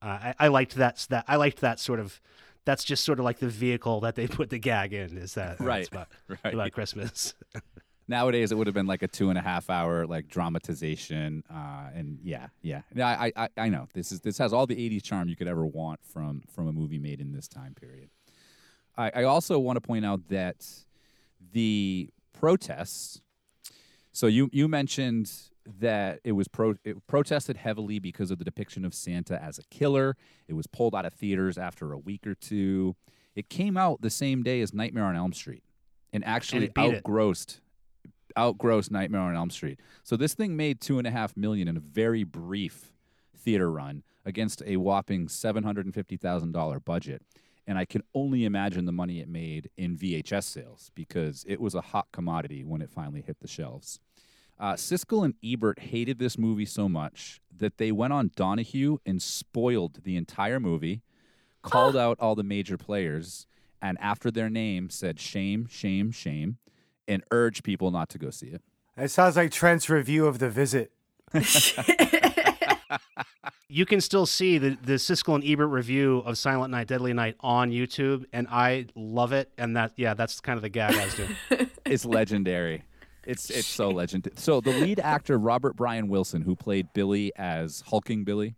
Uh, 0.02 0.06
I, 0.06 0.34
I 0.40 0.48
liked 0.48 0.74
that 0.74 1.06
that 1.10 1.24
I 1.28 1.36
liked 1.36 1.60
that 1.60 1.78
sort 1.78 2.00
of. 2.00 2.20
That's 2.64 2.82
just 2.82 3.04
sort 3.04 3.20
of 3.20 3.24
like 3.24 3.38
the 3.38 3.48
vehicle 3.48 4.00
that 4.00 4.16
they 4.16 4.26
put 4.40 4.50
the 4.50 4.58
gag 4.58 4.92
in. 4.92 5.16
Is 5.18 5.34
that 5.34 5.60
Right, 5.60 5.86
about, 5.86 6.08
right. 6.44 6.52
about 6.54 6.72
Christmas. 6.72 7.32
Nowadays, 8.08 8.52
it 8.52 8.54
would 8.58 8.68
have 8.68 8.74
been 8.74 8.86
like 8.86 9.02
a 9.02 9.08
two 9.08 9.30
and 9.30 9.38
a 9.38 9.42
half 9.42 9.68
hour 9.68 10.06
like 10.06 10.28
dramatization, 10.28 11.42
uh, 11.52 11.88
and 11.94 12.18
yeah, 12.22 12.48
yeah. 12.62 12.82
Yeah, 12.94 13.08
I, 13.08 13.32
I, 13.36 13.48
I 13.56 13.68
know 13.68 13.88
this 13.94 14.12
is 14.12 14.20
this 14.20 14.38
has 14.38 14.52
all 14.52 14.66
the 14.66 14.76
'80s 14.76 15.02
charm 15.02 15.28
you 15.28 15.34
could 15.34 15.48
ever 15.48 15.66
want 15.66 16.00
from 16.04 16.42
from 16.48 16.68
a 16.68 16.72
movie 16.72 16.98
made 16.98 17.20
in 17.20 17.32
this 17.32 17.48
time 17.48 17.74
period. 17.74 18.10
I, 18.96 19.10
I 19.16 19.22
also 19.24 19.58
want 19.58 19.76
to 19.76 19.80
point 19.80 20.06
out 20.06 20.28
that 20.28 20.66
the 21.52 22.10
protests. 22.32 23.20
So 24.12 24.28
you 24.28 24.48
you 24.52 24.68
mentioned 24.68 25.30
that 25.80 26.20
it 26.24 26.32
was 26.32 26.48
pro 26.48 26.74
it 26.84 27.06
protested 27.06 27.56
heavily 27.56 27.98
because 27.98 28.30
of 28.30 28.38
the 28.38 28.44
depiction 28.44 28.84
of 28.84 28.94
Santa 28.94 29.42
as 29.42 29.58
a 29.58 29.64
killer. 29.64 30.16
It 30.48 30.54
was 30.54 30.66
pulled 30.66 30.94
out 30.94 31.04
of 31.04 31.12
theaters 31.12 31.58
after 31.58 31.92
a 31.92 31.98
week 31.98 32.26
or 32.26 32.34
two. 32.34 32.94
It 33.34 33.50
came 33.50 33.76
out 33.76 34.00
the 34.00 34.10
same 34.10 34.42
day 34.42 34.60
as 34.60 34.72
Nightmare 34.72 35.04
on 35.04 35.16
Elm 35.16 35.32
Street, 35.32 35.64
and 36.12 36.24
actually 36.24 36.66
it. 36.66 36.78
outgrossed 36.78 37.60
outgrossed 38.36 38.90
Nightmare 38.90 39.22
on 39.22 39.36
Elm 39.36 39.50
Street. 39.50 39.80
So 40.02 40.16
this 40.16 40.34
thing 40.34 40.56
made 40.56 40.80
two 40.80 40.98
and 40.98 41.06
a 41.06 41.10
half 41.10 41.36
million 41.36 41.68
in 41.68 41.76
a 41.76 41.80
very 41.80 42.24
brief 42.24 42.92
theater 43.36 43.70
run 43.70 44.02
against 44.24 44.62
a 44.66 44.76
whopping 44.76 45.28
seven 45.28 45.64
hundred 45.64 45.86
and 45.86 45.94
fifty 45.94 46.16
thousand 46.16 46.52
dollar 46.52 46.80
budget. 46.80 47.22
And 47.66 47.78
I 47.78 47.84
can 47.84 48.02
only 48.14 48.44
imagine 48.44 48.84
the 48.84 48.92
money 48.92 49.18
it 49.18 49.28
made 49.28 49.70
in 49.76 49.96
VHS 49.96 50.44
sales 50.44 50.90
because 50.94 51.44
it 51.48 51.60
was 51.60 51.74
a 51.74 51.80
hot 51.80 52.06
commodity 52.12 52.62
when 52.64 52.80
it 52.80 52.90
finally 52.90 53.22
hit 53.22 53.40
the 53.40 53.48
shelves. 53.48 53.98
Uh, 54.58 54.74
Siskel 54.74 55.24
and 55.24 55.34
Ebert 55.44 55.80
hated 55.80 56.18
this 56.18 56.38
movie 56.38 56.64
so 56.64 56.88
much 56.88 57.40
that 57.54 57.76
they 57.78 57.92
went 57.92 58.12
on 58.12 58.30
Donahue 58.36 58.98
and 59.04 59.20
spoiled 59.20 60.04
the 60.04 60.16
entire 60.16 60.60
movie, 60.60 61.02
called 61.62 61.96
out 61.96 62.18
all 62.20 62.34
the 62.34 62.42
major 62.42 62.76
players, 62.76 63.46
and 63.82 63.98
after 64.00 64.30
their 64.30 64.48
name 64.48 64.88
said 64.88 65.20
shame, 65.20 65.66
shame, 65.66 66.10
shame, 66.10 66.58
and 67.08 67.22
urge 67.30 67.62
people 67.62 67.90
not 67.90 68.08
to 68.10 68.18
go 68.18 68.30
see 68.30 68.48
it. 68.48 68.62
it 68.96 69.10
sounds 69.10 69.36
like 69.36 69.50
Trent's 69.50 69.88
review 69.88 70.26
of 70.26 70.38
The 70.38 70.50
Visit. 70.50 70.92
you 73.68 73.84
can 73.84 74.00
still 74.00 74.26
see 74.26 74.58
the 74.58 74.76
the 74.82 74.94
Siskel 74.94 75.34
and 75.34 75.44
Ebert 75.44 75.70
review 75.70 76.22
of 76.24 76.38
Silent 76.38 76.70
Night, 76.70 76.86
Deadly 76.86 77.12
Night 77.12 77.36
on 77.40 77.70
YouTube, 77.70 78.24
and 78.32 78.46
I 78.48 78.86
love 78.94 79.32
it. 79.32 79.50
And 79.58 79.76
that 79.76 79.92
yeah, 79.96 80.14
that's 80.14 80.40
kind 80.40 80.56
of 80.56 80.62
the 80.62 80.68
gag 80.68 80.94
I 80.94 81.04
was 81.04 81.14
doing. 81.14 81.36
it's 81.84 82.04
legendary. 82.04 82.84
It's 83.24 83.50
it's 83.50 83.66
so 83.66 83.90
legendary. 83.90 84.36
So 84.38 84.60
the 84.60 84.70
lead 84.70 85.00
actor 85.00 85.36
Robert 85.38 85.74
Brian 85.76 86.08
Wilson, 86.08 86.42
who 86.42 86.54
played 86.54 86.92
Billy 86.94 87.32
as 87.36 87.82
Hulking 87.88 88.24
Billy, 88.24 88.54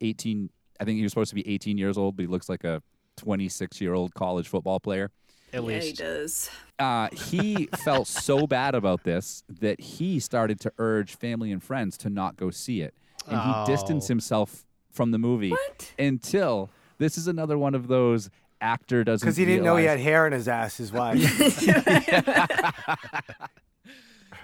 eighteen. 0.00 0.50
I 0.80 0.84
think 0.84 0.96
he 0.96 1.02
was 1.02 1.12
supposed 1.12 1.30
to 1.30 1.34
be 1.34 1.46
eighteen 1.46 1.76
years 1.78 1.98
old, 1.98 2.16
but 2.16 2.22
he 2.22 2.26
looks 2.26 2.48
like 2.48 2.64
a 2.64 2.82
twenty-six 3.16 3.80
year 3.80 3.92
old 3.92 4.14
college 4.14 4.48
football 4.48 4.80
player. 4.80 5.10
At 5.52 5.64
yeah, 5.64 5.78
he 5.80 5.92
does. 5.92 6.50
Uh, 6.78 7.08
he 7.12 7.66
felt 7.76 8.06
so 8.06 8.46
bad 8.46 8.74
about 8.74 9.04
this 9.04 9.42
that 9.60 9.80
he 9.80 10.18
started 10.20 10.60
to 10.60 10.72
urge 10.78 11.14
family 11.16 11.50
and 11.52 11.62
friends 11.62 11.96
to 11.98 12.10
not 12.10 12.36
go 12.36 12.50
see 12.50 12.80
it, 12.82 12.94
and 13.28 13.40
he 13.40 13.66
distanced 13.72 14.08
Oh. 14.08 14.12
himself 14.12 14.64
from 14.90 15.10
the 15.12 15.18
movie 15.18 15.50
What? 15.50 15.92
until 15.98 16.70
this 16.98 17.16
is 17.18 17.26
another 17.28 17.56
one 17.58 17.74
of 17.74 17.86
those 17.88 18.30
actor 18.60 19.04
doesn't 19.04 19.24
Because 19.26 19.36
he 19.36 19.44
didn't 19.44 19.64
know 19.64 19.76
he 19.76 19.84
had 19.84 20.00
hair 20.00 20.26
in 20.26 20.32
his 20.32 20.48
ass, 20.48 20.80
is 20.80 20.90
why. 20.92 21.16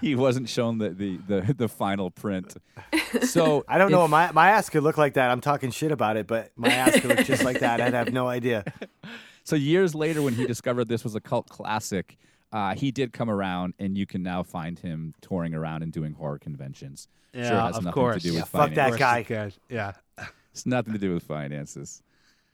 he 0.01 0.15
wasn't 0.15 0.49
shown 0.49 0.79
the, 0.79 0.91
the, 0.91 1.17
the, 1.27 1.55
the 1.55 1.69
final 1.69 2.11
print. 2.11 2.57
So 3.23 3.63
I 3.69 3.77
don't 3.79 3.91
know. 3.91 4.09
My, 4.09 4.33
my 4.33 4.51
ass 4.51 4.71
could 4.71 4.83
look 4.83 4.97
like 4.97 5.15
that. 5.15 5.31
I'm 5.31 5.43
talking 5.43 5.71
shit 5.71 5.93
about 5.93 6.17
it, 6.17 6.27
but 6.27 6.51
my 6.57 6.73
ass 6.73 6.99
could 6.99 7.11
look 7.11 7.27
just 7.27 7.45
like 7.45 7.61
that. 7.61 7.79
I'd 7.81 7.93
have 7.93 8.11
no 8.13 8.27
idea. 8.27 8.65
So 9.45 9.57
years 9.57 9.95
later, 9.95 10.23
when 10.23 10.35
he 10.35 10.47
discovered 10.47 10.89
this 10.89 11.05
was 11.05 11.15
a 11.15 11.21
cult 11.21 11.49
classic, 11.49 12.17
uh, 12.53 12.75
he 12.75 12.91
did 12.91 13.13
come 13.13 13.31
around, 13.31 13.75
and 13.79 13.97
you 13.97 14.07
can 14.07 14.23
now 14.23 14.43
find 14.43 14.79
him 14.79 15.15
touring 15.21 15.55
around 15.55 15.83
and 15.83 15.93
doing 15.93 16.13
horror 16.13 16.39
conventions. 16.39 17.09
sure, 17.35 17.43
Yeah, 17.45 17.67
has 17.67 17.77
of 17.79 17.85
nothing 17.85 17.95
course. 17.95 18.23
to 18.23 18.29
do 18.29 18.35
Yeah, 18.35 18.41
with 18.43 18.49
fuck 18.51 18.75
that 18.75 18.99
guy. 18.99 19.23
Good. 19.23 19.55
Yeah. 19.69 19.93
It's 20.53 20.67
nothing 20.67 20.93
to 20.93 20.99
do 20.99 21.15
with 21.15 21.23
finances. 21.25 22.03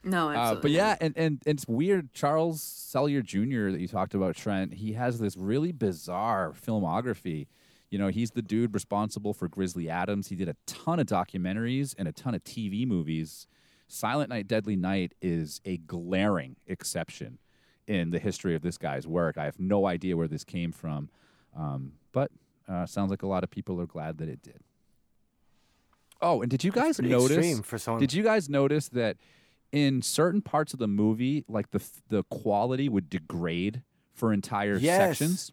No, 0.05 0.29
Uh, 0.29 0.33
absolutely. 0.35 0.63
but 0.63 0.71
yeah, 0.71 0.97
and, 1.01 1.15
and, 1.17 1.43
and 1.45 1.57
it's 1.59 1.67
weird. 1.67 2.13
Charles 2.15 2.63
Sellier 2.63 3.23
Jr. 3.25 3.73
that 3.73 3.81
you 3.81 3.89
talked 3.89 4.15
about, 4.15 4.37
Trent, 4.37 4.75
he 4.75 4.93
has 4.93 5.19
this 5.19 5.37
really 5.37 5.73
bizarre 5.73 6.53
filmography. 6.53 7.49
You 7.91 7.99
know, 7.99 8.07
he's 8.07 8.31
the 8.31 8.43
dude 8.43 8.73
responsible 8.73 9.35
for 9.35 9.49
Grizzly 9.49 9.91
Adams. 9.91 10.29
He 10.29 10.37
did 10.37 10.49
a 10.49 10.55
ton 10.67 11.01
of 11.01 11.07
documentaries 11.07 11.95
and 11.99 12.07
a 12.07 12.13
ton 12.13 12.35
of 12.37 12.45
TV 12.45 12.87
movies. 12.87 13.49
Silent 13.89 14.29
Night, 14.31 14.47
Deadly 14.47 14.77
Night 14.77 15.15
is 15.23 15.61
a 15.65 15.79
glaring 15.79 16.57
exception 16.67 17.39
in 17.87 18.11
the 18.11 18.19
history 18.19 18.55
of 18.55 18.61
this 18.63 18.77
guy's 18.79 19.07
work. 19.07 19.39
I 19.39 19.45
have 19.47 19.59
no 19.59 19.87
idea 19.87 20.17
where 20.17 20.29
this 20.29 20.45
came 20.45 20.73
from. 20.73 21.09
Um, 21.57 21.93
but 22.13 22.31
Uh, 22.69 22.85
sounds 22.85 23.11
like 23.11 23.23
a 23.23 23.27
lot 23.27 23.43
of 23.43 23.51
people 23.51 23.81
are 23.81 23.87
glad 23.87 24.19
that 24.19 24.29
it 24.29 24.43
did. 24.43 24.61
Oh, 26.21 26.43
and 26.43 26.51
did 26.51 26.63
you 26.65 26.71
guys 26.71 27.01
notice? 27.01 27.61
Did 27.99 28.13
you 28.13 28.23
guys 28.23 28.49
notice 28.51 28.89
that 28.91 29.17
in 29.73 30.03
certain 30.03 30.43
parts 30.43 30.73
of 30.75 30.79
the 30.79 30.87
movie, 30.89 31.45
like 31.49 31.71
the 31.71 31.83
the 32.09 32.25
quality 32.25 32.89
would 32.91 33.09
degrade 33.09 33.83
for 34.13 34.35
entire 34.35 34.77
Yes. 34.77 34.99
sections? 35.19 35.53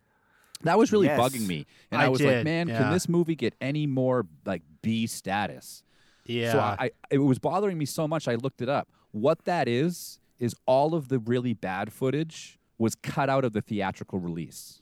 That 0.63 0.78
was 0.78 0.91
really 0.91 1.06
Yes. 1.08 1.17
bugging 1.19 1.48
me, 1.48 1.65
and 1.91 2.02
I, 2.02 2.06
I 2.06 2.10
was 2.10 2.21
like, 2.21 2.43
"Man, 2.43 2.67
yeah. 2.67 2.80
can 2.80 2.91
this 2.91 3.08
movie 3.08 3.36
get 3.36 3.54
any 3.62 3.86
more 3.88 4.26
like 4.45 4.63
B 4.82 5.06
status?" 5.08 5.84
Yeah. 6.25 6.51
So 6.51 6.59
I, 6.59 6.75
I, 6.79 6.91
it 7.11 7.17
was 7.19 7.39
bothering 7.39 7.77
me 7.77 7.85
so 7.85 8.07
much. 8.07 8.27
I 8.27 8.35
looked 8.35 8.61
it 8.61 8.69
up. 8.69 8.89
What 9.11 9.45
that 9.45 9.67
is 9.67 10.19
is 10.39 10.55
all 10.65 10.93
of 10.95 11.07
the 11.09 11.19
really 11.19 11.53
bad 11.53 11.93
footage 11.93 12.59
was 12.77 12.95
cut 12.95 13.29
out 13.29 13.45
of 13.45 13.53
the 13.53 13.61
theatrical 13.61 14.19
release. 14.19 14.81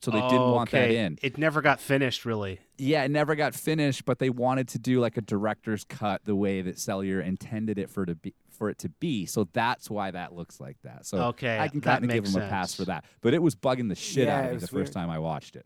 So 0.00 0.10
they 0.10 0.20
didn't 0.22 0.50
want 0.50 0.70
that 0.72 0.90
Okay. 0.90 0.98
in. 0.98 1.18
It 1.22 1.38
never 1.38 1.62
got 1.62 1.80
finished, 1.80 2.26
really. 2.26 2.58
Yeah, 2.76 3.04
it 3.04 3.10
never 3.10 3.34
got 3.34 3.54
finished, 3.54 4.04
but 4.04 4.18
they 4.18 4.28
wanted 4.28 4.68
to 4.68 4.78
do 4.78 5.00
like 5.00 5.16
a 5.16 5.22
director's 5.22 5.84
cut 5.84 6.22
the 6.24 6.34
way 6.36 6.60
that 6.60 6.78
Cellular 6.78 7.22
intended 7.22 7.78
it 7.78 7.88
for 7.88 8.04
to 8.04 8.14
be 8.14 8.34
for 8.50 8.68
it 8.68 8.78
to 8.78 8.88
be. 8.88 9.24
So 9.26 9.48
that's 9.52 9.88
why 9.90 10.10
that 10.10 10.34
looks 10.34 10.60
like 10.60 10.76
that. 10.82 11.06
So 11.06 11.18
Okay, 11.28 11.58
I 11.58 11.68
can 11.68 11.80
kind 11.80 12.04
of 12.04 12.10
give 12.10 12.24
makes 12.24 12.34
them 12.34 12.42
a 12.42 12.48
pass 12.48 12.74
for 12.74 12.84
that. 12.84 13.04
But 13.22 13.32
it 13.34 13.42
was 13.42 13.54
bugging 13.56 13.88
the 13.88 13.94
shit 13.94 14.26
Yeah, 14.28 14.36
out 14.38 14.44
of 14.44 14.50
me 14.52 14.56
the 14.58 14.60
was 14.62 14.70
first 14.70 14.92
time 14.92 15.08
I 15.10 15.18
watched 15.18 15.56
it. 15.56 15.64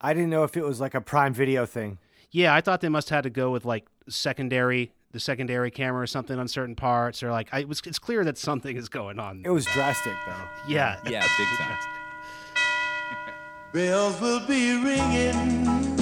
I 0.00 0.14
didn't 0.14 0.30
know 0.30 0.44
if 0.44 0.56
it 0.56 0.64
was 0.64 0.80
like 0.80 0.94
a 0.94 1.00
Prime 1.00 1.34
Video 1.34 1.66
thing. 1.66 1.98
Yeah, 2.34 2.52
I 2.52 2.60
thought 2.60 2.80
they 2.80 2.88
must 2.88 3.10
have 3.10 3.18
had 3.18 3.22
to 3.24 3.30
go 3.30 3.52
with 3.52 3.64
like 3.64 3.86
secondary, 4.08 4.90
the 5.12 5.20
secondary 5.20 5.70
camera 5.70 6.02
or 6.02 6.06
something 6.08 6.36
on 6.36 6.48
certain 6.48 6.74
parts, 6.74 7.22
or 7.22 7.30
like 7.30 7.48
I, 7.52 7.60
it 7.60 7.68
was. 7.68 7.80
It's 7.86 8.00
clear 8.00 8.24
that 8.24 8.36
something 8.36 8.76
is 8.76 8.88
going 8.88 9.20
on. 9.20 9.42
It 9.44 9.50
was 9.50 9.66
drastic 9.66 10.14
though. 10.26 10.32
yeah, 10.66 10.96
Yeah, 11.08 11.24
big 11.38 11.46
time. 11.56 11.78
Bells 13.72 14.20
will 14.20 14.44
be 14.48 14.72
ringing 14.72 15.94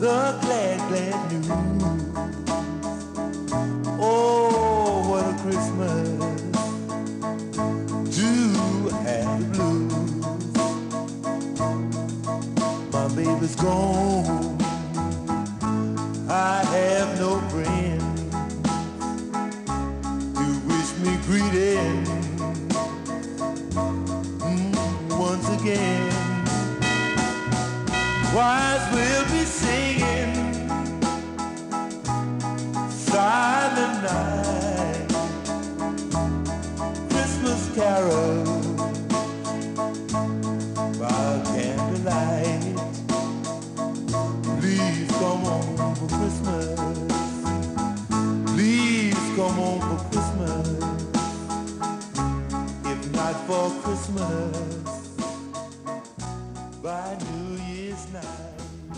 the 0.00 0.38
glad, 0.40 0.78
glad 0.88 1.32
news. 1.32 1.50
Oh, 4.00 5.04
what 5.10 5.26
a 5.26 5.34
Christmas 5.42 6.18
to 8.16 8.32
have 9.04 9.38
the 9.38 9.46
blues. 9.52 9.92
My 12.90 13.06
baby's 13.14 13.54
gone. 13.56 14.41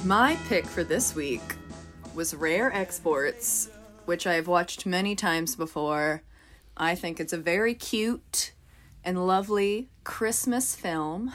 My 0.05 0.37
pick 0.49 0.67
for 0.67 0.85
this 0.85 1.15
week 1.15 1.41
was 2.15 2.35
Rare 2.35 2.71
Exports, 2.75 3.71
which 4.05 4.27
I 4.27 4.35
have 4.35 4.47
watched 4.47 4.85
many 4.85 5.17
times 5.17 5.57
before. 5.57 6.23
I 6.77 6.95
think 6.95 7.19
it's 7.19 7.33
a 7.33 7.39
very 7.39 7.73
cute 7.73 8.53
and 9.03 9.27
lovely 9.27 9.89
Christmas 10.05 10.77
film. 10.77 11.33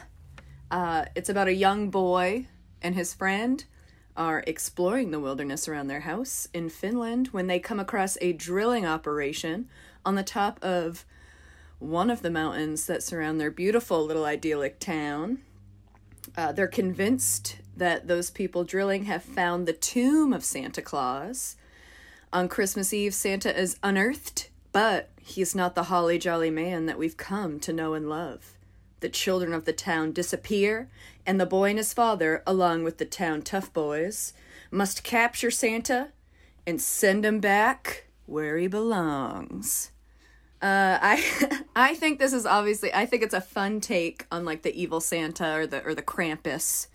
Uh, 0.70 1.06
it's 1.16 1.30
about 1.30 1.48
a 1.48 1.54
young 1.56 1.90
boy 1.90 2.46
and 2.80 2.94
his 2.94 3.12
friend 3.12 3.66
are 4.16 4.44
exploring 4.46 5.10
the 5.10 5.20
wilderness 5.20 5.68
around 5.68 5.88
their 5.88 6.02
house 6.02 6.48
in 6.54 6.70
Finland 6.70 7.30
when 7.32 7.48
they 7.48 7.58
come 7.58 7.80
across 7.80 8.20
a 8.22 8.34
drilling 8.34 8.86
operation 8.86 9.68
on 10.06 10.14
the 10.14 10.22
top 10.22 10.64
of 10.64 11.06
one 11.80 12.12
of 12.12 12.22
the 12.22 12.30
mountains 12.30 12.86
that 12.86 13.02
surround 13.02 13.42
their 13.42 13.50
beautiful 13.50 14.06
little 14.06 14.26
idyllic 14.26 14.80
town. 14.80 15.40
Uh, 16.38 16.52
they're 16.52 16.68
convinced 16.68 17.56
that 17.80 18.08
those 18.08 18.30
people 18.30 18.64
drilling 18.64 19.06
have 19.06 19.24
found 19.24 19.68
the 19.68 19.74
tomb 19.74 20.32
of 20.32 20.44
Santa 20.44 20.82
Claus. 20.82 21.56
On 22.32 22.48
Christmas 22.48 22.94
Eve, 22.94 23.14
Santa 23.14 23.58
is 23.58 23.78
unearthed, 23.82 24.50
but 24.72 25.10
he's 25.20 25.56
not 25.56 25.76
the 25.76 25.84
holly 25.84 26.20
jolly 26.20 26.52
man 26.52 26.86
that 26.86 27.00
we've 27.00 27.18
come 27.18 27.60
to 27.62 27.74
know 27.74 27.94
and 27.94 28.08
love. 28.08 28.54
The 29.00 29.10
children 29.10 29.54
of 29.54 29.66
the 29.66 29.74
town 29.74 30.12
disappear, 30.12 30.90
and 31.26 31.40
the 31.40 31.46
boy 31.46 31.70
and 31.70 31.78
his 31.78 31.94
father, 31.94 32.44
along 32.46 32.84
with 32.84 32.98
the 32.98 33.06
town 33.06 33.42
tough 33.42 33.74
boys, 33.74 34.34
must 34.72 35.04
capture 35.04 35.52
Santa 35.52 36.10
and 36.68 36.82
send 36.82 37.26
him 37.26 37.40
back 37.40 38.06
where 38.26 38.58
he 38.58 38.68
belongs. 38.68 39.92
Uh, 40.62 41.00
I 41.02 41.64
I 41.76 41.96
think 41.96 42.20
this 42.20 42.34
is 42.34 42.46
obviously 42.46 42.94
I 42.94 43.06
think 43.06 43.24
it's 43.24 43.34
a 43.34 43.42
fun 43.42 43.80
take 43.80 44.28
on 44.32 44.46
like 44.46 44.62
the 44.62 44.76
evil 44.80 45.00
Santa 45.00 45.56
or 45.56 45.66
the 45.66 45.84
or 45.86 45.96
the 45.96 46.02
Krampus, 46.02 46.88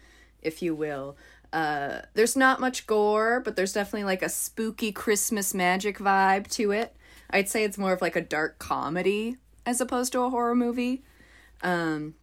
if 0.45 0.63
you 0.63 0.75
will. 0.75 1.17
Uh, 1.53 2.03
there's 2.15 2.37
not 2.37 2.61
much 2.61 2.87
gore, 2.87 3.41
but 3.41 3.57
there's 3.57 3.73
definitely 3.73 4.05
like 4.05 4.23
a 4.23 4.29
spooky 4.29 4.93
Christmas 4.93 5.55
magic 5.55 5.99
vibe 5.99 6.49
to 6.51 6.73
it. 6.73 6.95
I'd 7.31 7.49
say 7.49 7.65
it's 7.65 7.79
more 7.79 7.93
of 7.93 8.03
like 8.03 8.17
a 8.17 8.21
dark 8.21 8.59
comedy 8.59 9.37
as 9.67 9.81
opposed 9.81 10.13
to 10.13 10.21
a 10.21 10.31
horror 10.31 10.55
movie. 10.55 11.03
Um, 11.63 12.15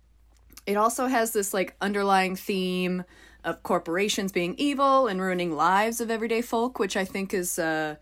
it 0.66 0.78
also 0.78 1.08
has 1.08 1.34
this 1.34 1.54
like 1.54 1.76
underlying 1.82 2.36
theme 2.36 3.04
of 3.44 3.64
corporations 3.64 4.32
being 4.32 4.56
evil 4.58 5.08
and 5.08 5.22
ruining 5.22 5.56
lives 5.56 6.00
of 6.00 6.12
everyday 6.12 6.42
folk, 6.42 6.78
which 6.78 6.96
I 6.96 7.06
think 7.06 7.34
is 7.34 7.58
uh, 7.58 7.96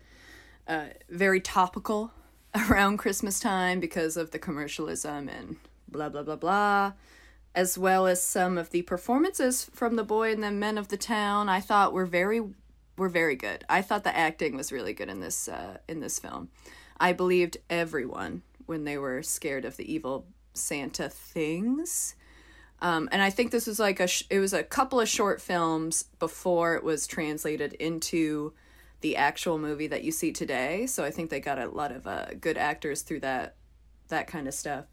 uh, 0.68 0.86
very 1.08 1.40
topical 1.40 2.12
around 2.70 2.98
Christmas 2.98 3.40
time 3.40 3.80
because 3.80 4.16
of 4.16 4.32
the 4.32 4.38
commercialism 4.38 5.28
and 5.28 5.56
blah 5.88 6.08
blah 6.08 6.22
blah 6.22 6.36
blah, 6.36 6.92
as 7.54 7.76
well 7.76 8.06
as 8.06 8.22
some 8.22 8.56
of 8.56 8.70
the 8.70 8.82
performances 8.82 9.64
from 9.72 9.96
the 9.96 10.04
boy 10.04 10.32
and 10.32 10.42
the 10.42 10.50
men 10.50 10.78
of 10.78 10.88
the 10.88 10.96
town. 10.96 11.48
I 11.48 11.60
thought 11.60 11.92
were 11.92 12.06
very 12.06 12.42
were 12.96 13.08
very 13.08 13.36
good. 13.36 13.64
I 13.68 13.82
thought 13.82 14.04
the 14.04 14.16
acting 14.16 14.56
was 14.56 14.72
really 14.72 14.92
good 14.92 15.08
in 15.08 15.20
this 15.20 15.48
uh, 15.48 15.78
in 15.88 16.00
this 16.00 16.18
film. 16.18 16.48
I 16.98 17.12
believed 17.12 17.56
everyone 17.68 18.42
when 18.66 18.84
they 18.84 18.98
were 18.98 19.22
scared 19.22 19.64
of 19.64 19.76
the 19.76 19.92
evil 19.92 20.26
Santa 20.54 21.08
things. 21.08 22.14
Um, 22.82 23.08
and 23.12 23.20
I 23.20 23.30
think 23.30 23.50
this 23.50 23.66
was 23.66 23.78
like 23.78 24.00
a 24.00 24.06
sh- 24.06 24.24
it 24.30 24.38
was 24.38 24.52
a 24.52 24.62
couple 24.62 25.00
of 25.00 25.08
short 25.08 25.40
films 25.40 26.04
before 26.18 26.76
it 26.76 26.84
was 26.84 27.06
translated 27.06 27.74
into 27.74 28.52
the 29.00 29.16
actual 29.16 29.58
movie 29.58 29.86
that 29.86 30.04
you 30.04 30.12
see 30.12 30.32
today. 30.32 30.86
So 30.86 31.04
I 31.04 31.10
think 31.10 31.30
they 31.30 31.40
got 31.40 31.58
a 31.58 31.68
lot 31.68 31.92
of 31.92 32.06
uh, 32.06 32.26
good 32.40 32.56
actors 32.56 33.02
through 33.02 33.20
that 33.20 33.56
that 34.08 34.26
kind 34.26 34.46
of 34.46 34.54
stuff. 34.54 34.86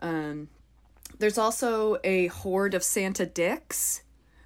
Um, 0.00 0.48
there's 1.18 1.38
also 1.38 1.98
a 2.04 2.26
horde 2.28 2.74
of 2.74 2.82
Santa 2.82 3.26
dicks, 3.26 4.02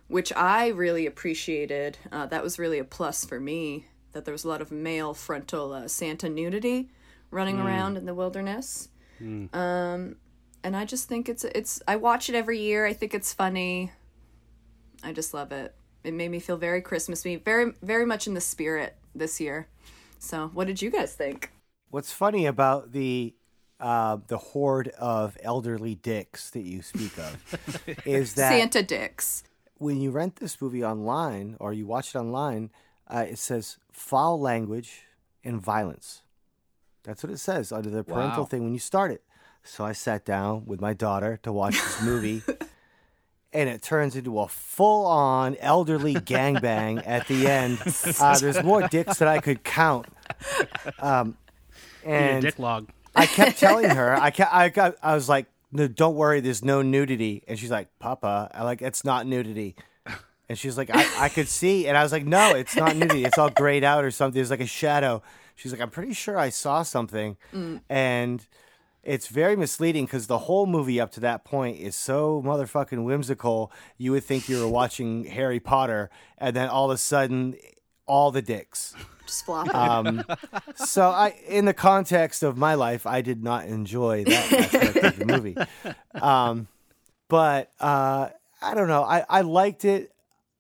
which 0.09 0.33
I 0.35 0.68
really 0.68 1.07
appreciated. 1.07 1.98
Uh, 2.11 2.27
that 2.27 2.42
was 2.42 2.59
really 2.59 2.79
a 2.79 2.85
plus 2.85 3.25
for 3.25 3.40
me 3.40 3.87
that 4.12 4.25
there 4.25 4.33
was 4.33 4.44
a 4.44 4.48
lot 4.48 4.61
of 4.62 4.70
male 4.70 5.14
frontal 5.14 5.72
uh, 5.72 5.88
Santa 5.88 6.29
nudity 6.29 6.90
running 7.31 7.59
Mm. 7.59 7.64
around 7.64 7.96
in 7.96 8.07
the 8.07 8.14
wilderness. 8.14 8.88
Um, 9.53 10.16
and 10.64 10.77
I 10.77 10.85
just 10.85 11.09
think 11.09 11.29
it's 11.29 11.44
it's 11.44 11.83
I 11.88 11.96
watch 11.96 12.29
it 12.29 12.35
every 12.35 12.61
year. 12.61 12.87
I 12.87 12.92
think 12.94 13.14
it's 13.14 13.33
funny. 13.35 13.92
I 15.03 15.12
just 15.12 15.34
love 15.34 15.53
it. 15.53 15.74
It 16.05 16.14
made 16.14 16.30
me 16.30 16.41
feel 16.41 16.57
very 16.57 16.80
Christmassy, 16.82 17.36
very 17.36 17.72
very 17.82 18.07
much 18.07 18.26
in 18.26 18.34
the 18.34 18.41
spirit 18.41 18.97
this 19.14 19.41
year. 19.41 19.68
So, 20.18 20.49
what 20.49 20.66
did 20.66 20.82
you 20.82 20.91
guys 20.91 21.14
think? 21.14 21.51
What's 21.91 22.12
funny 22.12 22.47
about 22.47 22.93
the 22.93 23.34
uh, 23.83 24.16
the 24.28 24.39
horde 24.39 24.89
of 24.99 25.37
elderly 25.43 25.95
dicks 25.97 26.49
that 26.51 26.62
you 26.62 26.80
speak 26.80 27.18
of 27.18 27.37
is 28.07 28.35
that 28.35 28.49
Santa 28.51 28.83
dicks. 28.83 29.43
when 29.78 30.01
you 30.01 30.11
rent 30.11 30.37
this 30.37 30.61
movie 30.62 30.83
online 30.85 31.57
or 31.61 31.72
you 31.74 31.85
watch 31.87 32.14
it 32.14 32.18
online, 32.18 32.70
uh, 33.09 33.26
it 33.28 33.39
says 33.39 33.76
foul 33.91 34.41
language 34.41 35.03
and 35.45 35.61
violence. 35.61 36.22
That's 37.03 37.22
what 37.24 37.33
it 37.33 37.39
says 37.39 37.72
under 37.72 37.91
the 37.91 38.05
parental 38.05 38.45
Wow. 38.45 38.47
thing 38.47 38.62
when 38.64 38.72
you 38.72 38.78
start 38.78 39.11
it. 39.11 39.22
So 39.64 39.85
I 39.85 39.93
sat 39.93 40.24
down 40.24 40.64
with 40.66 40.80
my 40.80 40.95
daughter 40.95 41.39
to 41.43 41.53
watch 41.53 41.74
this 41.74 42.01
movie, 42.03 42.43
and 43.53 43.68
it 43.68 43.83
turns 43.83 44.14
into 44.16 44.39
a 44.41 44.49
full 44.49 45.05
on 45.07 45.57
elderly 45.57 46.14
gangbang 46.14 47.03
at 47.07 47.26
the 47.28 47.47
end. 47.49 47.78
Uh, 48.20 48.39
there's 48.39 48.62
more 48.62 48.87
dicks 48.89 49.18
that 49.18 49.26
I 49.28 49.39
could 49.41 49.64
count. 49.64 50.07
Um, 51.01 51.37
Need 52.05 52.09
a 52.11 52.14
and 52.14 52.43
dick 52.43 52.59
log. 52.59 52.89
I 53.14 53.26
kept 53.26 53.58
telling 53.58 53.90
her, 53.96 54.14
I, 54.14 54.30
kept, 54.30 54.54
I, 54.54 54.68
got, 54.68 54.96
I 55.02 55.14
was 55.14 55.28
like, 55.28 55.46
no, 55.70 55.88
don't 55.88 56.16
worry, 56.16 56.40
there's 56.40 56.64
no 56.64 56.82
nudity. 56.82 57.42
And 57.48 57.58
she's 57.58 57.70
like, 57.70 57.88
Papa, 57.98 58.50
I 58.52 58.64
like, 58.64 58.82
it's 58.82 59.04
not 59.04 59.26
nudity. 59.26 59.74
And 60.48 60.58
she's 60.58 60.76
like, 60.76 60.90
I, 60.92 61.06
I 61.24 61.28
could 61.30 61.48
see. 61.60 61.88
And 61.88 61.96
I 61.96 62.02
was 62.02 62.12
like, 62.12 62.26
no, 62.26 62.54
it's 62.54 62.76
not 62.76 62.94
nudity. 62.94 63.24
It's 63.24 63.38
all 63.38 63.50
grayed 63.50 63.84
out 63.84 64.04
or 64.04 64.10
something. 64.10 64.40
It's 64.40 64.50
like 64.50 64.60
a 64.60 64.66
shadow. 64.66 65.22
She's 65.54 65.72
like, 65.72 65.80
I'm 65.80 65.90
pretty 65.90 66.12
sure 66.12 66.36
I 66.36 66.50
saw 66.50 66.82
something. 66.82 67.36
Mm. 67.54 67.80
And 67.88 68.46
it's 69.02 69.28
very 69.28 69.56
misleading 69.56 70.04
because 70.04 70.26
the 70.26 70.38
whole 70.38 70.66
movie 70.66 71.00
up 71.00 71.10
to 71.12 71.20
that 71.20 71.44
point 71.44 71.80
is 71.80 71.96
so 71.96 72.42
motherfucking 72.44 73.02
whimsical. 73.04 73.72
You 73.96 74.12
would 74.12 74.24
think 74.24 74.48
you 74.48 74.60
were 74.60 74.68
watching 74.68 75.24
Harry 75.24 75.58
Potter. 75.58 76.10
And 76.36 76.54
then 76.54 76.68
all 76.68 76.90
of 76.90 76.94
a 76.94 76.98
sudden, 76.98 77.56
all 78.06 78.30
the 78.30 78.42
dicks. 78.42 78.94
Just 79.33 79.47
flop. 79.47 79.74
Um, 79.74 80.24
so 80.74 81.09
I, 81.09 81.35
in 81.49 81.64
the 81.64 81.72
context 81.72 82.43
of 82.43 82.59
my 82.59 82.74
life, 82.74 83.07
I 83.07 83.22
did 83.22 83.43
not 83.43 83.64
enjoy 83.64 84.24
that 84.24 84.53
aspect 84.53 84.97
of 84.97 85.18
the 85.18 85.24
movie. 85.24 85.57
Um, 86.14 86.68
but 87.28 87.72
uh, 87.80 88.28
I 88.61 88.74
don't 88.74 88.89
know. 88.89 89.03
I, 89.03 89.24
I 89.26 89.41
liked 89.41 89.87
it. 89.87 90.12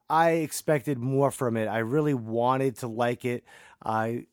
I 0.08 0.30
expected 0.30 0.96
more 0.96 1.30
from 1.30 1.58
it. 1.58 1.66
I 1.66 1.80
really 1.80 2.14
wanted 2.14 2.78
to 2.78 2.86
like 2.86 3.26
it. 3.26 3.44
I 3.84 4.24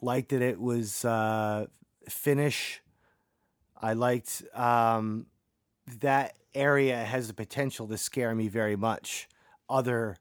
liked 0.00 0.28
that 0.28 0.42
it 0.42 0.60
was 0.60 1.04
uh, 1.04 1.66
Finnish. 2.08 2.80
I 3.82 3.94
liked 3.94 4.44
um, 4.54 5.26
that 6.02 6.36
area 6.54 6.96
has 6.98 7.26
the 7.26 7.34
potential 7.34 7.88
to 7.88 7.98
scare 7.98 8.32
me 8.32 8.46
very 8.46 8.76
much. 8.76 9.28
Other 9.68 10.18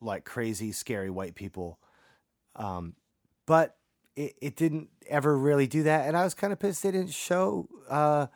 like 0.00 0.24
crazy, 0.24 0.70
scary 0.70 1.10
white 1.10 1.34
people. 1.34 1.80
Um, 2.54 2.94
but 3.48 3.76
it, 4.14 4.34
it 4.42 4.56
didn't 4.56 4.90
ever 5.08 5.36
really 5.36 5.66
do 5.66 5.82
that. 5.84 6.06
And 6.06 6.16
I 6.18 6.22
was 6.22 6.34
kind 6.34 6.52
of 6.52 6.58
pissed 6.58 6.82
they 6.82 6.90
didn't 6.90 7.14
show 7.14 7.66
uh, 7.88 8.26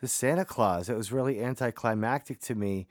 the 0.00 0.06
Santa 0.06 0.44
Claus. 0.44 0.88
It 0.88 0.96
was 0.96 1.10
really 1.10 1.42
anticlimactic 1.42 2.40
to 2.42 2.54
me 2.54 2.86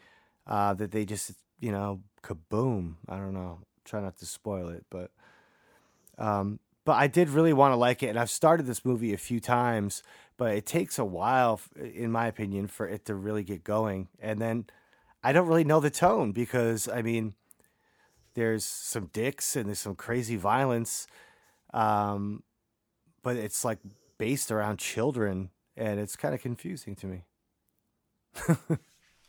uh, 0.46 0.74
that 0.74 0.92
they 0.92 1.06
just, 1.06 1.32
you 1.62 1.72
know, 1.72 2.02
kaboom. 2.22 2.96
I 3.08 3.16
don't 3.16 3.34
know. 3.34 3.60
Try 3.86 4.02
not 4.02 4.18
to 4.18 4.26
spoil 4.26 4.68
it, 4.68 4.86
but 4.90 5.12
um, 6.18 6.60
but 6.84 6.94
I 6.94 7.08
did 7.08 7.30
really 7.30 7.54
want 7.54 7.72
to 7.72 7.78
like 7.78 8.04
it, 8.04 8.08
and 8.08 8.20
I've 8.20 8.30
started 8.30 8.66
this 8.66 8.84
movie 8.84 9.14
a 9.14 9.18
few 9.18 9.40
times, 9.40 10.04
but 10.36 10.54
it 10.54 10.66
takes 10.66 11.00
a 11.00 11.06
while, 11.06 11.62
in 11.78 12.12
my 12.12 12.28
opinion, 12.28 12.68
for 12.68 12.88
it 12.88 13.06
to 13.06 13.16
really 13.16 13.44
get 13.44 13.64
going. 13.64 14.10
And 14.20 14.40
then 14.40 14.66
I 15.24 15.32
don't 15.32 15.48
really 15.48 15.64
know 15.64 15.80
the 15.80 15.90
tone 15.90 16.34
because 16.34 16.90
I 16.90 17.02
mean, 17.02 17.36
there's 18.34 18.66
some 18.66 19.06
dicks 19.14 19.56
and 19.56 19.68
there's 19.68 19.80
some 19.80 19.96
crazy 19.96 20.36
violence, 20.36 21.08
um, 21.74 22.44
but 23.22 23.36
it's 23.36 23.66
like 23.66 23.80
based 24.18 24.52
around 24.52 24.80
children, 24.80 25.50
and 25.76 26.00
it's 26.00 26.16
kind 26.16 26.36
of 26.36 26.42
confusing 26.42 26.96
to 26.98 27.08
me. 27.08 27.26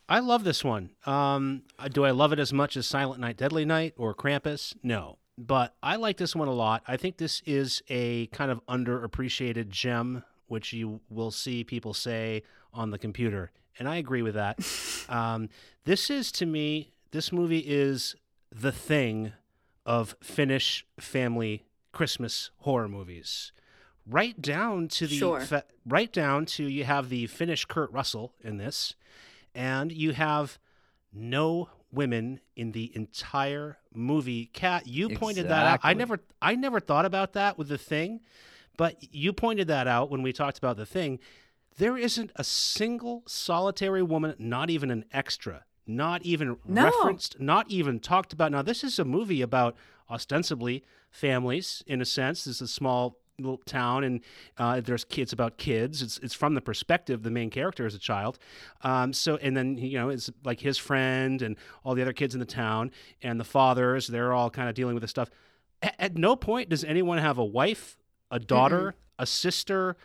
I 0.08 0.20
love 0.20 0.44
this 0.44 0.62
one. 0.62 0.90
Um, 1.06 1.62
uh, 1.78 1.88
do 1.88 2.04
I 2.04 2.10
love 2.10 2.32
it 2.32 2.38
as 2.38 2.52
much 2.52 2.76
as 2.76 2.86
Silent 2.86 3.20
Night, 3.20 3.36
Deadly 3.36 3.64
Night, 3.64 3.94
or 3.96 4.14
Krampus? 4.14 4.74
No, 4.82 5.18
but 5.38 5.74
I 5.82 5.96
like 5.96 6.18
this 6.18 6.36
one 6.36 6.48
a 6.48 6.52
lot. 6.52 6.82
I 6.86 6.96
think 6.96 7.16
this 7.16 7.42
is 7.46 7.82
a 7.88 8.26
kind 8.26 8.50
of 8.50 8.64
underappreciated 8.66 9.68
gem, 9.68 10.22
which 10.46 10.72
you 10.72 11.00
will 11.08 11.30
see 11.30 11.64
people 11.64 11.94
say 11.94 12.42
on 12.72 12.90
the 12.90 12.98
computer, 12.98 13.50
and 13.78 13.88
I 13.88 13.96
agree 13.96 14.22
with 14.22 14.34
that. 14.34 14.58
um, 15.08 15.48
this 15.84 16.10
is 16.10 16.30
to 16.32 16.46
me, 16.46 16.92
this 17.12 17.32
movie 17.32 17.64
is 17.66 18.14
the 18.50 18.72
thing 18.72 19.32
of 19.86 20.16
Finnish 20.22 20.86
family 20.98 21.64
Christmas 21.94 22.50
horror 22.58 22.88
movies. 22.88 23.52
Right 24.06 24.40
down 24.42 24.88
to 24.88 25.06
the 25.06 25.16
Sure. 25.16 25.40
fa- 25.40 25.64
right 25.86 26.12
down 26.12 26.44
to 26.46 26.64
you 26.64 26.84
have 26.84 27.08
the 27.08 27.26
Finnish 27.28 27.64
Kurt 27.64 27.90
Russell 27.90 28.34
in 28.42 28.58
this, 28.58 28.94
and 29.54 29.90
you 29.90 30.12
have 30.12 30.58
no 31.12 31.70
women 31.90 32.40
in 32.56 32.72
the 32.72 32.94
entire 32.94 33.78
movie. 33.94 34.46
Kat, 34.52 34.86
you 34.86 35.08
pointed 35.16 35.48
that 35.48 35.66
out. 35.66 35.80
I 35.82 35.94
never 35.94 36.20
I 36.42 36.54
never 36.56 36.80
thought 36.80 37.06
about 37.06 37.32
that 37.32 37.56
with 37.56 37.68
the 37.68 37.78
thing, 37.78 38.20
but 38.76 38.96
you 39.14 39.32
pointed 39.32 39.68
that 39.68 39.86
out 39.86 40.10
when 40.10 40.20
we 40.20 40.32
talked 40.32 40.58
about 40.58 40.76
the 40.76 40.84
thing. 40.86 41.18
There 41.78 41.96
isn't 41.96 42.30
a 42.36 42.44
single 42.44 43.22
solitary 43.26 44.02
woman, 44.02 44.34
not 44.38 44.68
even 44.70 44.90
an 44.90 45.04
extra, 45.12 45.64
not 45.86 46.22
even 46.22 46.56
No. 46.66 46.84
referenced, 46.84 47.40
not 47.40 47.70
even 47.70 48.00
talked 48.00 48.32
about. 48.32 48.52
Now, 48.52 48.62
this 48.62 48.84
is 48.84 48.98
a 48.98 49.04
movie 49.04 49.40
about 49.42 49.74
ostensibly 50.10 50.84
families, 51.10 51.82
in 51.86 52.00
a 52.00 52.04
sense. 52.04 52.44
This 52.44 52.56
is 52.56 52.60
a 52.62 52.68
small 52.68 53.18
little 53.38 53.58
town, 53.66 54.04
and 54.04 54.20
uh, 54.58 54.80
there's 54.80 55.04
kids 55.04 55.32
about 55.32 55.58
kids. 55.58 56.02
It's 56.02 56.18
it's 56.18 56.34
from 56.34 56.54
the 56.54 56.60
perspective 56.60 57.22
the 57.22 57.30
main 57.30 57.50
character 57.50 57.86
is 57.86 57.94
a 57.94 57.98
child. 57.98 58.38
Um, 58.82 59.12
so, 59.12 59.36
and 59.36 59.56
then 59.56 59.76
you 59.76 59.98
know, 59.98 60.08
it's 60.08 60.30
like 60.44 60.60
his 60.60 60.78
friend 60.78 61.42
and 61.42 61.56
all 61.84 61.94
the 61.94 62.02
other 62.02 62.12
kids 62.12 62.34
in 62.34 62.40
the 62.40 62.46
town, 62.46 62.90
and 63.22 63.38
the 63.40 63.44
fathers. 63.44 64.06
They're 64.06 64.32
all 64.32 64.50
kind 64.50 64.68
of 64.68 64.74
dealing 64.74 64.94
with 64.94 65.02
this 65.02 65.10
stuff. 65.10 65.30
At, 65.82 65.94
at 65.98 66.16
no 66.16 66.36
point 66.36 66.68
does 66.68 66.84
anyone 66.84 67.18
have 67.18 67.38
a 67.38 67.44
wife, 67.44 67.96
a 68.30 68.38
daughter, 68.38 68.94
a 69.18 69.26
sister, 69.26 69.96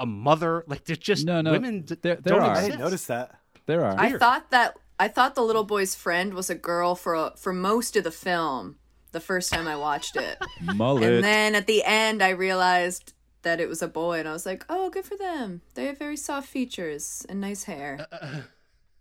a 0.00 0.06
mother. 0.06 0.64
Like 0.66 0.84
they're 0.84 0.96
just 0.96 1.26
No, 1.26 1.40
no, 1.42 1.52
women. 1.52 1.82
d- 1.82 1.96
there- 2.00 2.16
there 2.16 2.34
don't 2.36 2.42
are. 2.42 2.46
I 2.46 2.52
exist. 2.52 2.70
didn't 2.70 2.80
notice 2.80 3.06
that. 3.06 3.38
There 3.66 3.84
are. 3.84 3.94
I 3.98 4.16
thought 4.16 4.50
that 4.50 4.76
I 4.98 5.08
thought 5.08 5.34
the 5.34 5.42
little 5.42 5.64
boy's 5.64 5.94
friend 5.94 6.32
was 6.32 6.48
a 6.48 6.54
girl 6.54 6.94
for 6.94 7.32
for 7.36 7.52
most 7.52 7.96
of 7.96 8.04
the 8.04 8.10
film. 8.10 8.76
The 9.12 9.20
first 9.20 9.52
time 9.52 9.66
I 9.66 9.76
watched 9.76 10.16
it, 10.16 10.38
Mullet. 10.74 11.12
and 11.12 11.24
then 11.24 11.54
at 11.54 11.66
the 11.66 11.82
end, 11.84 12.22
I 12.22 12.30
realized 12.30 13.14
that 13.42 13.60
it 13.60 13.68
was 13.68 13.80
a 13.82 13.88
boy, 13.88 14.18
and 14.18 14.28
I 14.28 14.32
was 14.32 14.44
like, 14.44 14.64
"Oh, 14.68 14.90
good 14.90 15.04
for 15.04 15.16
them. 15.16 15.62
They 15.74 15.86
have 15.86 15.98
very 15.98 16.16
soft 16.16 16.48
features 16.48 17.24
and 17.28 17.40
nice 17.40 17.64
hair." 17.64 18.06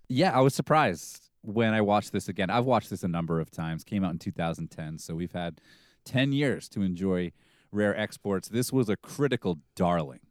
Yeah, 0.10 0.32
I 0.32 0.40
was 0.40 0.56
surprised 0.56 1.28
when 1.42 1.74
I 1.74 1.82
watched 1.82 2.14
this 2.14 2.30
again. 2.30 2.50
I've 2.50 2.64
watched 2.64 2.90
this 2.90 3.04
a 3.04 3.10
number 3.10 3.42
of 3.42 3.52
times. 3.52 3.84
Came 3.84 4.06
out 4.06 4.12
in 4.14 4.20
2010, 4.20 5.00
so 5.00 5.16
we've 5.16 5.34
had 5.34 5.60
10 6.06 6.32
years 6.32 6.70
to 6.70 6.82
enjoy 6.82 7.34
rare 7.74 7.94
exports. 7.98 8.48
This 8.48 8.72
was 8.72 8.88
a 8.88 8.96
critical 8.96 9.60
darling. 9.76 10.22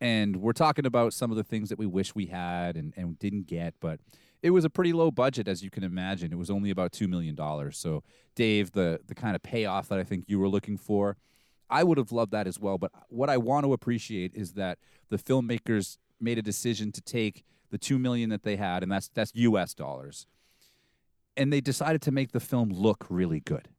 And 0.00 0.36
we're 0.36 0.52
talking 0.54 0.86
about 0.86 1.12
some 1.12 1.30
of 1.30 1.36
the 1.36 1.44
things 1.44 1.68
that 1.68 1.78
we 1.78 1.84
wish 1.84 2.14
we 2.14 2.26
had 2.26 2.76
and, 2.76 2.94
and 2.96 3.18
didn't 3.18 3.46
get, 3.46 3.74
but 3.78 4.00
it 4.44 4.50
was 4.50 4.66
a 4.66 4.70
pretty 4.70 4.92
low 4.92 5.10
budget, 5.10 5.48
as 5.48 5.64
you 5.64 5.70
can 5.70 5.82
imagine. 5.82 6.30
It 6.30 6.36
was 6.36 6.50
only 6.50 6.68
about 6.68 6.92
$2 6.92 7.08
million. 7.08 7.34
So, 7.72 8.02
Dave, 8.34 8.72
the, 8.72 9.00
the 9.06 9.14
kind 9.14 9.34
of 9.34 9.42
payoff 9.42 9.88
that 9.88 9.98
I 9.98 10.04
think 10.04 10.24
you 10.28 10.38
were 10.38 10.50
looking 10.50 10.76
for, 10.76 11.16
I 11.70 11.82
would 11.82 11.96
have 11.96 12.12
loved 12.12 12.30
that 12.32 12.46
as 12.46 12.60
well. 12.60 12.76
But 12.76 12.92
what 13.08 13.30
I 13.30 13.38
want 13.38 13.64
to 13.64 13.72
appreciate 13.72 14.32
is 14.34 14.52
that 14.52 14.78
the 15.08 15.16
filmmakers 15.16 15.96
made 16.20 16.36
a 16.36 16.42
decision 16.42 16.92
to 16.92 17.00
take 17.00 17.42
the 17.70 17.78
two 17.78 17.98
million 17.98 18.28
that 18.28 18.42
they 18.42 18.56
had, 18.56 18.82
and 18.82 18.92
that's 18.92 19.08
that's 19.08 19.32
U.S. 19.34 19.72
dollars, 19.72 20.26
and 21.38 21.50
they 21.50 21.62
decided 21.62 22.02
to 22.02 22.12
make 22.12 22.32
the 22.32 22.38
film 22.38 22.68
look 22.68 23.06
really 23.08 23.40
good. 23.40 23.70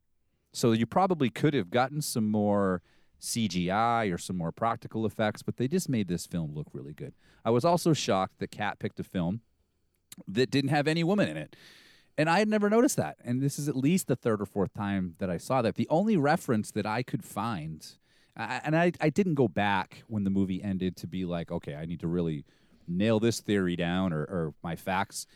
So 0.51 0.71
you 0.71 0.87
probably 0.87 1.29
could 1.29 1.53
have 1.53 1.69
gotten 1.69 2.01
some 2.01 2.29
more 2.31 2.81
CGI 3.21 4.11
or 4.11 4.17
some 4.17 4.35
more 4.35 4.51
practical 4.51 5.05
effects, 5.05 5.43
but 5.43 5.57
they 5.57 5.67
just 5.67 5.89
made 5.89 6.07
this 6.07 6.25
film 6.25 6.55
look 6.55 6.67
really 6.73 6.93
good. 6.93 7.13
I 7.45 7.51
was 7.51 7.63
also 7.63 7.93
shocked 7.93 8.39
that 8.39 8.49
Kat 8.49 8.79
picked 8.79 8.99
a 8.99 9.03
film 9.03 9.41
that 10.27 10.51
didn't 10.51 10.69
have 10.69 10.87
any 10.87 11.03
woman 11.03 11.29
in 11.29 11.37
it. 11.37 11.55
And 12.17 12.29
I 12.29 12.39
had 12.39 12.47
never 12.47 12.69
noticed 12.69 12.95
that. 12.97 13.17
And 13.23 13.41
this 13.41 13.59
is 13.59 13.67
at 13.67 13.75
least 13.75 14.07
the 14.07 14.15
third 14.15 14.41
or 14.41 14.45
fourth 14.45 14.73
time 14.73 15.15
that 15.19 15.29
I 15.29 15.37
saw 15.37 15.61
that. 15.61 15.75
The 15.75 15.87
only 15.89 16.15
reference 16.15 16.71
that 16.71 16.85
I 16.85 17.03
could 17.03 17.25
find, 17.25 17.85
and 18.37 18.75
I, 18.75 18.93
I 19.01 19.09
didn't 19.09 19.35
go 19.35 19.47
back 19.47 20.03
when 20.07 20.23
the 20.23 20.29
movie 20.29 20.63
ended 20.63 20.95
to 20.97 21.07
be 21.07 21.25
like, 21.25 21.51
okay, 21.51 21.75
I 21.75 21.85
need 21.85 21.99
to 22.01 22.07
really 22.07 22.45
nail 22.87 23.19
this 23.19 23.41
theory 23.41 23.75
down 23.75 24.13
or, 24.13 24.21
or 24.21 24.53
my 24.63 24.75
facts. 24.75 25.27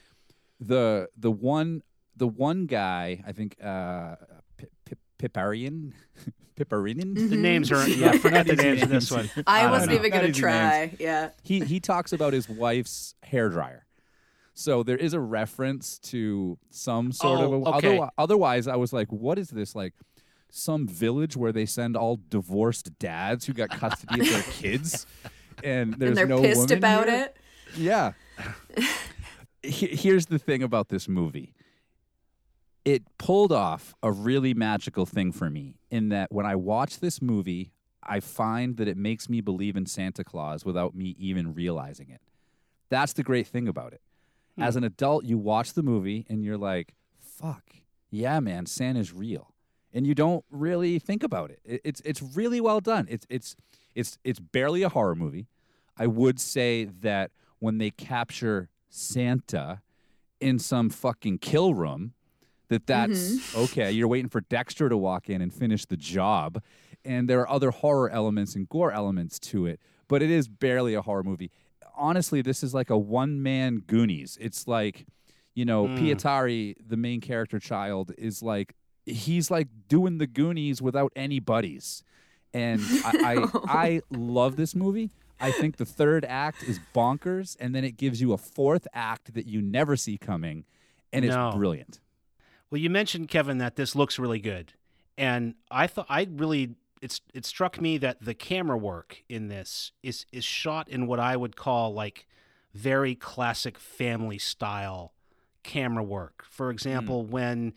The 0.61 1.09
the 1.17 1.31
one 1.31 1.83
the 2.15 2.27
one 2.27 2.65
guy, 2.65 3.23
I 3.25 3.31
think 3.31 3.55
uh, 3.63 4.15
P- 4.57 4.67
P- 4.85 4.95
Piparian, 5.17 5.93
Piparinan. 6.57 7.29
The 7.29 7.37
names 7.37 7.71
are 7.71 7.87
yeah. 7.87 8.11
Forget 8.13 8.45
the 8.45 8.55
names 8.55 8.83
of 8.83 8.89
this 8.89 9.09
one. 9.09 9.29
I, 9.47 9.63
don't 9.63 9.71
wasn't 9.71 9.93
even 9.93 10.11
gonna 10.11 10.33
try. 10.33 10.87
names. 10.87 10.99
Yeah. 10.99 11.29
He 11.43 11.61
he 11.61 11.79
talks 11.79 12.11
about 12.11 12.33
his 12.33 12.49
wife's 12.49 13.15
hair 13.23 13.49
dryer. 13.49 13.85
So 14.59 14.83
there 14.83 14.97
is 14.97 15.13
a 15.13 15.21
reference 15.21 15.99
to 15.99 16.57
some 16.69 17.13
sort 17.13 17.39
of. 17.39 17.53
Oh, 17.53 17.63
A, 17.63 17.77
okay. 17.77 17.97
otherwi- 17.97 18.09
otherwise, 18.17 18.67
I 18.67 18.75
was 18.75 18.91
like, 18.91 19.07
"What 19.09 19.39
is 19.39 19.51
this? 19.51 19.73
Like 19.73 19.93
some 20.49 20.85
village 20.85 21.37
where 21.37 21.53
they 21.53 21.65
send 21.65 21.95
all 21.95 22.19
divorced 22.27 22.99
dads 22.99 23.45
who 23.45 23.53
got 23.53 23.69
custody 23.69 24.19
of 24.19 24.29
their 24.29 24.43
kids, 24.43 25.07
and 25.63 25.93
there's 25.93 26.09
and 26.09 26.17
they're 26.17 26.27
no 26.27 26.41
pissed 26.41 26.57
woman 26.57 26.77
about 26.77 27.07
here? 27.07 27.23
it. 27.23 27.37
Yeah. 27.77 28.11
Here's 29.63 30.25
the 30.25 30.37
thing 30.37 30.61
about 30.61 30.89
this 30.89 31.07
movie. 31.07 31.53
It 32.83 33.03
pulled 33.17 33.53
off 33.53 33.95
a 34.03 34.11
really 34.11 34.53
magical 34.53 35.05
thing 35.05 35.31
for 35.31 35.49
me 35.49 35.79
in 35.89 36.09
that 36.09 36.33
when 36.33 36.45
I 36.45 36.57
watch 36.57 36.99
this 36.99 37.21
movie, 37.21 37.71
I 38.03 38.19
find 38.19 38.75
that 38.75 38.89
it 38.89 38.97
makes 38.97 39.29
me 39.29 39.39
believe 39.39 39.77
in 39.77 39.85
Santa 39.85 40.25
Claus 40.25 40.65
without 40.65 40.95
me 40.95 41.15
even 41.17 41.53
realizing 41.53 42.09
it. 42.09 42.19
That's 42.89 43.13
the 43.13 43.23
great 43.23 43.47
thing 43.47 43.69
about 43.69 43.93
it. 43.93 44.01
Hmm. 44.59 44.63
As 44.63 44.75
an 44.75 44.83
adult, 44.83 45.25
you 45.25 45.37
watch 45.37 45.73
the 45.73 45.83
movie 45.83 46.25
and 46.29 46.43
you're 46.43 46.57
like, 46.57 46.93
fuck, 47.19 47.63
yeah, 48.09 48.39
man, 48.39 48.65
Santa's 48.65 49.13
real. 49.13 49.53
And 49.93 50.05
you 50.05 50.13
don't 50.13 50.45
really 50.51 50.99
think 50.99 51.23
about 51.23 51.49
it. 51.49 51.59
It- 51.65 51.81
It's 51.83 52.01
it's 52.05 52.21
really 52.21 52.61
well 52.61 52.79
done. 52.79 53.07
It's 53.09 53.25
it's 53.29 53.55
it's 53.95 54.17
it's 54.23 54.39
barely 54.39 54.83
a 54.83 54.89
horror 54.89 55.15
movie. 55.15 55.47
I 55.97 56.07
would 56.07 56.39
say 56.39 56.85
that 56.85 57.31
when 57.59 57.77
they 57.79 57.89
capture 57.89 58.69
Santa 58.89 59.81
in 60.39 60.59
some 60.59 60.89
fucking 60.89 61.39
kill 61.39 61.73
room, 61.73 62.13
that 62.69 62.85
that's 62.85 63.31
mm-hmm. 63.31 63.59
okay. 63.61 63.91
You're 63.91 64.07
waiting 64.07 64.29
for 64.29 64.41
Dexter 64.41 64.89
to 64.89 64.97
walk 64.97 65.29
in 65.29 65.41
and 65.41 65.51
finish 65.53 65.85
the 65.85 65.97
job, 65.97 66.61
and 67.03 67.27
there 67.27 67.39
are 67.41 67.49
other 67.49 67.71
horror 67.71 68.09
elements 68.09 68.55
and 68.55 68.69
gore 68.69 68.91
elements 68.91 69.39
to 69.39 69.65
it, 69.65 69.79
but 70.07 70.21
it 70.21 70.29
is 70.29 70.47
barely 70.47 70.93
a 70.93 71.01
horror 71.01 71.23
movie. 71.23 71.51
Honestly, 71.99 72.41
this 72.41 72.63
is 72.63 72.73
like 72.73 72.89
a 72.89 72.97
one 72.97 73.43
man 73.43 73.83
Goonies. 73.85 74.37
It's 74.39 74.67
like, 74.67 75.05
you 75.53 75.65
know, 75.65 75.87
hmm. 75.87 75.95
Pietari, 75.97 76.75
the 76.87 76.97
main 76.97 77.21
character 77.21 77.59
child, 77.59 78.13
is 78.17 78.41
like 78.41 78.75
he's 79.05 79.51
like 79.51 79.67
doing 79.87 80.17
the 80.17 80.27
Goonies 80.27 80.81
without 80.81 81.11
any 81.15 81.39
buddies, 81.39 82.03
and 82.53 82.81
I 83.05 83.45
I, 83.45 83.47
I 83.67 84.01
love 84.09 84.55
this 84.55 84.73
movie. 84.73 85.11
I 85.41 85.51
think 85.51 85.77
the 85.77 85.85
third 85.85 86.25
act 86.25 86.63
is 86.63 86.79
bonkers, 86.93 87.55
and 87.59 87.73
then 87.73 87.83
it 87.83 87.95
gives 87.97 88.19
you 88.21 88.33
a 88.33 88.37
fourth 88.37 88.87
act 88.93 89.33
that 89.33 89.45
you 89.45 89.61
never 89.61 89.95
see 89.95 90.17
coming, 90.17 90.65
and 91.13 91.23
it's 91.23 91.35
No. 91.35 91.51
brilliant. 91.55 91.99
Well, 92.69 92.79
you 92.79 92.89
mentioned 92.89 93.29
Kevin 93.29 93.57
that 93.59 93.75
this 93.75 93.95
looks 93.95 94.19
really 94.19 94.39
good, 94.39 94.73
and 95.17 95.55
I 95.71 95.87
thought 95.87 96.07
I 96.09 96.27
really 96.29 96.75
it's 97.01 97.21
it 97.33 97.45
struck 97.45 97.79
me 97.79 97.97
that 97.97 98.23
the 98.23 98.33
camera 98.33 98.77
work 98.77 99.23
in 99.29 99.47
this 99.47 99.91
is 100.03 100.25
is 100.31 100.43
shot 100.43 100.87
in 100.89 101.07
what 101.07 101.19
I 101.19 101.35
would 101.35 101.55
call 101.55 101.93
like 101.93 102.27
very 102.73 103.15
classic 103.15 103.77
family 103.79 104.37
style 104.37 105.13
camera 105.63 106.03
work. 106.03 106.45
For 106.49 106.69
example, 106.69 107.25
when 107.25 107.73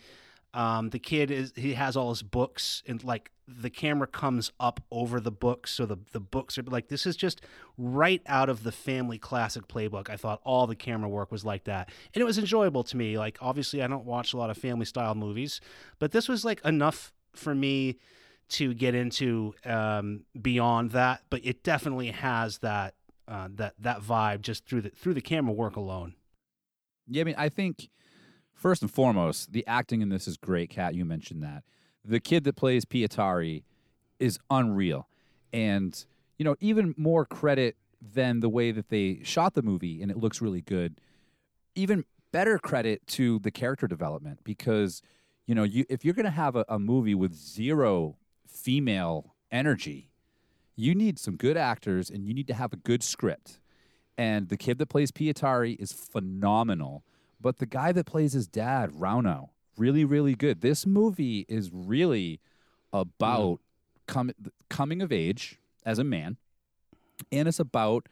um, 0.55 0.91
the 0.91 0.99
kid 0.99 1.31
is 1.31 1.53
he 1.57 1.75
has 1.75 1.97
all 1.97 2.11
his 2.11 2.23
books 2.23 2.83
and 2.87 3.03
like 3.03 3.31
the 3.49 3.71
camera 3.71 4.07
comes 4.07 4.53
up 4.61 4.81
over 4.91 5.19
the 5.19 5.31
books 5.31 5.73
so 5.73 5.85
the 5.87 5.97
the 6.13 6.21
books 6.21 6.59
are 6.59 6.63
like 6.63 6.89
this 6.89 7.07
is 7.07 7.17
just 7.17 7.41
right 7.77 8.23
out 8.27 8.49
of 8.49 8.63
the 8.63 8.73
family 8.73 9.19
classic 9.19 9.67
playbook. 9.67 10.11
I 10.11 10.17
thought 10.17 10.41
all 10.45 10.67
the 10.67 10.77
camera 10.77 11.09
work 11.09 11.33
was 11.33 11.45
like 11.45 11.65
that. 11.65 11.91
And 12.15 12.21
it 12.21 12.25
was 12.25 12.39
enjoyable 12.39 12.85
to 12.85 12.97
me. 12.97 13.19
Like 13.19 13.39
obviously 13.41 13.83
i 13.83 13.87
don't 13.87 14.05
watch 14.05 14.33
a 14.33 14.37
lot 14.37 14.51
of 14.51 14.59
family 14.59 14.85
style 14.87 15.15
movies 15.15 15.61
but 15.99 16.13
this 16.13 16.29
was 16.29 16.45
like 16.45 16.63
enough 16.65 17.13
for 17.35 17.55
me 17.55 17.97
to 18.53 18.75
get 18.75 18.95
into 18.95 19.55
um, 19.65 20.25
beyond 20.41 20.91
that 20.93 21.23
but 21.31 21.41
it 21.45 21.63
definitely 21.63 22.11
has 22.11 22.59
that 22.59 22.95
uh, 23.29 23.49
that 23.55 23.75
that 23.79 24.01
vibe 24.01 24.41
just 24.41 24.67
through 24.67 24.81
the 24.81 24.91
through 24.91 25.15
the 25.15 25.21
camera 25.21 25.53
work 25.53 25.77
alone 25.77 26.15
Yeah, 27.09 27.23
I 27.23 27.25
mean, 27.25 27.35
I 27.39 27.49
think 27.49 27.89
first 28.55 28.83
and 28.83 28.91
foremost, 28.91 29.53
the 29.53 29.67
acting 29.67 30.03
in 30.03 30.09
this 30.09 30.29
is 30.29 30.37
great. 30.37 30.71
Kat, 30.71 30.95
you 30.95 31.05
mentioned 31.05 31.43
that. 31.43 31.65
The 32.05 32.21
kid 32.21 32.45
that 32.45 32.57
plays 32.57 32.85
Pietari 32.85 33.65
is 34.19 34.39
unreal, 34.51 35.09
and 35.53 36.05
you 36.39 36.45
know, 36.45 36.57
even 36.61 36.95
more 36.97 37.25
credit 37.25 37.77
than 38.01 38.41
the 38.41 38.49
way 38.49 38.73
that 38.73 38.89
they 38.89 39.21
shot 39.23 39.55
the 39.55 39.63
movie, 39.63 40.03
and 40.03 40.11
it 40.11 40.17
looks 40.17 40.41
really 40.41 40.61
good. 40.61 41.01
Even 41.75 42.05
better 42.33 42.59
credit 42.59 43.07
to 43.07 43.39
the 43.41 43.51
character 43.51 43.87
development 43.87 44.41
because 44.43 45.03
you 45.47 45.55
know, 45.55 45.65
you 45.65 45.85
if 45.89 46.05
you're 46.05 46.15
going 46.15 46.25
to 46.25 46.31
have 46.31 46.57
a, 46.57 46.65
a 46.69 46.79
movie 46.79 47.15
with 47.15 47.35
zero 47.35 48.17
female 48.53 49.35
energy, 49.51 50.11
you 50.77 50.95
need 50.95 51.19
some 51.19 51.37
good 51.37 51.57
actors 51.57 52.11
and 52.11 52.25
you 52.25 52.35
need 52.35 52.47
to 52.49 52.55
have 52.55 52.73
a 52.73 52.77
good 52.77 53.03
script. 53.03 53.59
And 54.17 54.49
the 54.49 54.57
kid 54.57 54.79
that 54.79 54.87
plays 54.87 55.11
Pietari 55.11 55.79
is 55.81 55.93
phenomenal. 55.93 57.05
But 57.41 57.59
the 57.59 57.67
guy 57.67 57.93
that 57.93 58.07
plays 58.07 58.35
his 58.35 58.47
dad, 58.47 58.93
Rauno, 58.93 59.49
really, 59.77 60.05
really 60.05 60.35
good. 60.35 60.61
This 60.61 60.87
movie 60.87 61.45
is 61.49 61.71
really 61.73 62.41
about 62.93 63.55
mm. 63.55 63.59
com- 64.07 64.35
coming 64.69 65.03
of 65.03 65.13
age 65.13 65.59
as 65.85 65.99
a 65.99 66.05
man, 66.05 66.37
and 67.31 67.49
it's 67.49 67.59
about 67.59 68.09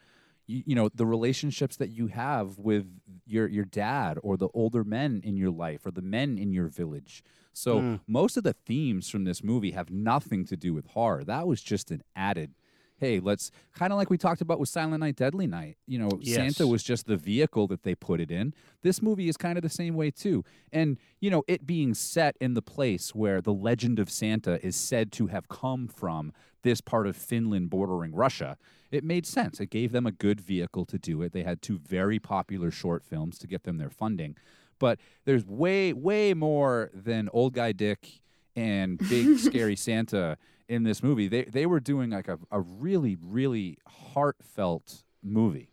you, 0.47 0.63
you 0.65 0.75
know 0.75 0.89
the 0.93 1.05
relationships 1.05 1.77
that 1.77 1.89
you 1.89 2.07
have 2.07 2.57
with 2.57 2.85
your 3.25 3.47
your 3.47 3.65
dad 3.65 4.17
or 4.23 4.37
the 4.37 4.49
older 4.53 4.83
men 4.83 5.21
in 5.23 5.37
your 5.37 5.51
life 5.51 5.85
or 5.85 5.91
the 5.91 6.01
men 6.01 6.37
in 6.37 6.51
your 6.51 6.67
village. 6.67 7.23
So 7.53 7.81
Mm. 7.81 7.99
most 8.07 8.37
of 8.37 8.43
the 8.43 8.53
themes 8.53 9.09
from 9.09 9.25
this 9.25 9.43
movie 9.43 9.71
have 9.71 9.89
nothing 9.91 10.45
to 10.45 10.55
do 10.55 10.73
with 10.73 10.87
horror. 10.87 11.23
That 11.23 11.47
was 11.47 11.61
just 11.61 11.91
an 11.91 12.01
added. 12.15 12.53
Hey, 13.01 13.19
let's 13.19 13.49
kind 13.73 13.91
of 13.91 13.97
like 13.97 14.11
we 14.11 14.17
talked 14.19 14.41
about 14.41 14.59
with 14.59 14.69
Silent 14.69 14.99
Night, 14.99 15.15
Deadly 15.15 15.47
Night. 15.47 15.77
You 15.87 15.97
know, 15.97 16.11
Yes. 16.21 16.35
Santa 16.35 16.67
was 16.67 16.83
just 16.83 17.07
the 17.07 17.17
vehicle 17.17 17.65
that 17.67 17.81
they 17.81 17.95
put 17.95 18.21
it 18.21 18.29
in. 18.29 18.53
This 18.83 19.01
movie 19.01 19.27
is 19.27 19.37
kind 19.37 19.57
of 19.57 19.63
the 19.63 19.69
same 19.69 19.95
way 19.95 20.11
too. 20.11 20.45
And 20.71 20.97
you 21.19 21.31
know, 21.31 21.43
it 21.47 21.65
being 21.65 21.95
set 21.95 22.37
in 22.39 22.53
the 22.53 22.61
place 22.61 23.15
where 23.15 23.41
the 23.41 23.53
legend 23.53 23.97
of 23.97 24.11
Santa 24.11 24.63
is 24.63 24.75
said 24.75 25.11
to 25.13 25.27
have 25.27 25.49
come 25.49 25.87
from, 25.87 26.31
this 26.61 26.79
part 26.79 27.07
of 27.07 27.15
Finland 27.15 27.71
bordering 27.71 28.13
Russia, 28.13 28.55
it 28.91 29.03
made 29.03 29.25
sense. 29.25 29.59
It 29.59 29.71
gave 29.71 29.91
them 29.91 30.05
a 30.05 30.11
good 30.11 30.39
vehicle 30.39 30.85
to 30.85 30.99
do 30.99 31.23
it. 31.23 31.33
They 31.33 31.41
had 31.41 31.63
two 31.63 31.79
very 31.79 32.19
popular 32.19 32.69
short 32.69 33.03
films 33.03 33.39
to 33.39 33.47
get 33.47 33.63
them 33.63 33.77
their 33.77 33.89
funding. 33.89 34.37
But 34.77 34.99
there's 35.25 35.43
way, 35.43 35.91
way 35.91 36.35
more 36.35 36.91
than 36.93 37.29
Old 37.33 37.53
Guy 37.53 37.71
Dick 37.71 38.21
and 38.55 38.99
Big 39.09 39.39
Scary 39.47 39.75
Santa 39.75 40.37
in 40.71 40.83
this 40.83 41.03
movie. 41.03 41.27
They 41.27 41.43
they 41.43 41.65
were 41.65 41.79
doing 41.79 42.09
like 42.11 42.27
a, 42.27 42.39
a 42.51 42.61
really, 42.61 43.17
really 43.21 43.77
heartfelt 43.87 45.03
movie. 45.21 45.69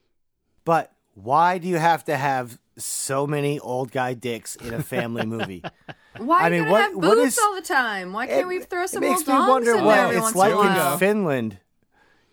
But 0.64 0.92
why 1.14 1.58
do 1.58 1.68
you 1.68 1.78
have 1.78 2.04
to 2.04 2.16
have 2.16 2.58
so 2.76 3.26
many 3.26 3.58
old 3.60 3.90
guy 3.92 4.14
dicks 4.14 4.56
in 4.56 4.74
a 4.74 4.82
family 4.82 5.26
movie? 5.36 5.62
Why 6.18 6.40
I 6.42 6.46
I 6.46 6.50
mean, 6.50 6.62
mean, 6.62 6.70
what- 6.72 6.82
have 6.82 7.00
boobs 7.00 7.34
is- 7.34 7.38
all 7.38 7.54
the 7.54 7.62
time? 7.62 8.12
Why 8.12 8.26
can't 8.26 8.48
we 8.48 8.60
throw 8.60 8.86
some 8.86 9.02
it 9.02 9.08
makes 9.08 9.28
old 9.28 9.40
me 9.46 9.48
wonder 9.52 9.70
in 9.70 9.76
there 9.78 9.84
what 9.86 9.98
every 9.98 10.16
it's 10.16 10.34
like 10.34 10.52
in 10.52 10.92
in 10.92 10.98
Finland. 10.98 11.58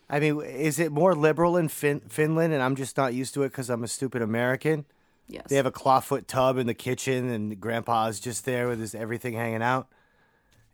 I 0.08 0.20
mean, 0.20 0.40
is 0.42 0.78
it 0.80 0.92
more 0.92 1.16
liberal 1.16 1.58
in 1.58 1.68
fin- 1.68 2.02
Finland, 2.10 2.54
and 2.54 2.62
I'm 2.62 2.76
just 2.76 2.96
not 2.96 3.14
used 3.16 3.34
to 3.36 3.42
it 3.44 3.50
because 3.50 3.70
I'm 3.72 3.84
a 3.84 3.88
stupid 3.88 4.22
American? 4.22 4.86
Yes. 5.28 5.46
They 5.50 5.56
have 5.56 5.66
a 5.66 5.72
clawfoot 5.72 6.28
tub 6.28 6.58
in 6.60 6.68
the 6.68 6.76
kitchen, 6.76 7.30
and 7.30 7.60
Grandpa's 7.60 8.20
just 8.20 8.46
there 8.46 8.68
with 8.68 8.80
his 8.80 8.94
everything 8.94 9.34
hanging 9.34 9.64
out. 9.64 9.88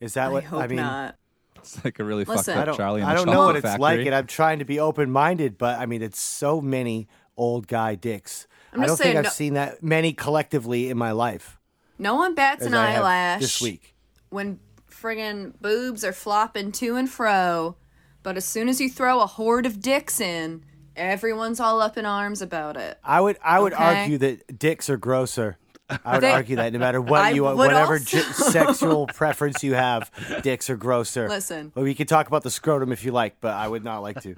Is 0.01 0.15
that 0.15 0.27
I 0.27 0.29
what 0.33 0.43
hope 0.43 0.61
I 0.61 0.67
mean? 0.67 0.77
not. 0.77 1.15
It's 1.62 1.84
like 1.86 1.99
a 1.99 2.03
really 2.03 2.26
Listen. 2.26 2.55
fucked 2.55 2.57
I 2.57 2.59
up 2.62 2.66
don't, 2.68 2.78
Charlie 2.78 3.01
and 3.01 3.09
I 3.09 3.14
don't 3.14 3.26
know 3.28 3.39
what 3.45 3.55
Chocolate 3.55 3.74
it's 3.74 3.80
like, 3.80 4.05
and 4.05 4.14
I'm 4.16 4.28
trying 4.28 4.59
to 4.59 4.66
be 4.66 4.80
open 4.80 5.12
minded, 5.12 5.57
but 5.57 5.80
I 5.80 5.86
mean, 5.86 6.01
it's 6.01 6.20
so 6.20 6.62
many 6.62 7.07
old 7.38 7.68
guy 7.68 7.95
dicks. 7.95 8.47
I'm 8.74 8.82
I 8.82 8.86
don't 8.88 8.97
think 8.97 9.16
I've 9.18 9.24
no- 9.26 9.30
seen 9.30 9.53
that 9.55 9.82
many 9.84 10.14
collectively 10.14 10.89
in 10.89 10.97
my 10.97 11.12
life. 11.12 11.59
No 11.99 12.16
one 12.16 12.34
bats 12.36 12.66
an 12.66 12.74
eyelash 12.74 13.41
this 13.41 13.62
week. 13.62 13.95
when 14.30 14.59
friggin' 14.89 15.53
boobs 15.62 16.03
are 16.03 16.14
flopping 16.14 16.72
to 16.74 16.95
and 16.95 17.09
fro. 17.09 17.76
But 18.24 18.38
as 18.38 18.45
soon 18.45 18.70
as 18.70 18.80
you 18.80 18.89
throw 18.89 19.20
a 19.22 19.26
horde 19.26 19.66
of 19.66 19.82
dicks 19.82 20.20
in, 20.20 20.64
everyone's 20.95 21.59
all 21.59 21.82
up 21.82 21.97
in 21.97 22.05
arms 22.05 22.41
about 22.41 22.78
it. 22.78 22.97
I 23.03 23.20
would 23.22 23.38
I 23.43 23.59
would 23.59 23.74
Okay. 23.74 23.84
argue 24.01 24.18
that 24.20 24.59
dicks 24.59 24.89
are 24.89 24.97
grosser. 24.97 25.57
I 26.05 26.13
would 26.15 26.23
They- 26.23 26.31
argue 26.31 26.55
that 26.57 26.71
no 26.73 26.79
matter 26.79 27.01
what 27.01 27.21
I 27.21 27.29
you 27.31 27.43
would 27.43 27.57
whatever 27.57 27.93
also- 27.93 28.05
j- 28.05 28.21
sexual 28.21 29.07
preference 29.13 29.63
you 29.63 29.73
have, 29.73 30.09
dicks 30.43 30.69
are 30.69 30.75
grosser. 30.77 31.27
Listen. 31.29 31.71
well, 31.75 31.83
we 31.85 31.93
can 31.95 32.07
talk 32.07 32.27
about 32.27 32.43
the 32.43 32.49
scrotum 32.51 32.91
if 32.91 33.03
you 33.03 33.11
like, 33.11 33.35
but 33.41 33.53
I 33.53 33.67
would 33.67 33.83
not 33.83 33.99
like 34.01 34.21
to. 34.21 34.35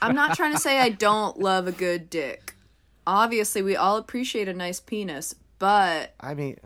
I'm 0.00 0.14
not 0.14 0.36
trying 0.36 0.52
to 0.52 0.58
say 0.58 0.78
I 0.80 0.88
don't 0.90 1.38
love 1.38 1.66
a 1.66 1.72
good 1.72 2.10
dick. 2.10 2.54
Obviously, 3.06 3.62
we 3.62 3.76
all 3.76 3.96
appreciate 3.96 4.48
a 4.48 4.54
nice 4.54 4.78
penis, 4.80 5.34
but 5.58 6.14
I 6.20 6.34
mean, 6.34 6.56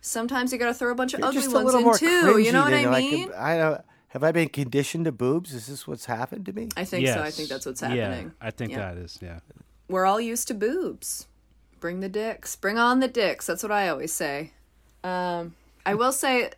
sometimes 0.00 0.52
you 0.52 0.58
gotta 0.58 0.74
throw 0.74 0.90
a 0.90 0.94
bunch 0.94 1.14
of 1.14 1.22
ugly 1.22 1.46
ones 1.48 1.74
in 1.74 1.94
too. 1.98 2.38
You 2.38 2.52
know 2.52 2.62
what 2.62 2.72
I 2.72 2.82
than, 2.82 2.92
like, 2.92 3.04
mean? 3.04 3.30
I 3.36 3.56
don't. 3.58 3.80
Have 4.08 4.22
I 4.24 4.32
been 4.32 4.48
conditioned 4.48 5.04
to 5.04 5.12
boobs? 5.12 5.52
Is 5.52 5.66
this 5.66 5.86
what's 5.86 6.06
happened 6.06 6.46
to 6.46 6.52
me? 6.54 6.68
I 6.76 6.84
think 6.86 7.06
so. 7.06 7.20
I 7.20 7.30
think 7.30 7.50
that's 7.50 7.66
what's 7.66 7.82
Yeah, 7.82 7.88
happening. 7.88 8.32
I 8.40 8.50
think 8.50 8.72
Yeah. 8.72 8.78
that 8.78 8.96
is, 8.96 9.18
yeah. 9.20 9.40
We're 9.88 10.06
all 10.06 10.20
used 10.20 10.48
to 10.48 10.54
boobs. 10.54 11.26
Bring 11.80 12.00
the 12.00 12.08
dicks. 12.08 12.56
Bring 12.56 12.78
on 12.78 13.00
the 13.00 13.08
dicks. 13.08 13.46
That's 13.46 13.62
what 13.62 13.72
I 13.72 13.88
always 13.88 14.12
say. 14.12 14.52
Um, 15.04 15.54
I 15.84 15.94
will 15.94 16.12
say, 16.12 16.50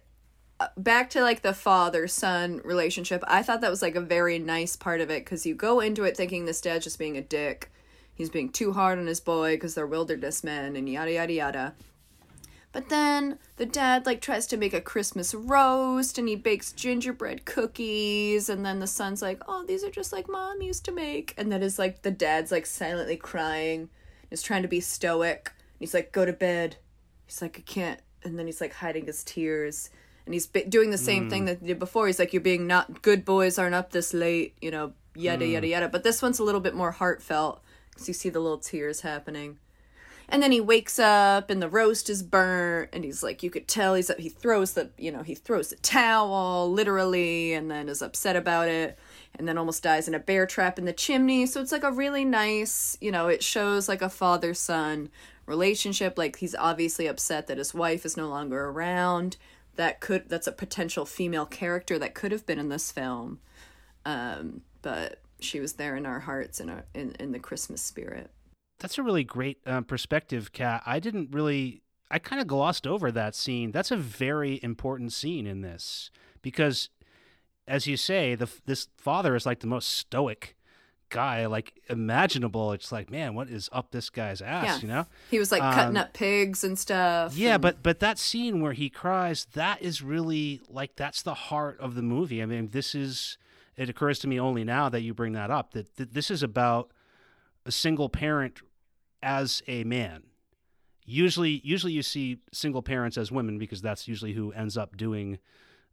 uh, 0.61 0.69
back 0.77 1.11
to 1.11 1.21
like 1.23 1.43
the 1.43 1.53
father 1.53 2.09
son 2.09 2.61
relationship. 2.64 3.23
I 3.27 3.43
thought 3.43 3.61
that 3.61 3.71
was 3.71 3.83
like 3.83 3.95
a 3.95 4.01
very 4.01 4.39
nice 4.39 4.77
part 4.77 5.01
of 5.01 5.11
it 5.11 5.25
because 5.25 5.47
you 5.47 5.55
go 5.55 5.81
into 5.81 6.05
it 6.05 6.16
thinking 6.16 6.45
this 6.45 6.61
dad's 6.61 6.85
just 6.85 6.99
being 6.99 7.16
a 7.16 7.23
dick. 7.23 7.71
He's 8.14 8.31
being 8.31 8.49
too 8.51 8.73
hard 8.73 8.99
on 8.99 9.07
his 9.07 9.21
boy 9.21 9.55
because 9.55 9.75
they're 9.75 9.87
wilderness 9.87 10.43
men 10.43 10.75
and 10.75 10.89
yada 10.89 11.12
yada 11.12 11.33
yada. 11.33 11.75
But 12.73 12.89
then 12.89 13.39
the 13.57 13.66
dad 13.66 14.07
like 14.07 14.21
tries 14.21 14.47
to 14.49 14.57
make 14.57 14.75
a 14.75 14.81
Christmas 14.81 15.35
roast 15.35 16.19
and 16.19 16.29
he 16.29 16.37
bakes 16.37 16.73
gingerbread 16.73 17.45
cookies 17.45 18.49
and 18.49 18.64
then 18.64 18.81
the 18.81 18.87
son's 18.87 19.23
like, 19.23 19.41
"Oh, 19.47 19.64
these 19.64 19.85
are 19.85 19.91
just 19.91 20.12
like 20.12 20.29
mom 20.29 20.61
used 20.61 20.85
to 20.87 20.93
make." 20.93 21.35
And 21.39 21.51
then 21.51 21.62
is 21.62 21.79
like 21.79 22.03
the 22.03 22.11
dad's 22.11 22.51
like 22.51 22.66
silently 22.66 23.16
crying, 23.16 23.89
is 24.31 24.43
trying 24.43 24.62
to 24.62 24.68
be 24.68 24.81
stoic. 24.81 25.53
He's 25.79 25.95
like, 25.95 26.12
"Go 26.12 26.24
to 26.24 26.33
bed." 26.33 26.76
He's 27.26 27.43
like, 27.43 27.59
"I 27.59 27.62
can't." 27.62 28.01
And 28.22 28.39
then 28.39 28.47
he's 28.47 28.61
like 28.61 28.74
hiding 28.74 29.07
his 29.07 29.24
tears. 29.24 29.91
And 30.26 30.35
he's 30.35 30.47
doing 30.47 30.91
the 30.91 30.99
same 30.99 31.31
thing 31.31 31.43
hmm. 31.43 31.47
that 31.47 31.61
he 31.61 31.66
did 31.68 31.79
before. 31.79 32.07
He's 32.07 32.18
like, 32.18 32.33
"You're 32.33 32.43
being 32.43 32.66
not 32.66 33.03
good 33.03 33.24
boys 33.24 33.59
aren't 33.59 33.74
up 33.74 33.91
this 33.91 34.12
late," 34.12 34.55
you 34.61 34.70
know, 34.70 34.93
yada 35.14 35.45
hmm. 35.45 35.53
yada 35.53 35.66
yada. 35.66 35.89
But 35.89 36.05
this 36.05 36.20
one's 36.22 36.39
a 36.39 36.45
little 36.45 36.61
bit 36.61 36.74
more 36.74 36.91
heartfelt 36.91 37.62
because 37.91 38.09
you 38.09 38.14
see 38.14 38.29
the 38.29 38.41
little 38.41 38.59
tears 38.59 39.01
happening. 39.01 39.59
And 40.29 40.43
then 40.43 40.53
he 40.53 40.61
wakes 40.61 40.99
up 40.99 41.49
and 41.49 41.62
the 41.62 41.70
roast 41.70 42.11
is 42.11 42.22
burnt 42.22 42.91
and 42.93 43.03
he's 43.03 43.22
like 43.22 43.43
you 43.43 43.51
could 43.51 43.66
tell 43.66 43.95
he's 43.95 44.11
he 44.18 44.29
throws 44.29 44.74
the 44.74 44.91
you 44.99 45.11
know 45.11 45.22
he 45.22 45.35
throws 45.35 45.70
the 45.70 45.76
towel 45.76 46.70
literally 46.70 47.55
and 47.55 47.70
then 47.70 47.89
is 47.89 48.03
upset 48.03 48.37
about 48.37 48.68
it 48.68 48.99
and 49.39 49.47
then 49.47 49.59
almost 49.59 49.82
dies 49.82 50.09
in 50.09 50.14
a 50.14 50.18
bear 50.18 50.47
trap 50.47 50.78
in 50.78 50.84
the 50.84 50.93
chimney. 50.93 51.47
So 51.47 51.61
it's 51.61 51.72
like 51.72 51.84
a 51.84 51.93
really 51.93 52.24
nice, 52.24 52.97
you 53.01 53.11
know, 53.11 53.28
it 53.28 53.43
shows 53.43 53.89
like 53.89 54.03
a 54.03 54.09
father 54.09 54.55
son 54.55 55.11
relationship. 55.47 56.18
Like 56.18 56.36
he's 56.36 56.55
obviously 56.55 57.07
upset 57.07 57.47
that 57.47 57.59
his 57.59 57.74
wife 57.74 58.05
is 58.05 58.16
no 58.16 58.28
longer 58.28 58.66
around. 58.66 59.36
That 59.76 60.01
could 60.01 60.28
that's 60.28 60.47
a 60.47 60.53
potential 60.53 61.07
female 61.07 61.47
character 61.47 61.99
that 61.99 62.14
could 62.14 62.32
have 62.32 62.45
been 62.45 62.59
in 62.59 62.68
this 62.68 62.91
film. 62.91 63.39
Um, 64.05 64.62
but 64.82 65.20
she 65.41 65.61
was 65.61 65.74
there 65.74 65.97
in 65.97 66.07
our 66.07 66.20
hearts 66.20 66.61
and 66.61 66.82
in, 66.95 67.12
in 67.20 67.32
the 67.32 67.39
Christmas 67.39 67.80
spirit. 67.82 68.30
That's 68.78 68.99
a 68.99 69.03
really 69.03 69.24
great 69.24 69.59
um, 69.66 69.84
perspective, 69.84 70.53
Kat. 70.53 70.82
I 70.86 71.01
didn't 71.01 71.30
really, 71.32 71.82
I 72.11 72.18
kind 72.18 72.41
of 72.41 72.47
glossed 72.47 72.86
over 72.86 73.11
that 73.12 73.34
scene. 73.34 73.72
That's 73.72 73.91
a 73.91 73.97
very 73.97 74.61
important 74.62 75.12
scene 75.12 75.47
in 75.47 75.62
this 75.62 76.11
because, 76.43 76.89
as 77.69 77.87
you 77.87 77.97
say, 77.97 78.35
the 78.35 78.49
this 78.66 78.89
father 78.97 79.37
is 79.37 79.47
like 79.47 79.61
the 79.61 79.66
most 79.66 79.89
stoic 79.91 80.57
guy 81.11 81.47
like 81.47 81.81
imaginable. 81.89 82.73
It's 82.73 82.93
like, 82.93 83.11
man, 83.11 83.35
what 83.35 83.49
is 83.49 83.69
up 83.73 83.91
this 83.93 84.11
guy's 84.11 84.43
ass? 84.43 84.64
Yeah. 84.64 84.79
You 84.81 84.89
know, 84.89 85.07
He 85.31 85.39
was 85.39 85.51
like 85.53 85.62
Um, 85.62 85.73
cutting 85.75 85.97
up 85.97 86.12
pigs 86.12 86.64
and 86.64 86.79
stuff. 86.79 87.35
Yeah, 87.37 87.55
and- 87.55 87.62
but 87.62 87.83
but 87.83 88.01
that 88.01 88.19
scene 88.19 88.61
where 88.61 88.73
he 88.75 88.91
cries, 88.91 89.47
that 89.55 89.81
is 89.83 90.03
really 90.03 90.61
like 90.69 90.97
that's 90.97 91.23
the 91.23 91.35
heart 91.35 91.79
of 91.81 91.95
the 91.95 92.03
movie. 92.03 92.43
I 92.43 92.47
mean, 92.47 92.69
this 92.69 92.95
is 92.95 93.39
it 93.77 93.89
occurs 93.89 94.19
to 94.21 94.29
me 94.29 94.39
only 94.41 94.64
now 94.64 94.89
that 94.89 95.03
you 95.03 95.14
bring 95.14 95.33
that 95.35 95.51
up 95.51 95.73
that, 95.73 95.97
that 95.97 96.12
this 96.12 96.31
is 96.31 96.43
about 96.43 96.91
a 97.64 97.71
single 97.73 98.09
parent 98.09 98.61
as 99.23 99.62
a 99.69 99.85
man. 99.85 100.25
Usually 101.07 101.61
usually 101.64 101.93
you 101.95 102.03
see 102.03 102.39
single 102.53 102.83
parents 102.83 103.16
as 103.16 103.33
women 103.33 103.59
because 103.59 103.81
that's 103.81 104.07
usually 104.07 104.35
who 104.35 104.53
ends 104.53 104.77
up 104.77 104.97
doing 104.97 105.39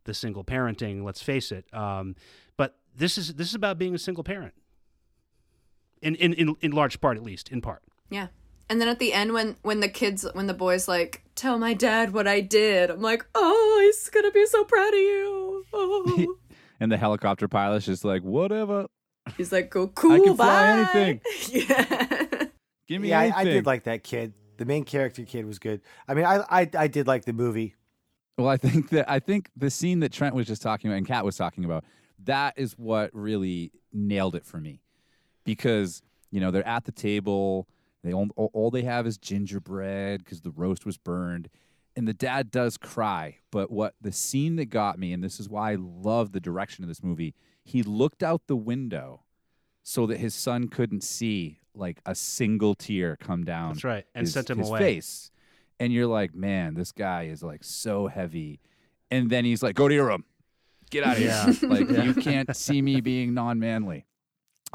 the 0.05 0.13
single 0.13 0.43
parenting, 0.43 1.03
let's 1.03 1.21
face 1.21 1.51
it. 1.51 1.65
Um, 1.73 2.15
but 2.57 2.77
this 2.95 3.17
is 3.17 3.33
this 3.35 3.49
is 3.49 3.55
about 3.55 3.77
being 3.77 3.93
a 3.93 3.99
single 3.99 4.23
parent. 4.23 4.53
In, 6.01 6.15
in 6.15 6.33
in 6.33 6.55
in 6.61 6.71
large 6.71 7.01
part 7.01 7.17
at 7.17 7.23
least, 7.23 7.49
in 7.49 7.61
part. 7.61 7.83
Yeah. 8.09 8.27
And 8.69 8.81
then 8.81 8.87
at 8.87 8.99
the 8.99 9.13
end 9.13 9.33
when 9.33 9.57
when 9.61 9.79
the 9.79 9.89
kids 9.89 10.25
when 10.33 10.47
the 10.47 10.53
boys 10.53 10.87
like 10.87 11.23
tell 11.35 11.59
my 11.59 11.73
dad 11.73 12.13
what 12.13 12.27
I 12.27 12.41
did, 12.41 12.89
I'm 12.89 13.01
like, 13.01 13.25
"Oh, 13.35 13.81
he's 13.83 14.09
going 14.09 14.25
to 14.25 14.31
be 14.31 14.45
so 14.47 14.63
proud 14.63 14.93
of 14.93 14.99
you." 14.99 15.65
Oh. 15.73 16.35
And 16.77 16.91
the 16.91 16.97
helicopter 16.97 17.47
pilot's 17.47 17.85
just 17.85 18.03
like, 18.03 18.21
whatever. 18.21 18.87
he's 19.37 19.49
like, 19.53 19.69
"Go 19.69 19.87
cool, 19.87 20.11
I 20.11 20.19
can 20.19 20.35
bye." 20.35 20.45
fly 20.45 21.01
anything. 21.01 21.21
Yeah. 21.49 22.45
Give 22.85 23.01
me 23.01 23.09
yeah, 23.09 23.19
I, 23.19 23.23
anything. 23.23 23.39
I 23.39 23.43
did 23.45 23.65
like 23.65 23.83
that 23.85 24.03
kid. 24.03 24.33
The 24.57 24.65
main 24.65 24.83
character 24.83 25.23
kid 25.23 25.45
was 25.45 25.57
good. 25.57 25.79
I 26.05 26.13
mean, 26.13 26.25
I 26.25 26.43
I, 26.49 26.69
I 26.77 26.87
did 26.87 27.07
like 27.07 27.23
the 27.23 27.31
movie. 27.31 27.75
Well, 28.37 28.47
I 28.47 28.57
think 28.57 28.89
that 28.89 29.09
I 29.09 29.19
think 29.19 29.49
the 29.55 29.69
scene 29.69 29.99
that 30.01 30.11
Trent 30.11 30.35
was 30.35 30.45
just 30.47 30.61
talking 30.61 30.89
about 30.89 30.97
and 30.97 31.07
Kat 31.07 31.23
was 31.23 31.37
talking 31.37 31.63
about, 31.65 31.85
that 32.25 32.53
is 32.57 32.73
what 32.77 33.09
really 33.13 33.71
nailed 33.93 34.35
it 34.35 34.45
for 34.45 34.57
me. 34.57 34.81
Because, 35.45 36.01
you 36.31 36.39
know, 36.41 36.51
they're 36.51 36.67
at 36.67 36.85
the 36.85 36.91
table, 36.91 37.67
they 38.03 38.13
all, 38.13 38.27
all- 38.35 38.71
they 38.71 38.81
have 38.83 39.07
is 39.07 39.17
gingerbread 39.17 40.23
because 40.23 40.41
the 40.41 40.51
roast 40.51 40.85
was 40.85 40.97
burned. 40.97 41.49
And 41.97 42.05
the 42.07 42.13
dad 42.13 42.51
does 42.51 42.75
cry, 42.77 43.37
but 43.51 43.71
what 43.71 43.95
the 44.01 44.11
scene 44.11 44.57
that 44.57 44.65
got 44.65 44.99
me, 44.99 45.13
and 45.13 45.23
this 45.23 45.39
is 45.39 45.47
why 45.47 45.71
I 45.71 45.75
love 45.79 46.33
the 46.33 46.41
direction 46.41 46.83
of 46.83 46.89
this 46.89 47.01
movie, 47.01 47.33
he 47.63 47.83
looked 47.83 48.21
out 48.21 48.47
the 48.47 48.55
window 48.57 49.21
so 49.81 50.05
that 50.07 50.17
his 50.17 50.35
son 50.35 50.67
couldn't 50.67 51.03
see 51.05 51.59
like 51.73 52.01
a 52.05 52.13
single 52.13 52.75
tear 52.75 53.15
come 53.15 53.45
down. 53.45 53.73
That's 53.73 53.83
right, 53.85 54.05
and 54.13 54.25
his- 54.25 54.33
sent 54.33 54.49
him 54.49 54.57
his 54.57 54.67
away. 54.69 54.79
face 54.79 55.31
and 55.79 55.91
you're 55.93 56.07
like, 56.07 56.33
man, 56.33 56.73
this 56.73 56.91
guy 56.91 57.23
is 57.23 57.43
like 57.43 57.63
so 57.63 58.07
heavy. 58.07 58.59
And 59.11 59.29
then 59.29 59.45
he's 59.45 59.61
like, 59.63 59.75
go 59.75 59.87
to 59.87 59.93
your 59.93 60.07
room, 60.07 60.23
get 60.89 61.03
out 61.03 61.17
of 61.17 61.19
here. 61.19 61.69
Like 61.69 61.89
Yeah. 61.89 62.03
you 62.03 62.13
can't 62.13 62.55
see 62.55 62.81
me 62.81 63.01
being 63.01 63.33
non-manly. 63.33 64.05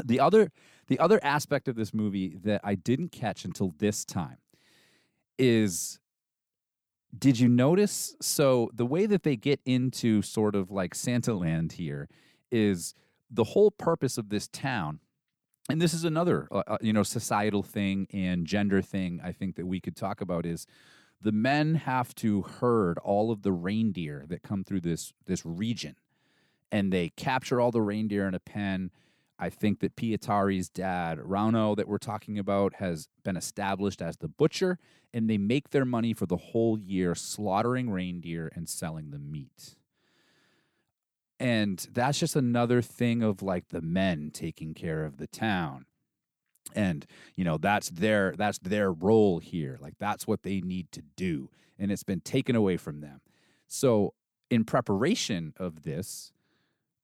The 0.04 0.20
other, 0.20 0.50
the 0.86 0.98
other 0.98 1.20
aspect 1.22 1.68
of 1.68 1.76
this 1.76 1.92
movie 1.94 2.36
that 2.44 2.60
I 2.64 2.74
didn't 2.74 3.12
catch 3.12 3.44
until 3.44 3.74
this 3.78 4.04
time 4.04 4.38
is, 5.38 5.98
did 7.18 7.38
you 7.40 7.48
notice? 7.48 8.14
So 8.20 8.70
the 8.74 8.86
way 8.86 9.06
that 9.06 9.22
they 9.22 9.36
get 9.36 9.60
into 9.64 10.22
sort 10.22 10.54
of 10.54 10.70
like 10.70 10.94
Santa 10.94 11.34
Land 11.34 11.72
here 11.72 12.08
is 12.52 12.94
the 13.30 13.44
whole 13.44 13.70
purpose 13.70 14.16
of 14.18 14.28
this 14.28 14.48
town 14.48 15.00
and 15.68 15.80
this 15.80 15.94
is 15.94 16.04
another 16.04 16.48
uh, 16.50 16.62
uh, 16.66 16.78
you 16.80 16.92
know 16.92 17.02
societal 17.02 17.62
thing 17.62 18.06
and 18.12 18.46
gender 18.46 18.80
thing 18.80 19.20
i 19.22 19.32
think 19.32 19.56
that 19.56 19.66
we 19.66 19.80
could 19.80 19.96
talk 19.96 20.20
about 20.20 20.46
is 20.46 20.66
the 21.22 21.32
men 21.32 21.74
have 21.74 22.14
to 22.16 22.42
herd 22.42 22.98
all 22.98 23.30
of 23.30 23.42
the 23.42 23.52
reindeer 23.52 24.24
that 24.28 24.42
come 24.42 24.64
through 24.64 24.80
this 24.80 25.12
this 25.26 25.44
region. 25.44 25.96
And 26.72 26.92
they 26.92 27.10
capture 27.10 27.60
all 27.60 27.70
the 27.70 27.82
reindeer 27.82 28.26
in 28.26 28.34
a 28.34 28.40
pen. 28.40 28.90
I 29.38 29.50
think 29.50 29.80
that 29.80 29.96
pietari's 29.96 30.68
dad 30.68 31.18
rauno 31.18 31.76
that 31.76 31.88
we're 31.88 31.98
talking 31.98 32.38
about 32.38 32.74
has 32.74 33.08
been 33.24 33.36
established 33.36 34.02
as 34.02 34.18
the 34.18 34.28
butcher 34.28 34.78
and 35.12 35.28
they 35.28 35.38
make 35.38 35.70
their 35.70 35.86
money 35.86 36.12
for 36.12 36.26
the 36.26 36.36
whole 36.36 36.78
year 36.78 37.14
slaughtering 37.14 37.90
reindeer 37.90 38.52
and 38.54 38.68
selling 38.68 39.10
the 39.10 39.18
meat 39.18 39.76
and 41.40 41.88
that's 41.94 42.20
just 42.20 42.36
another 42.36 42.82
thing 42.82 43.22
of 43.22 43.42
like 43.42 43.68
the 43.70 43.80
men 43.80 44.30
taking 44.32 44.74
care 44.74 45.04
of 45.04 45.16
the 45.16 45.26
town. 45.26 45.86
And 46.74 47.06
you 47.34 47.44
know 47.44 47.56
that's 47.56 47.88
their 47.88 48.34
that's 48.36 48.58
their 48.58 48.92
role 48.92 49.38
here. 49.38 49.78
Like 49.80 49.94
that's 49.98 50.26
what 50.26 50.42
they 50.42 50.60
need 50.60 50.92
to 50.92 51.02
do. 51.16 51.48
And 51.78 51.90
it's 51.90 52.04
been 52.04 52.20
taken 52.20 52.54
away 52.54 52.76
from 52.76 53.00
them. 53.00 53.22
So 53.66 54.12
in 54.50 54.64
preparation 54.64 55.54
of 55.56 55.82
this 55.82 56.32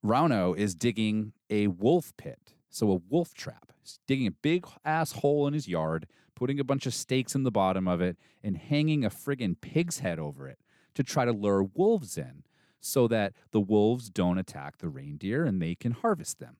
Rauno 0.05 0.55
is 0.55 0.75
digging 0.75 1.33
a 1.49 1.67
wolf 1.67 2.15
pit. 2.15 2.53
So 2.69 2.91
a 2.91 3.01
wolf 3.09 3.33
trap. 3.33 3.71
He's 3.81 3.99
digging 4.07 4.27
a 4.27 4.31
big 4.31 4.67
ass 4.85 5.13
hole 5.13 5.47
in 5.47 5.53
his 5.53 5.67
yard 5.67 6.05
putting 6.35 6.59
a 6.59 6.63
bunch 6.63 6.85
of 6.85 6.93
stakes 6.93 7.33
in 7.33 7.41
the 7.41 7.51
bottom 7.51 7.87
of 7.87 7.99
it 7.99 8.15
and 8.43 8.55
hanging 8.55 9.03
a 9.03 9.09
friggin 9.09 9.59
pig's 9.59 9.99
head 9.99 10.19
over 10.19 10.47
it 10.47 10.59
to 10.93 11.01
try 11.01 11.25
to 11.25 11.31
lure 11.31 11.63
wolves 11.63 12.15
in 12.15 12.43
so 12.87 13.07
that 13.07 13.33
the 13.51 13.59
wolves 13.59 14.09
don't 14.09 14.37
attack 14.37 14.77
the 14.77 14.89
reindeer 14.89 15.45
and 15.45 15.61
they 15.61 15.75
can 15.75 15.91
harvest 15.91 16.39
them. 16.39 16.57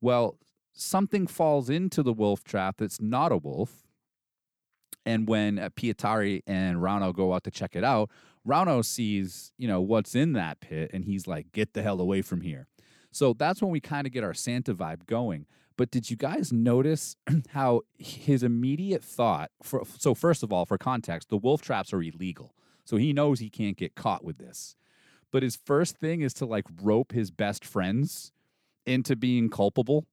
Well, 0.00 0.38
something 0.72 1.26
falls 1.26 1.68
into 1.70 2.02
the 2.02 2.12
wolf 2.12 2.44
trap 2.44 2.76
that's 2.78 3.00
not 3.00 3.32
a 3.32 3.36
wolf. 3.36 3.86
And 5.04 5.28
when 5.28 5.58
uh, 5.58 5.70
Pietari 5.70 6.42
and 6.46 6.78
Rauno 6.78 7.14
go 7.14 7.32
out 7.32 7.44
to 7.44 7.50
check 7.50 7.76
it 7.76 7.84
out, 7.84 8.10
Rauno 8.46 8.84
sees, 8.84 9.52
you 9.56 9.68
know, 9.68 9.80
what's 9.80 10.14
in 10.14 10.32
that 10.34 10.60
pit 10.60 10.90
and 10.92 11.04
he's 11.04 11.26
like, 11.26 11.52
get 11.52 11.72
the 11.72 11.82
hell 11.82 12.00
away 12.00 12.22
from 12.22 12.40
here. 12.40 12.66
So 13.10 13.32
that's 13.32 13.62
when 13.62 13.70
we 13.70 13.80
kind 13.80 14.06
of 14.06 14.12
get 14.12 14.24
our 14.24 14.34
Santa 14.34 14.74
vibe 14.74 15.06
going. 15.06 15.46
But 15.76 15.90
did 15.90 16.10
you 16.10 16.16
guys 16.16 16.52
notice 16.52 17.16
how 17.50 17.82
his 17.98 18.42
immediate 18.42 19.04
thought 19.04 19.50
for 19.62 19.84
so 19.98 20.14
first 20.14 20.42
of 20.42 20.52
all, 20.52 20.64
for 20.64 20.78
context, 20.78 21.28
the 21.28 21.36
wolf 21.36 21.60
traps 21.62 21.92
are 21.92 22.02
illegal. 22.02 22.54
So 22.84 22.96
he 22.96 23.12
knows 23.12 23.40
he 23.40 23.50
can't 23.50 23.76
get 23.76 23.94
caught 23.94 24.24
with 24.24 24.38
this 24.38 24.76
but 25.36 25.42
his 25.42 25.56
first 25.66 25.98
thing 25.98 26.22
is 26.22 26.32
to 26.32 26.46
like 26.46 26.64
rope 26.80 27.12
his 27.12 27.30
best 27.30 27.62
friends 27.62 28.32
into 28.86 29.14
being 29.14 29.50
culpable. 29.50 30.06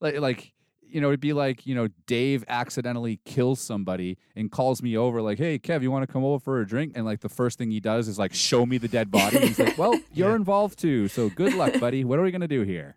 Like, 0.00 0.20
like 0.20 0.54
you 0.80 1.02
know, 1.02 1.08
it'd 1.08 1.20
be 1.20 1.34
like 1.34 1.66
you 1.66 1.74
know, 1.74 1.88
Dave 2.06 2.46
accidentally 2.48 3.20
kills 3.26 3.60
somebody 3.60 4.16
and 4.34 4.50
calls 4.50 4.82
me 4.82 4.96
over, 4.96 5.20
like, 5.20 5.36
"Hey, 5.36 5.58
Kev, 5.58 5.82
you 5.82 5.90
want 5.90 6.06
to 6.06 6.10
come 6.10 6.24
over 6.24 6.38
for 6.42 6.62
a 6.62 6.66
drink?" 6.66 6.92
And 6.94 7.04
like 7.04 7.20
the 7.20 7.28
first 7.28 7.58
thing 7.58 7.70
he 7.70 7.78
does 7.78 8.08
is 8.08 8.18
like 8.18 8.32
show 8.32 8.64
me 8.64 8.78
the 8.78 8.88
dead 8.88 9.10
body. 9.10 9.38
He's 9.38 9.58
like, 9.58 9.76
"Well, 9.76 10.00
you're 10.14 10.34
involved 10.34 10.78
too, 10.78 11.08
so 11.08 11.28
good 11.28 11.52
luck, 11.52 11.78
buddy. 11.78 12.06
What 12.06 12.18
are 12.18 12.22
we 12.22 12.30
gonna 12.30 12.48
do 12.48 12.62
here?" 12.62 12.96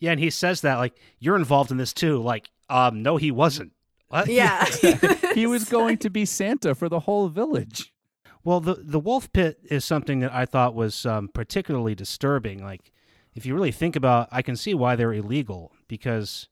Yeah, 0.00 0.10
and 0.10 0.20
he 0.20 0.28
says 0.28 0.60
that 0.60 0.76
like 0.76 0.92
you're 1.18 1.36
involved 1.36 1.70
in 1.70 1.78
this 1.78 1.94
too. 1.94 2.18
Like, 2.18 2.50
um, 2.68 3.02
no, 3.02 3.16
he 3.16 3.30
wasn't. 3.30 3.72
What? 4.08 4.28
Yeah. 4.28 4.66
he 5.34 5.46
was 5.46 5.64
going 5.64 5.96
to 5.96 6.10
be 6.10 6.26
Santa 6.26 6.74
for 6.74 6.90
the 6.90 7.00
whole 7.00 7.28
village. 7.28 7.90
Well, 8.42 8.60
the 8.60 8.74
the 8.74 9.00
wolf 9.00 9.32
pit 9.32 9.58
is 9.64 9.84
something 9.84 10.20
that 10.20 10.32
I 10.32 10.46
thought 10.46 10.74
was 10.74 11.04
um, 11.04 11.28
particularly 11.28 11.94
disturbing. 11.94 12.64
Like, 12.64 12.92
if 13.34 13.44
you 13.44 13.54
really 13.54 13.72
think 13.72 13.96
about, 13.96 14.28
I 14.32 14.42
can 14.42 14.56
see 14.56 14.74
why 14.74 14.96
they're 14.96 15.12
illegal 15.12 15.72
because 15.88 16.48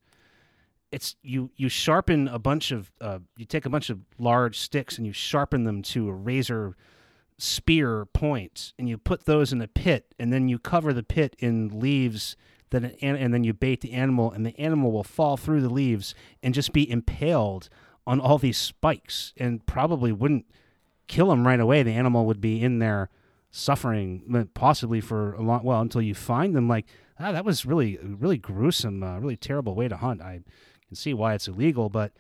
it's 0.90 1.16
you 1.22 1.50
you 1.56 1.68
sharpen 1.68 2.28
a 2.28 2.38
bunch 2.38 2.70
of 2.70 2.90
uh, 3.00 3.18
you 3.36 3.44
take 3.44 3.66
a 3.66 3.70
bunch 3.70 3.90
of 3.90 4.00
large 4.18 4.58
sticks 4.58 4.96
and 4.96 5.06
you 5.06 5.12
sharpen 5.12 5.64
them 5.64 5.82
to 5.82 6.08
a 6.08 6.12
razor 6.12 6.76
spear 7.38 8.04
points 8.04 8.72
point 8.72 8.72
and 8.78 8.88
you 8.88 8.98
put 8.98 9.24
those 9.24 9.52
in 9.52 9.62
a 9.62 9.68
pit 9.68 10.12
and 10.18 10.32
then 10.32 10.48
you 10.48 10.58
cover 10.58 10.92
the 10.92 11.04
pit 11.04 11.36
in 11.38 11.68
leaves 11.78 12.36
that 12.70 12.82
an, 12.82 13.16
and 13.16 13.32
then 13.32 13.44
you 13.44 13.52
bait 13.52 13.80
the 13.80 13.92
animal 13.92 14.32
and 14.32 14.44
the 14.44 14.58
animal 14.58 14.90
will 14.90 15.04
fall 15.04 15.36
through 15.36 15.60
the 15.60 15.68
leaves 15.68 16.14
and 16.42 16.52
just 16.52 16.72
be 16.72 16.90
impaled 16.90 17.68
on 18.06 18.18
all 18.18 18.38
these 18.38 18.58
spikes 18.58 19.32
and 19.36 19.64
probably 19.66 20.10
wouldn't 20.10 20.46
kill 21.08 21.32
him 21.32 21.46
right 21.46 21.60
away 21.60 21.82
the 21.82 21.92
animal 21.92 22.26
would 22.26 22.40
be 22.40 22.62
in 22.62 22.78
there 22.78 23.10
suffering 23.50 24.48
possibly 24.54 25.00
for 25.00 25.32
a 25.34 25.42
long 25.42 25.62
well 25.64 25.80
until 25.80 26.02
you 26.02 26.14
find 26.14 26.54
them 26.54 26.68
like 26.68 26.86
ah, 27.18 27.32
that 27.32 27.44
was 27.44 27.66
really 27.66 27.98
really 28.02 28.38
gruesome 28.38 29.02
uh, 29.02 29.18
really 29.18 29.36
terrible 29.36 29.74
way 29.74 29.88
to 29.88 29.96
hunt 29.96 30.20
i 30.20 30.40
can 30.86 30.96
see 30.96 31.14
why 31.14 31.34
it's 31.34 31.48
illegal 31.48 31.88
but 31.88 32.12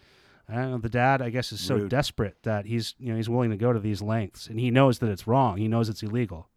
I 0.50 0.54
don't 0.54 0.70
know, 0.70 0.78
the 0.78 0.88
dad, 0.88 1.20
I 1.20 1.28
guess, 1.28 1.52
is 1.52 1.60
so 1.60 1.76
Rude. 1.76 1.90
desperate 1.90 2.36
that 2.42 2.64
he's 2.64 2.94
you 2.98 3.10
know 3.10 3.16
he's 3.16 3.28
willing 3.28 3.50
to 3.50 3.56
go 3.56 3.72
to 3.72 3.78
these 3.78 4.00
lengths, 4.00 4.46
and 4.46 4.58
he 4.58 4.70
knows 4.70 4.98
that 5.00 5.10
it's 5.10 5.26
wrong. 5.26 5.58
He 5.58 5.68
knows 5.68 5.90
it's 5.90 6.02
illegal. 6.02 6.48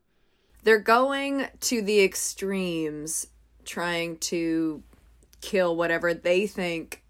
They're 0.64 0.80
going 0.80 1.48
to 1.60 1.82
the 1.82 2.02
extremes 2.02 3.28
trying 3.66 4.18
to 4.20 4.84
kill 5.42 5.76
whatever 5.76 6.14
they 6.14 6.48
think 6.48 7.01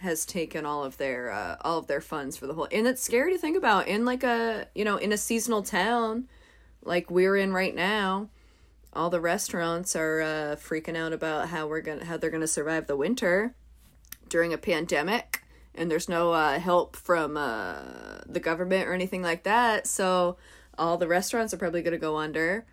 has 0.00 0.24
taken 0.24 0.64
all 0.64 0.84
of 0.84 0.96
their 0.96 1.30
uh, 1.30 1.56
all 1.60 1.78
of 1.78 1.86
their 1.86 2.00
funds 2.00 2.36
for 2.36 2.46
the 2.46 2.54
whole 2.54 2.68
and 2.70 2.86
it's 2.86 3.02
scary 3.02 3.32
to 3.32 3.38
think 3.38 3.56
about 3.56 3.88
in 3.88 4.04
like 4.04 4.22
a 4.22 4.66
you 4.74 4.84
know 4.84 4.96
in 4.96 5.12
a 5.12 5.16
seasonal 5.16 5.62
town 5.62 6.28
like 6.84 7.10
we're 7.10 7.36
in 7.36 7.52
right 7.52 7.74
now 7.74 8.28
all 8.92 9.10
the 9.10 9.20
restaurants 9.20 9.94
are 9.94 10.20
uh, 10.20 10.56
freaking 10.56 10.96
out 10.96 11.12
about 11.12 11.48
how 11.48 11.66
we're 11.66 11.80
gonna 11.80 12.04
how 12.04 12.16
they're 12.16 12.30
gonna 12.30 12.46
survive 12.46 12.86
the 12.86 12.96
winter 12.96 13.54
during 14.28 14.52
a 14.52 14.58
pandemic 14.58 15.42
and 15.74 15.90
there's 15.90 16.08
no 16.08 16.32
uh, 16.32 16.58
help 16.58 16.96
from 16.96 17.36
uh, 17.36 18.18
the 18.26 18.40
government 18.40 18.88
or 18.88 18.92
anything 18.92 19.22
like 19.22 19.42
that 19.44 19.86
so 19.86 20.36
all 20.76 20.96
the 20.96 21.08
restaurants 21.08 21.52
are 21.52 21.58
probably 21.58 21.82
gonna 21.82 21.98
go 21.98 22.16
under 22.16 22.64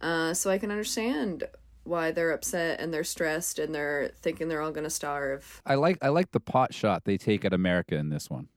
uh, 0.00 0.34
so 0.34 0.50
i 0.50 0.58
can 0.58 0.70
understand 0.70 1.44
why 1.84 2.10
they're 2.10 2.30
upset 2.30 2.80
and 2.80 2.92
they're 2.92 3.04
stressed 3.04 3.58
and 3.58 3.74
they're 3.74 4.10
thinking 4.20 4.48
they're 4.48 4.62
all 4.62 4.72
gonna 4.72 4.90
starve 4.90 5.60
I 5.66 5.74
like 5.74 5.98
I 6.02 6.08
like 6.08 6.32
the 6.32 6.40
pot 6.40 6.74
shot 6.74 7.04
they 7.04 7.18
take 7.18 7.44
at 7.44 7.52
America 7.52 7.96
in 7.96 8.08
this 8.08 8.30
one. 8.30 8.48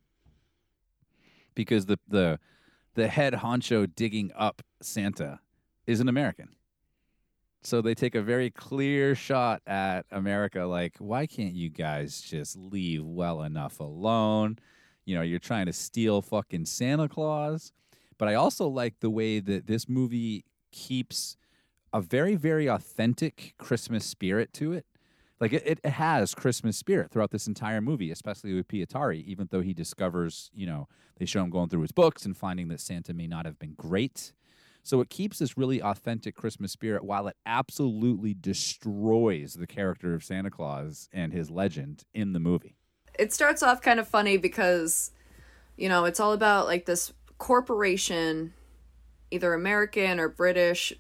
Because 1.54 1.86
the 1.86 2.00
the 2.08 2.40
the 2.94 3.08
head 3.08 3.34
honcho 3.34 3.90
digging 3.94 4.32
up 4.36 4.62
Santa 4.82 5.40
is 5.88 6.00
an 6.00 6.08
American. 6.10 6.50
So 7.64 7.82
they 7.82 7.96
take 7.96 8.14
a 8.14 8.22
very 8.22 8.52
clear 8.52 9.16
shot 9.16 9.62
at 9.66 10.06
America 10.12 10.66
like 10.66 10.96
why 11.00 11.26
can't 11.26 11.56
you 11.56 11.70
guys 11.70 12.22
just 12.22 12.56
leave 12.58 13.04
well 13.04 13.42
enough 13.42 13.80
alone? 13.80 14.60
You 15.06 15.16
know, 15.16 15.22
you're 15.22 15.40
trying 15.40 15.68
to 15.68 15.74
steal 15.74 16.22
fucking 16.22 16.66
Santa 16.66 17.08
Claus. 17.08 17.72
But 18.18 18.28
I 18.28 18.36
also 18.36 18.68
like 18.68 19.00
the 19.02 19.10
way 19.10 19.40
that 19.40 19.68
this 19.68 19.90
movie 19.90 20.46
keeps 20.72 21.38
a 21.96 22.02
very 22.02 22.36
very 22.36 22.68
authentic 22.68 23.54
Christmas 23.58 24.06
spirit 24.06 24.52
to 24.54 24.74
it. 24.74 24.86
Like 25.40 25.54
it, 25.54 25.80
it 25.84 25.86
has 25.86 26.36
Christmas 26.36 26.78
spirit 26.78 27.12
throughout 27.12 27.32
this 27.32 27.48
entire 27.48 27.82
movie, 27.82 28.12
especially 28.12 28.54
with 28.54 28.68
Pietari, 28.68 29.24
even 29.26 29.48
though 29.50 29.62
he 29.62 29.74
discovers, 29.74 30.52
you 30.54 30.66
know, 30.66 30.88
they 31.18 31.26
show 31.26 31.42
him 31.44 31.50
going 31.50 31.70
through 31.70 31.82
his 31.82 31.92
books 31.94 32.26
and 32.26 32.36
finding 32.38 32.68
that 32.70 32.80
Santa 32.82 33.14
may 33.14 33.28
not 33.28 33.46
have 33.46 33.58
been 33.60 33.76
great. 33.76 34.34
So 34.84 35.02
it 35.02 35.10
keeps 35.10 35.40
this 35.40 35.58
really 35.58 35.82
authentic 35.82 36.36
Christmas 36.36 36.72
spirit 36.72 37.04
while 37.04 37.28
it 37.28 37.36
absolutely 37.46 38.34
destroys 38.34 39.54
the 39.56 39.68
character 39.68 40.14
of 40.14 40.24
Santa 40.24 40.52
Claus 40.52 41.10
and 41.14 41.34
his 41.34 41.50
legend 41.50 42.04
in 42.14 42.34
the 42.34 42.40
movie. 42.40 42.78
it 43.18 43.34
starts 43.34 43.64
off 43.64 43.82
kind 43.82 44.00
of 44.00 44.08
funny 44.08 44.38
because 44.38 45.12
you 45.78 45.90
know 45.90 46.06
it's 46.06 46.20
all 46.20 46.34
about 46.34 46.66
like 46.66 46.86
this 46.86 47.14
corporation 47.38 48.54
either 49.32 49.54
american 49.54 50.20
or 50.20 50.30
british 50.30 50.94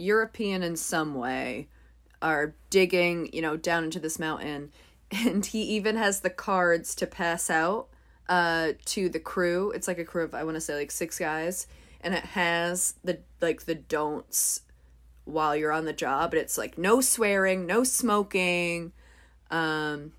european 0.00 0.62
in 0.62 0.76
some 0.76 1.14
way 1.14 1.68
are 2.22 2.54
digging 2.70 3.28
you 3.32 3.40
know 3.42 3.56
down 3.56 3.84
into 3.84 4.00
this 4.00 4.18
mountain. 4.18 4.70
And 5.12 5.44
he 5.44 5.62
even 5.62 5.96
has 5.96 6.20
the 6.20 6.30
cards 6.30 6.94
to 6.96 7.06
pass 7.06 7.50
out 7.50 7.88
uh 8.28 8.74
to 8.86 9.08
the 9.08 9.18
crew. 9.18 9.72
It's 9.72 9.88
like 9.88 9.98
a 9.98 10.04
crew 10.04 10.22
of 10.24 10.34
i 10.34 10.44
want 10.44 10.54
to 10.54 10.60
say 10.60 10.76
like 10.76 10.90
six 10.92 11.18
guys. 11.18 11.66
And 12.00 12.14
it 12.14 12.24
has 12.24 12.94
the 13.02 13.18
like 13.40 13.64
the 13.64 13.74
don'ts 13.74 14.62
while 15.24 15.56
you're 15.56 15.72
on 15.72 15.84
the 15.84 15.92
job 15.92 16.32
and 16.32 16.40
it's 16.40 16.56
like 16.56 16.78
no 16.78 17.00
swearing 17.00 17.66
no 17.66 17.84
smoking 17.84 18.92
um 19.50 20.12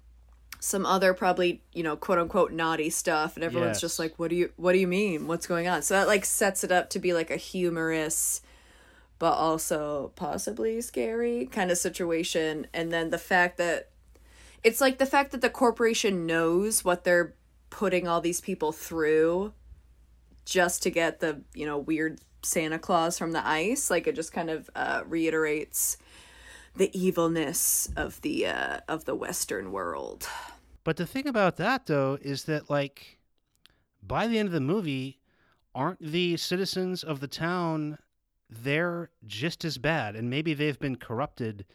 some 0.59 0.85
other 0.85 1.13
probably 1.13 1.61
you 1.73 1.83
know 1.83 1.95
quote 1.95 2.19
unquote 2.19 2.51
naughty 2.51 2.89
stuff. 2.89 3.35
And 3.35 3.43
everyone's 3.45 3.77
Yes. 3.77 3.81
just 3.81 3.97
like 3.99 4.19
what 4.19 4.29
do 4.29 4.35
you 4.35 4.51
what 4.57 4.73
do 4.73 4.79
you 4.79 4.87
mean? 4.87 5.25
What's 5.27 5.47
going 5.47 5.67
on? 5.69 5.81
So 5.83 5.93
that 5.93 6.07
like 6.07 6.25
sets 6.25 6.63
it 6.65 6.71
up 6.71 6.89
to 6.91 6.99
be 6.99 7.13
like 7.13 7.31
a 7.31 7.37
humorous 7.37 8.41
but 9.21 9.33
also 9.33 10.11
possibly 10.15 10.81
scary 10.81 11.45
kind 11.45 11.69
of 11.69 11.77
situation. 11.77 12.65
And 12.73 12.91
then 12.91 13.11
the 13.11 13.19
fact 13.19 13.57
that 13.57 13.91
it's 14.63 14.81
like 14.81 14.97
the 14.97 15.05
fact 15.05 15.31
that 15.31 15.41
the 15.41 15.49
corporation 15.51 16.25
knows 16.25 16.83
what 16.83 17.03
they're 17.03 17.35
putting 17.69 18.07
all 18.07 18.19
these 18.19 18.41
people 18.41 18.71
through 18.71 19.53
just 20.43 20.81
to 20.81 20.89
get 20.89 21.19
the 21.19 21.39
you 21.53 21.67
know 21.67 21.77
weird 21.77 22.19
santa 22.41 22.79
claus 22.79 23.19
from 23.19 23.31
the 23.31 23.47
ice. 23.47 23.91
Like 23.91 24.07
it 24.07 24.15
just 24.15 24.33
kind 24.33 24.49
of 24.49 24.71
uh, 24.75 25.03
reiterates 25.05 25.97
the 26.75 26.89
evilness 26.99 27.89
of 27.95 28.19
the 28.21 28.47
uh, 28.47 28.79
of 28.87 29.05
the 29.05 29.13
western 29.13 29.71
world. 29.71 30.27
But 30.83 30.97
the 30.97 31.05
thing 31.05 31.27
about 31.27 31.57
that 31.57 31.85
though 31.85 32.17
is 32.23 32.45
that 32.45 32.71
like 32.71 33.19
by 34.01 34.25
the 34.25 34.39
end 34.39 34.47
of 34.47 34.53
the 34.53 34.59
movie, 34.59 35.19
aren't 35.75 36.01
the 36.01 36.37
citizens 36.37 37.03
of 37.03 37.19
the 37.19 37.27
town 37.27 37.99
they're 38.51 39.09
just 39.25 39.63
as 39.65 39.77
bad 39.77 40.15
and 40.15 40.29
maybe 40.29 40.53
they've 40.53 40.79
been 40.79 40.95
corrupted 40.95 41.65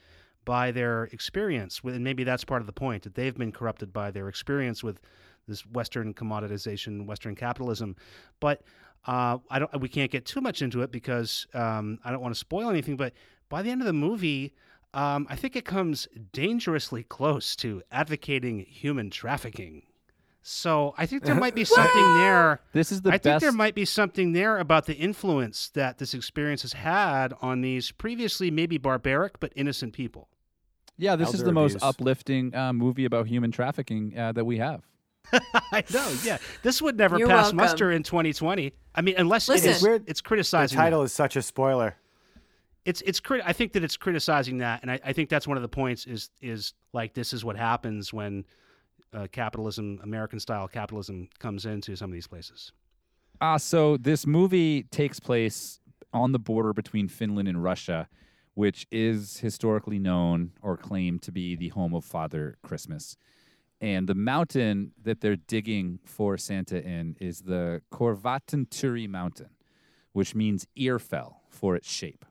by 0.44 0.70
their 0.70 1.04
experience 1.04 1.80
and 1.82 2.04
maybe 2.04 2.22
that's 2.22 2.44
part 2.44 2.60
of 2.60 2.66
the 2.66 2.72
point 2.72 3.02
that 3.02 3.14
they've 3.14 3.36
been 3.36 3.52
corrupted 3.52 3.92
by 3.92 4.10
their 4.10 4.28
experience 4.28 4.82
with 4.82 5.00
this 5.48 5.66
western 5.66 6.12
commoditization 6.12 7.06
western 7.06 7.34
capitalism 7.34 7.96
but 8.40 8.62
uh, 9.06 9.38
I 9.50 9.60
don't 9.60 9.80
we 9.80 9.88
can't 9.88 10.10
get 10.10 10.24
too 10.24 10.40
much 10.40 10.62
into 10.62 10.82
it 10.82 10.90
because 10.90 11.46
um, 11.54 11.98
I 12.04 12.10
don't 12.10 12.20
want 12.20 12.34
to 12.34 12.38
spoil 12.38 12.68
anything 12.68 12.96
but 12.96 13.12
by 13.48 13.62
the 13.62 13.70
end 13.70 13.80
of 13.80 13.86
the 13.86 13.92
movie 13.92 14.54
um, 14.96 15.26
I 15.28 15.36
think 15.36 15.56
it 15.56 15.66
comes 15.66 16.08
dangerously 16.32 17.02
close 17.02 17.54
to 17.56 17.82
advocating 17.92 18.60
human 18.60 19.10
trafficking. 19.10 19.82
So 20.48 20.94
I 20.96 21.06
think 21.06 21.24
there 21.24 21.34
might 21.34 21.56
be 21.56 21.64
something 21.78 22.14
there. 22.14 22.60
This 22.72 22.92
is 22.92 23.02
the 23.02 23.10
I 23.10 23.18
think 23.18 23.40
there 23.40 23.50
might 23.50 23.74
be 23.74 23.84
something 23.84 24.32
there 24.32 24.58
about 24.58 24.86
the 24.86 24.94
influence 24.94 25.70
that 25.70 25.98
this 25.98 26.14
experience 26.14 26.62
has 26.62 26.72
had 26.72 27.34
on 27.42 27.62
these 27.62 27.90
previously 27.90 28.52
maybe 28.52 28.78
barbaric 28.78 29.40
but 29.40 29.52
innocent 29.56 29.92
people. 29.92 30.28
Yeah, 30.98 31.16
this 31.16 31.30
is 31.34 31.40
Elder 31.40 31.46
the 31.46 31.52
most 31.52 31.78
uplifting 31.82 32.54
uh, 32.54 32.72
movie 32.72 33.04
about 33.06 33.26
human 33.26 33.50
trafficking 33.50 34.16
uh, 34.16 34.30
that 34.32 34.44
we 34.44 34.58
have. 34.58 34.82
I 35.32 35.82
know, 35.92 36.14
yeah. 36.22 36.38
This 36.62 36.80
would 36.80 36.96
never 36.96 37.18
You're 37.18 37.26
pass 37.26 37.46
welcome. 37.46 37.56
muster 37.56 37.90
in 37.90 38.04
2020. 38.04 38.72
I 38.94 39.00
mean, 39.00 39.16
unless 39.18 39.48
Listen. 39.48 39.70
it 39.70 39.76
is, 39.76 39.82
Weird- 39.82 40.04
it's 40.06 40.20
criticizing. 40.20 40.76
The 40.76 40.82
title 40.84 41.00
that. 41.00 41.06
is 41.06 41.12
such 41.12 41.34
a 41.34 41.42
spoiler. 41.42 41.96
it's 42.84 43.00
it's 43.00 43.18
crit- 43.18 43.42
I 43.44 43.52
think 43.52 43.72
that 43.72 43.82
it's 43.82 43.96
criticizing 43.96 44.58
that, 44.58 44.82
and 44.82 44.92
I, 44.92 45.00
I 45.04 45.12
think 45.12 45.28
that's 45.28 45.48
one 45.48 45.56
of 45.56 45.62
the 45.62 45.68
points 45.68 46.06
is 46.06 46.30
is 46.40 46.72
like 46.92 47.14
this 47.14 47.32
is 47.32 47.44
what 47.44 47.56
happens 47.56 48.12
when 48.12 48.44
uh, 49.12 49.26
capitalism, 49.32 50.00
American 50.02 50.40
style 50.40 50.68
capitalism, 50.68 51.28
comes 51.38 51.66
into 51.66 51.96
some 51.96 52.10
of 52.10 52.14
these 52.14 52.26
places. 52.26 52.72
Uh, 53.40 53.58
so 53.58 53.96
this 53.96 54.26
movie 54.26 54.84
takes 54.84 55.20
place 55.20 55.80
on 56.12 56.32
the 56.32 56.38
border 56.38 56.72
between 56.72 57.08
Finland 57.08 57.48
and 57.48 57.62
Russia, 57.62 58.08
which 58.54 58.86
is 58.90 59.38
historically 59.38 59.98
known 59.98 60.52
or 60.62 60.76
claimed 60.76 61.22
to 61.22 61.32
be 61.32 61.54
the 61.54 61.68
home 61.68 61.94
of 61.94 62.04
Father 62.04 62.56
Christmas. 62.62 63.16
And 63.80 64.08
the 64.08 64.14
mountain 64.14 64.92
that 65.02 65.20
they're 65.20 65.36
digging 65.36 65.98
for 66.04 66.38
Santa 66.38 66.82
in 66.82 67.16
is 67.20 67.42
the 67.42 67.82
Korvatunturi 67.92 69.06
Mountain, 69.06 69.50
which 70.12 70.34
means 70.34 70.66
earfell 70.78 71.34
for 71.50 71.76
its 71.76 71.90
shape. 71.90 72.24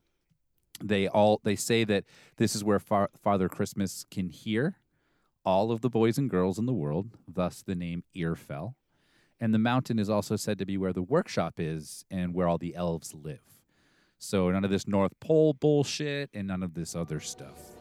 They 0.84 1.08
all 1.08 1.40
they 1.44 1.56
say 1.56 1.84
that 1.84 2.06
this 2.38 2.56
is 2.56 2.64
where 2.64 2.80
Fa- 2.80 3.10
Father 3.22 3.48
Christmas 3.48 4.06
can 4.10 4.30
hear 4.30 4.78
all 5.46 5.72
of 5.72 5.82
the 5.82 5.90
boys 5.90 6.18
and 6.18 6.30
girls 6.30 6.58
in 6.58 6.66
the 6.66 6.74
world, 6.74 7.12
thus 7.28 7.62
the 7.62 7.76
name 7.76 8.04
Earfell. 8.16 8.76
And 9.40 9.54
the 9.54 9.60
mountain 9.60 10.00
is 10.00 10.10
also 10.10 10.36
said 10.36 10.58
to 10.60 10.66
be 10.66 10.78
where 10.78 10.94
the 10.94 11.02
workshop 11.02 11.56
is 11.58 12.06
and 12.10 12.34
where 12.34 12.48
all 12.48 12.58
the 12.58 12.76
elves 12.76 13.14
live. 13.14 13.62
So 14.18 14.50
none 14.50 14.64
of 14.64 14.72
this 14.72 14.88
North 14.88 15.12
Pole 15.20 15.54
bullshit 15.54 16.30
and 16.34 16.48
none 16.48 16.64
of 16.64 16.74
this 16.74 16.96
other 16.96 17.20
stuff. 17.20 17.75